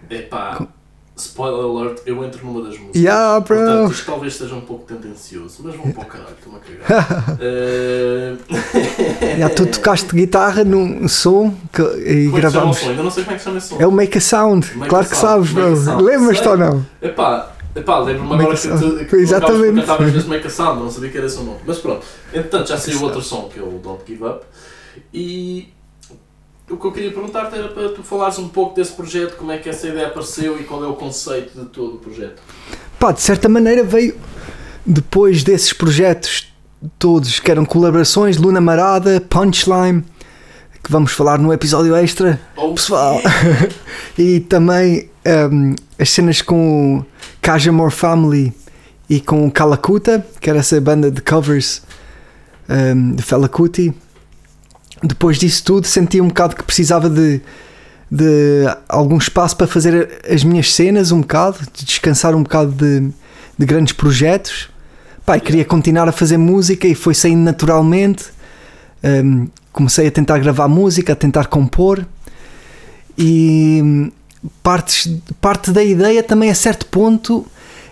[0.08, 0.68] Epá,
[1.18, 3.00] spoiler alert, eu entro numa das músicas.
[3.02, 3.56] Yeah, bro.
[3.56, 7.38] Portanto, isto talvez seja um pouco tendencioso, mas vão para o caralho, estou-me a cagar.
[7.40, 8.36] Eh,
[9.38, 12.46] Yeah, tu tocaste guitarra num som que, e Como é?
[12.46, 13.76] Ainda não sei como é que chama esse som.
[13.78, 14.66] É o Make a Sound.
[14.76, 16.02] Make claro a que Sound, sabes, bro.
[16.02, 16.86] Lembras-te ou não?
[17.02, 19.74] Epá, epá lembro-me agora que, tu, que Exatamente.
[19.74, 21.58] tu cantavas vezes Make a Sound, não sabia que era esse o nome.
[21.66, 24.44] Mas pronto, entretanto já saiu outro som que é o Don't Give Up.
[25.12, 25.68] E
[26.70, 29.58] o que eu queria perguntar-te era para tu falares um pouco desse projeto, como é
[29.58, 32.42] que essa ideia apareceu e qual é o conceito de todo o projeto.
[32.98, 34.16] Pá, de certa maneira veio
[34.84, 36.52] depois desses projetos
[36.98, 40.04] todos que eram colaborações, Luna Marada, Punchline,
[40.82, 42.40] que vamos falar no episódio extra.
[42.56, 43.20] Oh, Pessoal.
[44.18, 45.10] e também
[45.52, 47.06] um, as cenas com o
[47.40, 48.52] Kajamore Family
[49.08, 51.82] e com o Kalakuta, que era essa banda de covers
[52.68, 53.92] um, de Fela Kuti.
[55.02, 57.40] Depois disso tudo, senti um bocado que precisava de,
[58.10, 63.08] de algum espaço para fazer as minhas cenas, um bocado, de descansar um bocado de,
[63.56, 64.68] de grandes projetos.
[65.24, 68.24] Pai, queria continuar a fazer música e foi saindo naturalmente.
[69.04, 72.04] Um, comecei a tentar gravar música, a tentar compor
[73.16, 74.10] e hum,
[74.62, 77.46] partes, parte da ideia também a certo ponto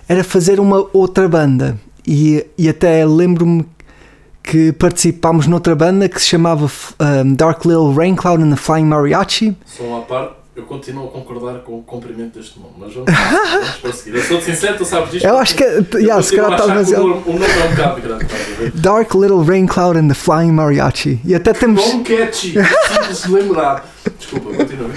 [0.08, 3.66] era fazer uma outra banda e, e até lembro-me
[4.46, 8.84] que participámos noutra banda que se chamava um, Dark Little Rain Cloud and the Flying
[8.84, 13.12] Mariachi Só uma parte, eu continuo a concordar com o comprimento deste nome, mas vamos,
[13.12, 14.20] vamos prosseguir.
[14.20, 15.26] Eu sou sincero, tu sabes disto.
[15.26, 18.24] eu acho que Eu yeah, se calhar está o o nome é um bocado grande,
[18.56, 18.70] ver?
[18.70, 23.32] Dark Little Rain Cloud and the Flying Mariachi e até temos Bom catchy, simples de
[23.32, 23.84] lembrar.
[24.16, 24.90] Desculpa, continua.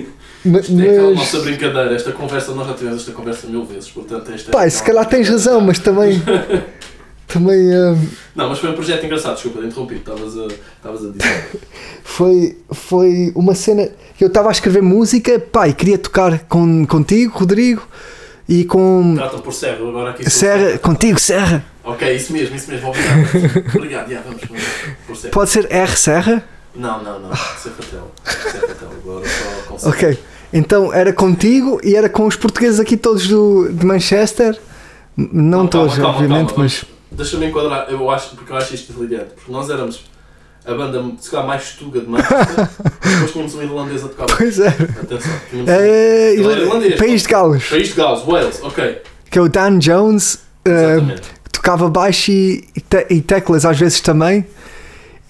[0.44, 3.64] mas, Isto é aquela mas- nossa brincadeira, esta conversa, nós já tivemos esta conversa mil
[3.64, 6.20] vezes, portanto esta é Pai, se aquela- calhar tens razão, mas também.
[7.26, 10.46] também hum, Não, mas foi um projeto engraçado, desculpa, interrompi, estavas a,
[10.76, 11.50] estavas a dizer.
[12.02, 13.88] foi, foi uma cena.
[14.20, 17.86] Eu estava a escrever música, pai, queria tocar com, contigo, Rodrigo,
[18.48, 19.14] e com.
[19.16, 21.64] Tratam por Serra, agora aqui Serra, contigo, Serra.
[21.84, 23.76] Ok, isso mesmo, isso mesmo, obrigado.
[23.76, 24.64] obrigado, já, vamos, vamos
[25.06, 25.32] por Serra.
[25.32, 26.44] Pode ser R Serra?
[26.74, 28.10] Não, não, não, Cefatel.
[28.24, 29.24] Cefatel, agora
[29.78, 30.18] só Ok.
[30.52, 34.58] Então era contigo e era com os portugueses aqui todos do, de Manchester,
[35.16, 36.84] Não todos, calma, obviamente, calma, mas.
[37.12, 39.30] Deixa-me enquadrar, eu acho, porque eu acho isto brilhante.
[39.34, 40.04] Porque nós éramos
[40.64, 42.68] a banda, se calhar, mais estuga de Manchester,
[43.02, 44.26] depois tínhamos um irlandês a tocar.
[44.36, 44.68] Pois é.
[44.68, 49.02] Atenção, tínhamos um É, Ele é irlandês, País de Gales, País de Gales, Wales, ok.
[49.30, 54.46] que é o Dan Jones, que tocava baixo e te- e teclas às vezes também.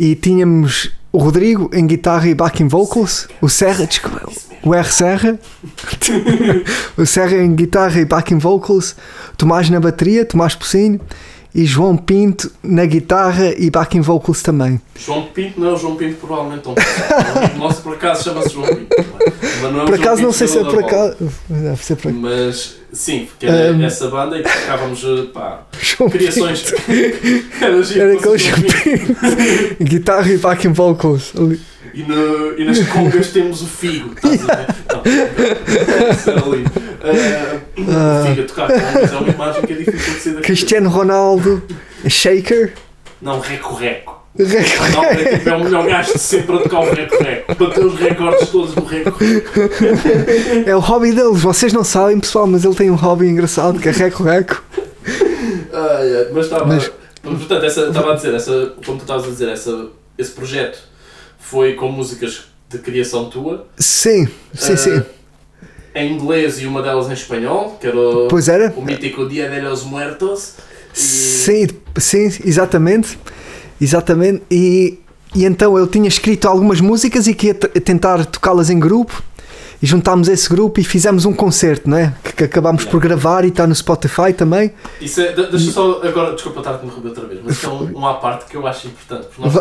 [0.00, 4.32] E tínhamos o Rodrigo em guitarra e backing vocals, o Serra, desculpa,
[4.62, 5.38] o R Serra,
[6.96, 8.96] o Serra em guitarra e backing vocals,
[9.36, 10.98] Tomás na bateria, Tomás Pocinho
[11.54, 14.80] e João Pinto na guitarra e backing vocals também.
[14.96, 16.74] João Pinto não é o João Pinto, provavelmente Um
[17.38, 18.96] amigo nosso por acaso chama-se João Pinto.
[19.62, 21.16] Mas não é o Por acaso Pinto não sei se é por acaso.
[21.48, 22.12] Deve ser por.
[22.12, 26.64] Mas sim, porque era Um, essa banda e tocávamos eh, pá, João criações.
[27.60, 29.16] era Era com o João João Pinto.
[29.84, 31.32] guitarra e backing vocals.
[31.36, 31.60] ali.
[31.94, 34.14] E, no- e nas congas temos o Figo.
[34.14, 34.66] Estás a ver?
[34.92, 36.54] Não.
[37.02, 38.22] Eh, Ah.
[38.22, 40.42] o Figo a tocar congas é uma imagem que é difícil de ser daqui.
[40.46, 41.62] Cristiano Ronaldo,
[42.08, 42.72] Shaker.
[43.20, 44.20] Não, Reco-Reco.
[44.38, 47.54] Não, é, tipo, é o melhor gajo de sempre a tocar o Reco-Reco.
[47.56, 49.48] Para ter os recordes todos do Reco-Reco.
[50.66, 53.88] É o hobby deles, vocês não sabem pessoal, mas ele tem um hobby engraçado que
[53.88, 54.62] é Reco Reco.
[55.72, 56.66] Ai, ai, mas estava.
[56.66, 56.90] Mas-
[57.22, 60.78] Portanto, estava a dizer, essa, como tu estavas a dizer, essa, esse projeto
[61.40, 65.02] foi com músicas de criação tua, Sim, sim, Ah, sim.
[65.94, 67.96] em inglês e uma delas em espanhol, que era
[68.28, 68.72] Pois era?
[68.76, 70.54] o mítico Dia de los Muertos.
[70.94, 71.66] E, Sim,
[71.98, 73.18] sim, exatamente.
[73.80, 74.42] Exatamente.
[74.50, 74.98] E,
[75.34, 79.22] e então eu tinha escrito algumas músicas e queria tentar tocá-las em grupo.
[79.82, 82.12] E juntámos esse grupo e fizemos um concerto, não é?
[82.22, 84.72] Que, que acabámos por gravar e está no Spotify também.
[85.00, 87.70] Isso é, de- deixa só agora, desculpa estar a interromper outra vez, mas isso é
[87.70, 89.28] um, um à parte que eu acho importante.
[89.34, 89.54] Porque nós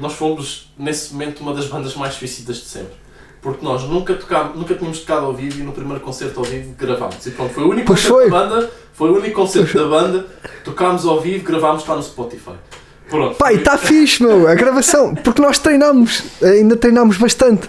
[0.00, 2.94] nós fomos, nesse momento, uma das bandas mais suicidas de sempre.
[3.42, 6.74] Porque nós nunca, tocámos, nunca tínhamos tocado ao vivo e no primeiro concerto ao vivo
[6.78, 7.24] gravámos.
[7.26, 8.30] E pronto, foi o único Pois concerto foi.
[8.30, 10.26] da banda, foi o único concerto da banda,
[10.62, 12.52] tocámos ao vivo, gravámos, está no Spotify.
[13.08, 13.36] Pronto.
[13.36, 15.14] Pai, está fixe, meu, a gravação.
[15.14, 17.68] Porque nós treinámos, ainda treinámos bastante.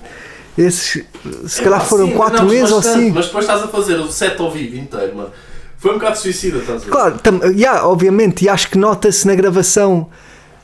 [0.57, 1.03] Esses,
[1.47, 3.11] se calhar Epá, foram sim, 4 treinámos meses ou bastante, assim.
[3.11, 5.31] Mas depois estás a fazer o set ao vivo inteiro, mano.
[5.77, 6.91] Foi um bocado suicida, estás a ver?
[6.91, 10.09] Claro, tam, yeah, obviamente, e acho que nota-se na gravação,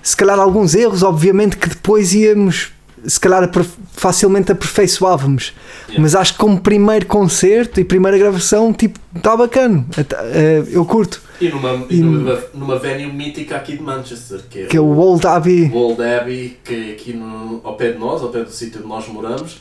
[0.08, 2.72] se calhar alguns erros, obviamente que depois íamos,
[3.06, 3.50] se calhar
[3.94, 5.54] facilmente aperfeiçoávamos.
[5.88, 6.02] Yeah.
[6.02, 9.86] Mas acho que como primeiro concerto e primeira gravação, tipo, está bacana.
[9.98, 11.22] Eh, Eu curto.
[11.42, 14.82] E numa, e E- numa, numa venue mítica aqui de Manchester, que é, Que é
[14.82, 15.70] o Old Abbey.
[15.72, 18.80] o Old Abbey, que é aqui no, ao pé de nós, ao pé do sítio
[18.80, 19.58] onde nós moramos.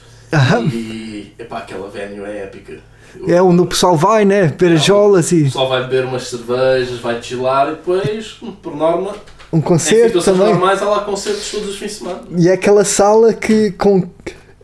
[0.72, 2.78] E epá, aquela venue é épica.
[3.26, 4.48] É onde o pessoal vai, né?
[4.48, 8.76] Beber as jolas O e pessoal vai beber umas cervejas, vai chilar e depois, por
[8.76, 9.14] norma,
[9.56, 10.52] um em concerto situações também.
[10.52, 12.20] normais há lá concertos todos os fins de semana.
[12.36, 14.08] E é aquela sala que com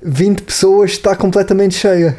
[0.02, 2.16] 20 pessoas está completamente cheia.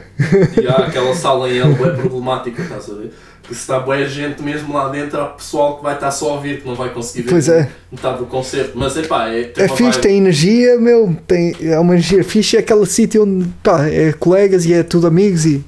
[0.62, 3.12] E há aquela sala em Elbo é problemática, estás a ver?
[3.44, 6.34] Que se está boa gente mesmo lá dentro, há pessoal que vai estar só a
[6.36, 7.70] ouvir, que não vai conseguir ver Pois é.
[7.92, 8.72] metade do concerto.
[8.76, 12.56] Mas epá, é, tem É uma fixe, tem energia, meu, tem, é uma energia fixe,
[12.56, 15.62] é aquele sítio onde pá, é colegas e é tudo amigos e,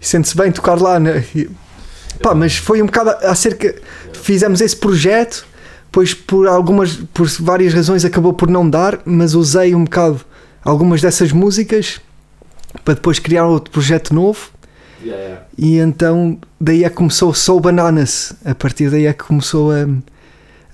[0.00, 1.22] e sente-se bem tocar lá, né?
[1.34, 1.50] E,
[2.22, 3.74] pá, mas foi um bocado acerca.
[4.14, 5.46] Fizemos esse projeto,
[5.90, 10.20] pois por algumas, por várias razões acabou por não dar, mas usei um bocado
[10.64, 12.00] algumas dessas músicas
[12.84, 14.50] para depois criar outro projeto novo.
[15.02, 15.44] Yeah, yeah.
[15.56, 18.32] E então daí é que começou Soul Bananas.
[18.44, 19.86] A partir daí é que começou a,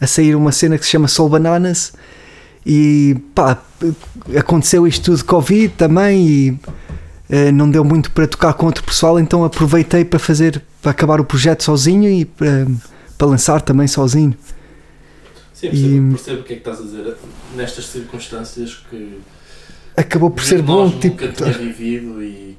[0.00, 1.92] a sair uma cena que se chama Soul Bananas.
[2.66, 3.62] E pá,
[4.36, 6.58] aconteceu isto tudo de Covid também e
[7.28, 11.20] eh, não deu muito para tocar com outro pessoal, então aproveitei para fazer, para acabar
[11.20, 12.66] o projeto sozinho e para,
[13.18, 14.34] para lançar também sozinho.
[15.70, 17.16] Sim, percebo, E- percebo o que é que estás a dizer.
[17.56, 19.18] Nestas circunstâncias que
[19.96, 21.32] Acabou por ser bom, nunca tipo.
[21.32, 22.58] tinha vivido e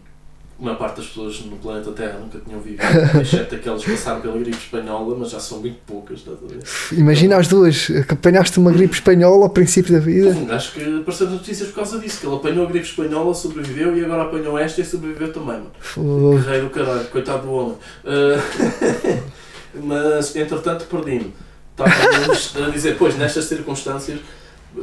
[0.57, 2.81] a maior parte das pessoas no planeta Terra nunca tinham vivido,
[3.21, 6.59] exceto aquelas que passaram pela gripe espanhola, mas já são muito poucas, estás a ver?
[6.97, 10.31] Imagina as duas, que apanhaste uma gripe espanhola ao princípio da vida.
[10.45, 13.97] Gajo que apareceu nas notícias por causa disso, que ele apanhou a gripe espanhola, sobreviveu
[13.97, 15.59] e agora apanhou esta e sobreviveu também,
[15.97, 16.37] mano.
[16.39, 17.75] Rei do caralho, coitado do homem.
[18.05, 19.19] Ah,
[19.83, 21.33] mas, entretanto, perdi-me.
[21.77, 24.19] Estávamos a dizer, pois, nestas circunstâncias,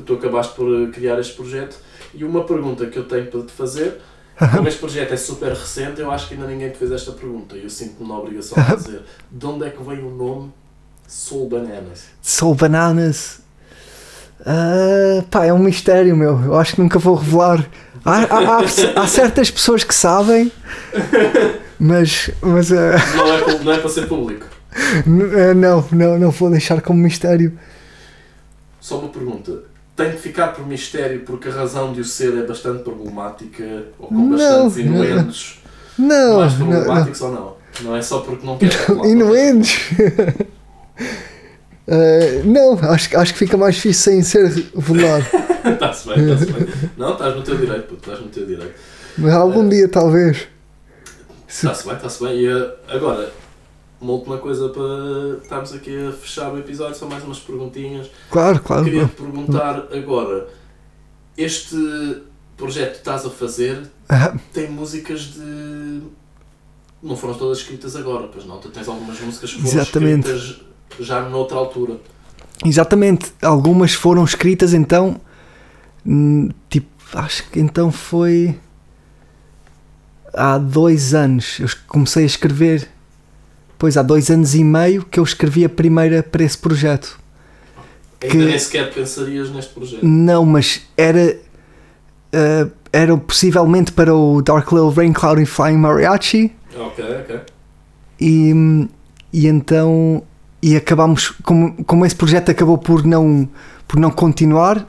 [0.07, 1.77] tu acabaste por eh, criar este projeto
[2.15, 3.99] e uma pergunta que eu tenho para te fazer,
[4.55, 7.57] como este projeto é super recente, eu acho que ainda ninguém te fez esta pergunta
[7.57, 10.53] e eu sinto-me na obrigação de dizer de onde é que veio o nome
[11.09, 12.05] Soul Bananas?
[12.21, 13.41] Soul Bananas.
[14.45, 16.41] Ah, pá, é um mistério, meu.
[16.45, 17.65] Eu acho que nunca vou revelar.
[18.05, 20.51] Há, há- há- há certas pessoas que sabem,
[21.79, 24.47] mas, mas ah, Não é, não é para ser público.
[24.75, 27.59] Ah, não, não, não vou deixar como mistério.
[28.81, 29.61] Só uma pergunta.
[29.95, 34.09] Tem de ficar por mistério porque a razão de o ser é bastante problemática ou
[34.09, 34.85] com Não, bastantes não.
[35.05, 35.63] inuendos
[35.99, 36.73] Não, mais não, não.
[36.81, 37.57] problemáticos ou não?
[37.83, 38.77] Não é só porque não queres.
[38.77, 39.07] claro.
[39.07, 39.31] E não?
[41.87, 45.25] Eh, não, acho, acho que fica mais fixe sem ser revelado.
[45.75, 46.69] Está-se bem, está-se bem.
[46.97, 48.73] Não, estás no teu direito, puto, estás no teu direito.
[49.19, 50.47] Mas algum dia, talvez.
[51.49, 52.37] Se- Está-se bem, está-se bem.
[52.39, 53.31] E eh, agora,
[54.03, 58.11] uma última coisa para estarmos aqui a fechar o episódio, são mais umas perguntinhas.
[58.31, 58.85] Claro, claro.
[58.85, 60.49] Queria te perguntar agora,
[61.37, 61.77] este
[62.57, 63.89] projeto que estás a fazer
[64.53, 66.03] tem músicas de.
[67.01, 68.59] Não foram todas escritas agora, pois não?
[68.59, 70.31] Tu tens algumas músicas que foram Exatamente.
[70.31, 70.67] escritas
[71.01, 71.97] já noutra altura.
[72.65, 75.21] Exatamente, algumas foram escritas então,
[76.07, 78.59] hum, tipo, acho que então foi
[80.33, 81.59] há dois anos.
[81.59, 82.89] Eu comecei a escrever,
[83.83, 87.19] pois há dois anos e meio que eu escrevi a primeira para esse projeto.
[88.23, 90.07] Ainda Que- nem sequer pensarias neste projeto.
[90.07, 91.37] Não, mas era,
[92.33, 96.53] ah, era possivelmente para o Dark Little Rain Cloud and Flying Mariachi.
[96.79, 97.41] Ok, ok.
[98.21, 98.89] e,
[99.33, 100.23] e então
[100.63, 103.49] e acabámos como, como esse projeto acabou por não
[103.89, 104.89] por não continuar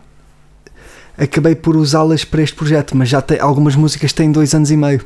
[1.17, 4.77] acabei por usá-las para este projeto mas já tem algumas músicas têm dois anos e
[4.77, 5.03] meio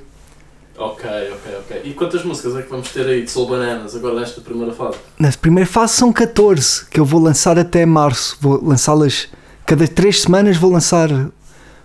[0.77, 1.46] ok, ok.
[1.87, 4.97] E quantas músicas é que vamos ter aí de Soul Bananas agora nesta primeira fase?
[5.17, 9.27] na primeira fase são 14 que eu vou lançar até março vou lançá-las
[9.65, 11.07] cada três semanas vou lançar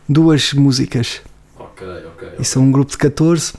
[0.08, 1.20] duas músicas
[1.58, 2.28] Ok, ok.
[2.38, 3.52] e são um grupo de 14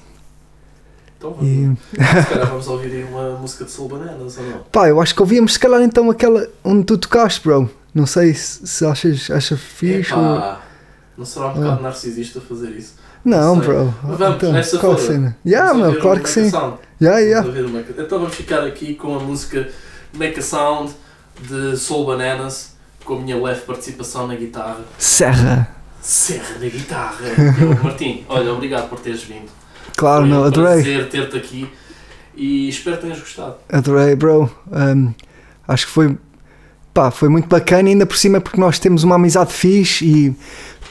[1.18, 1.48] Então vamos.
[1.48, 1.78] e
[2.24, 4.60] Se calhar vamos ouvir aí uma música de Soul Bananas ou não?
[4.72, 8.34] pá eu acho que ouvíamos se calhar então aquela onde tu tocaste bro não sei
[8.34, 10.58] se, se achas acha fixe ou...
[11.16, 12.96] Não será um bocado narcisista fazer isso?
[13.24, 13.94] Não, bro.
[14.04, 15.08] Vamos, então, nessa qual a fora.
[15.08, 15.38] cena?
[15.46, 16.50] Yeah, Vamos meu, claro que sim.
[16.50, 16.78] Sound.
[17.02, 17.48] Yeah, yeah.
[17.52, 19.70] Vamos Então vamos ficar aqui com a música
[20.14, 20.94] Make a Sound
[21.42, 22.74] de Soul Bananas
[23.04, 24.82] com a minha leve participação na guitarra.
[24.98, 25.70] Serra.
[26.02, 27.26] Serra na guitarra.
[27.62, 29.50] Eu, Martim, olha, obrigado por teres vindo.
[29.96, 30.82] Claro, meu, um adorei.
[30.84, 31.70] prazer ter-te aqui
[32.36, 33.56] e espero que tenhas gostado.
[33.70, 34.50] Adorei, bro.
[34.72, 35.14] Um,
[35.68, 36.18] acho que foi.
[36.94, 40.36] Pá, foi muito bacana, ainda por cima porque nós temos uma amizade fixe e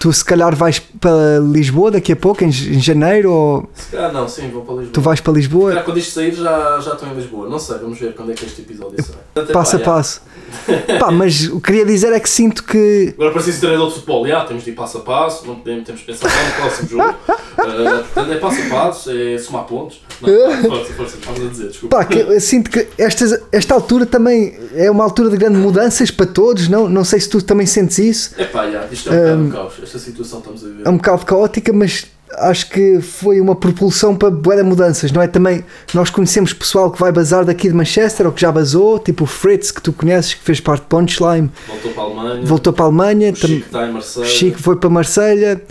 [0.03, 4.13] tu se calhar vais para Lisboa daqui a pouco, em, em janeiro, ou Se calhar
[4.13, 4.93] não, sim, vou para Lisboa.
[4.93, 7.49] tu vais para Se Lisboa, calhar quando isto sair já, já estou em Lisboa.
[7.49, 9.15] Não sei, vamos ver quando é que este episódio sai.
[9.45, 9.93] Até passo a pá, já.
[9.93, 10.23] passo.
[11.01, 13.15] Pá, mas o que queria dizer é que sinto que.
[13.15, 15.85] Agora preciso de treinador de futebol, já, temos de ir passo a passo, não podemos,
[15.85, 17.09] temos de pensar só no próximo jogo.
[17.09, 20.03] Uh, portanto, é passo a passo, é somar pontos.
[20.21, 21.97] Não, força, força, estavas a dizer, desculpa.
[21.97, 26.11] Pá, que eu sinto que esta, esta altura também é uma altura de grandes mudanças
[26.11, 26.89] para todos, não?
[26.89, 28.35] Não sei se tu também sentes isso.
[28.37, 30.87] É pá, já, isto é um bocado um caos, esta situação que estamos a viver.
[30.87, 32.07] é um bocado caótica, mas
[32.39, 35.27] acho que foi uma propulsão para de mudanças, não é?
[35.27, 35.63] Também
[35.93, 39.27] nós conhecemos pessoal que vai bazar daqui de Manchester ou que já basou, tipo o
[39.27, 42.85] Fritz, que tu conheces, que fez parte de Punchline, Voltou para a Alemanha, voltou para
[42.85, 44.29] a Alemanha, o Chico está em Marseille.
[44.31, 45.63] Chico foi para Marselha.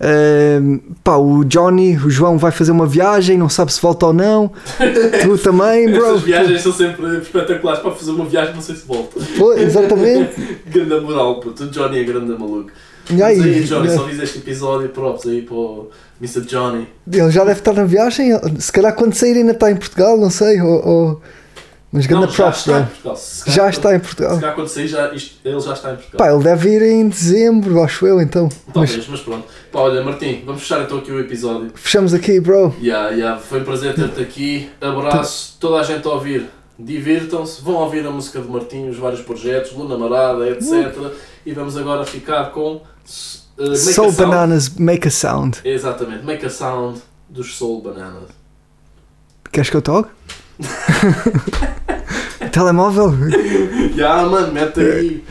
[0.00, 4.12] ahm, pá, o Johnny, o João vai fazer uma viagem, não sabe se volta ou
[4.12, 4.52] não.
[5.22, 6.06] tu também, bro.
[6.06, 9.18] Estas viagens são sempre espetaculares para fazer uma viagem, não sei se volta.
[9.38, 10.58] Pô, exatamente.
[10.68, 11.64] Grande moral, puto.
[11.64, 12.70] O Johnny é grande maluco.
[13.10, 13.94] E aí, Mas aí, Johnny, né?
[13.96, 16.40] só viste este episódio, props aí para o Mr.
[16.42, 16.88] Johnny.
[17.10, 20.30] Ele já deve estar na viagem, se calhar quando sair ainda está em Portugal, não
[20.30, 20.60] sei.
[20.60, 21.22] Ou, ou-
[21.92, 22.86] Mas Não, grande já props, está em bro.
[22.90, 23.16] Portugal.
[23.16, 24.38] Se calhar Já quando- está em Se Portugal.
[24.38, 26.18] calhar quando sair, já, isto, ele já está em Portugal.
[26.18, 28.48] Pá, ele deve ir em dezembro, acho eu, então.
[28.66, 29.44] Mas Talvez, mas pronto.
[29.72, 31.72] Pá, olha, Martim, vamos fechar então aqui o episódio.
[31.74, 32.72] fechamos aqui, bro.
[32.80, 34.70] Yeah, yeah, foi um prazer ter-te aqui.
[34.80, 36.46] Abraço, toda a gente a ouvir.
[36.84, 41.12] Divirtam-se, vão ouvir a música de Martim, os vários projetos, Luna Marada, etc.
[41.44, 42.76] E vamos agora ficar com
[43.58, 44.12] uh, Soul.
[44.12, 45.58] Bananas Make a Sound.
[45.64, 48.30] Exatamente, Make a Sound dos Soul Bananas.
[49.52, 50.10] Queres que eu toque?
[52.52, 53.12] Telemóvel?
[53.96, 55.24] Yeah, mano, mete aí.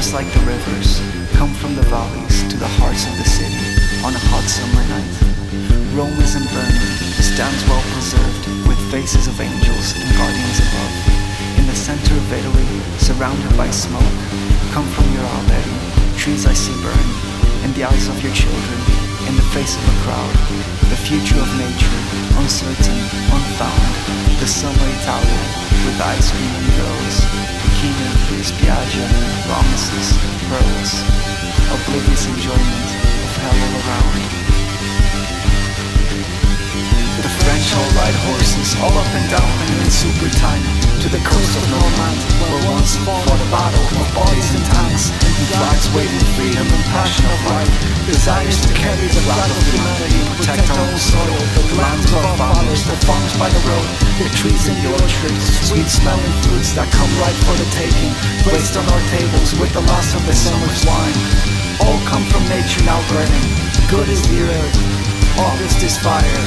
[0.00, 0.96] Just like the rivers,
[1.36, 3.60] come from the valleys to the hearts of the city
[4.00, 5.12] on a hot summer night.
[5.92, 6.88] Rome isn't burning,
[7.20, 10.94] stands well preserved, with faces of angels and guardians above.
[11.60, 12.64] In the center of Italy,
[12.96, 14.16] surrounded by smoke,
[14.72, 15.76] come from your Alberti,
[16.16, 17.08] trees I see burn,
[17.68, 18.80] in the eyes of your children,
[19.28, 20.36] in the face of a crowd,
[20.88, 22.00] the future of nature,
[22.40, 23.00] uncertain,
[23.36, 23.92] unfound,
[24.40, 25.44] the summer Italia,
[25.84, 29.08] with ice cream and girls, bikini, spiaggia,
[29.46, 30.12] promises,
[30.48, 31.02] pearls,
[31.72, 32.88] oblivious enjoyment
[33.24, 34.20] of hell all around.
[37.22, 41.24] The French all ride horses all up and down and in super time to the
[41.24, 46.26] coast of Normand, where once fought a battle of bodies and tanks, and flags waving
[46.36, 47.72] freedom and passion of life.
[48.04, 52.20] Desires to carry the flag of humanity and protect our own soil, the lands of
[52.20, 53.88] our fathers, the farms by the road,
[54.20, 58.12] the trees in the orchards, sweet smelling fruits that come ripe for the taking,
[58.44, 61.16] placed on our tables with the last of the summer's wine.
[61.80, 63.46] All come from nature now burning.
[63.88, 64.76] Good is the earth,
[65.40, 66.44] August is fire.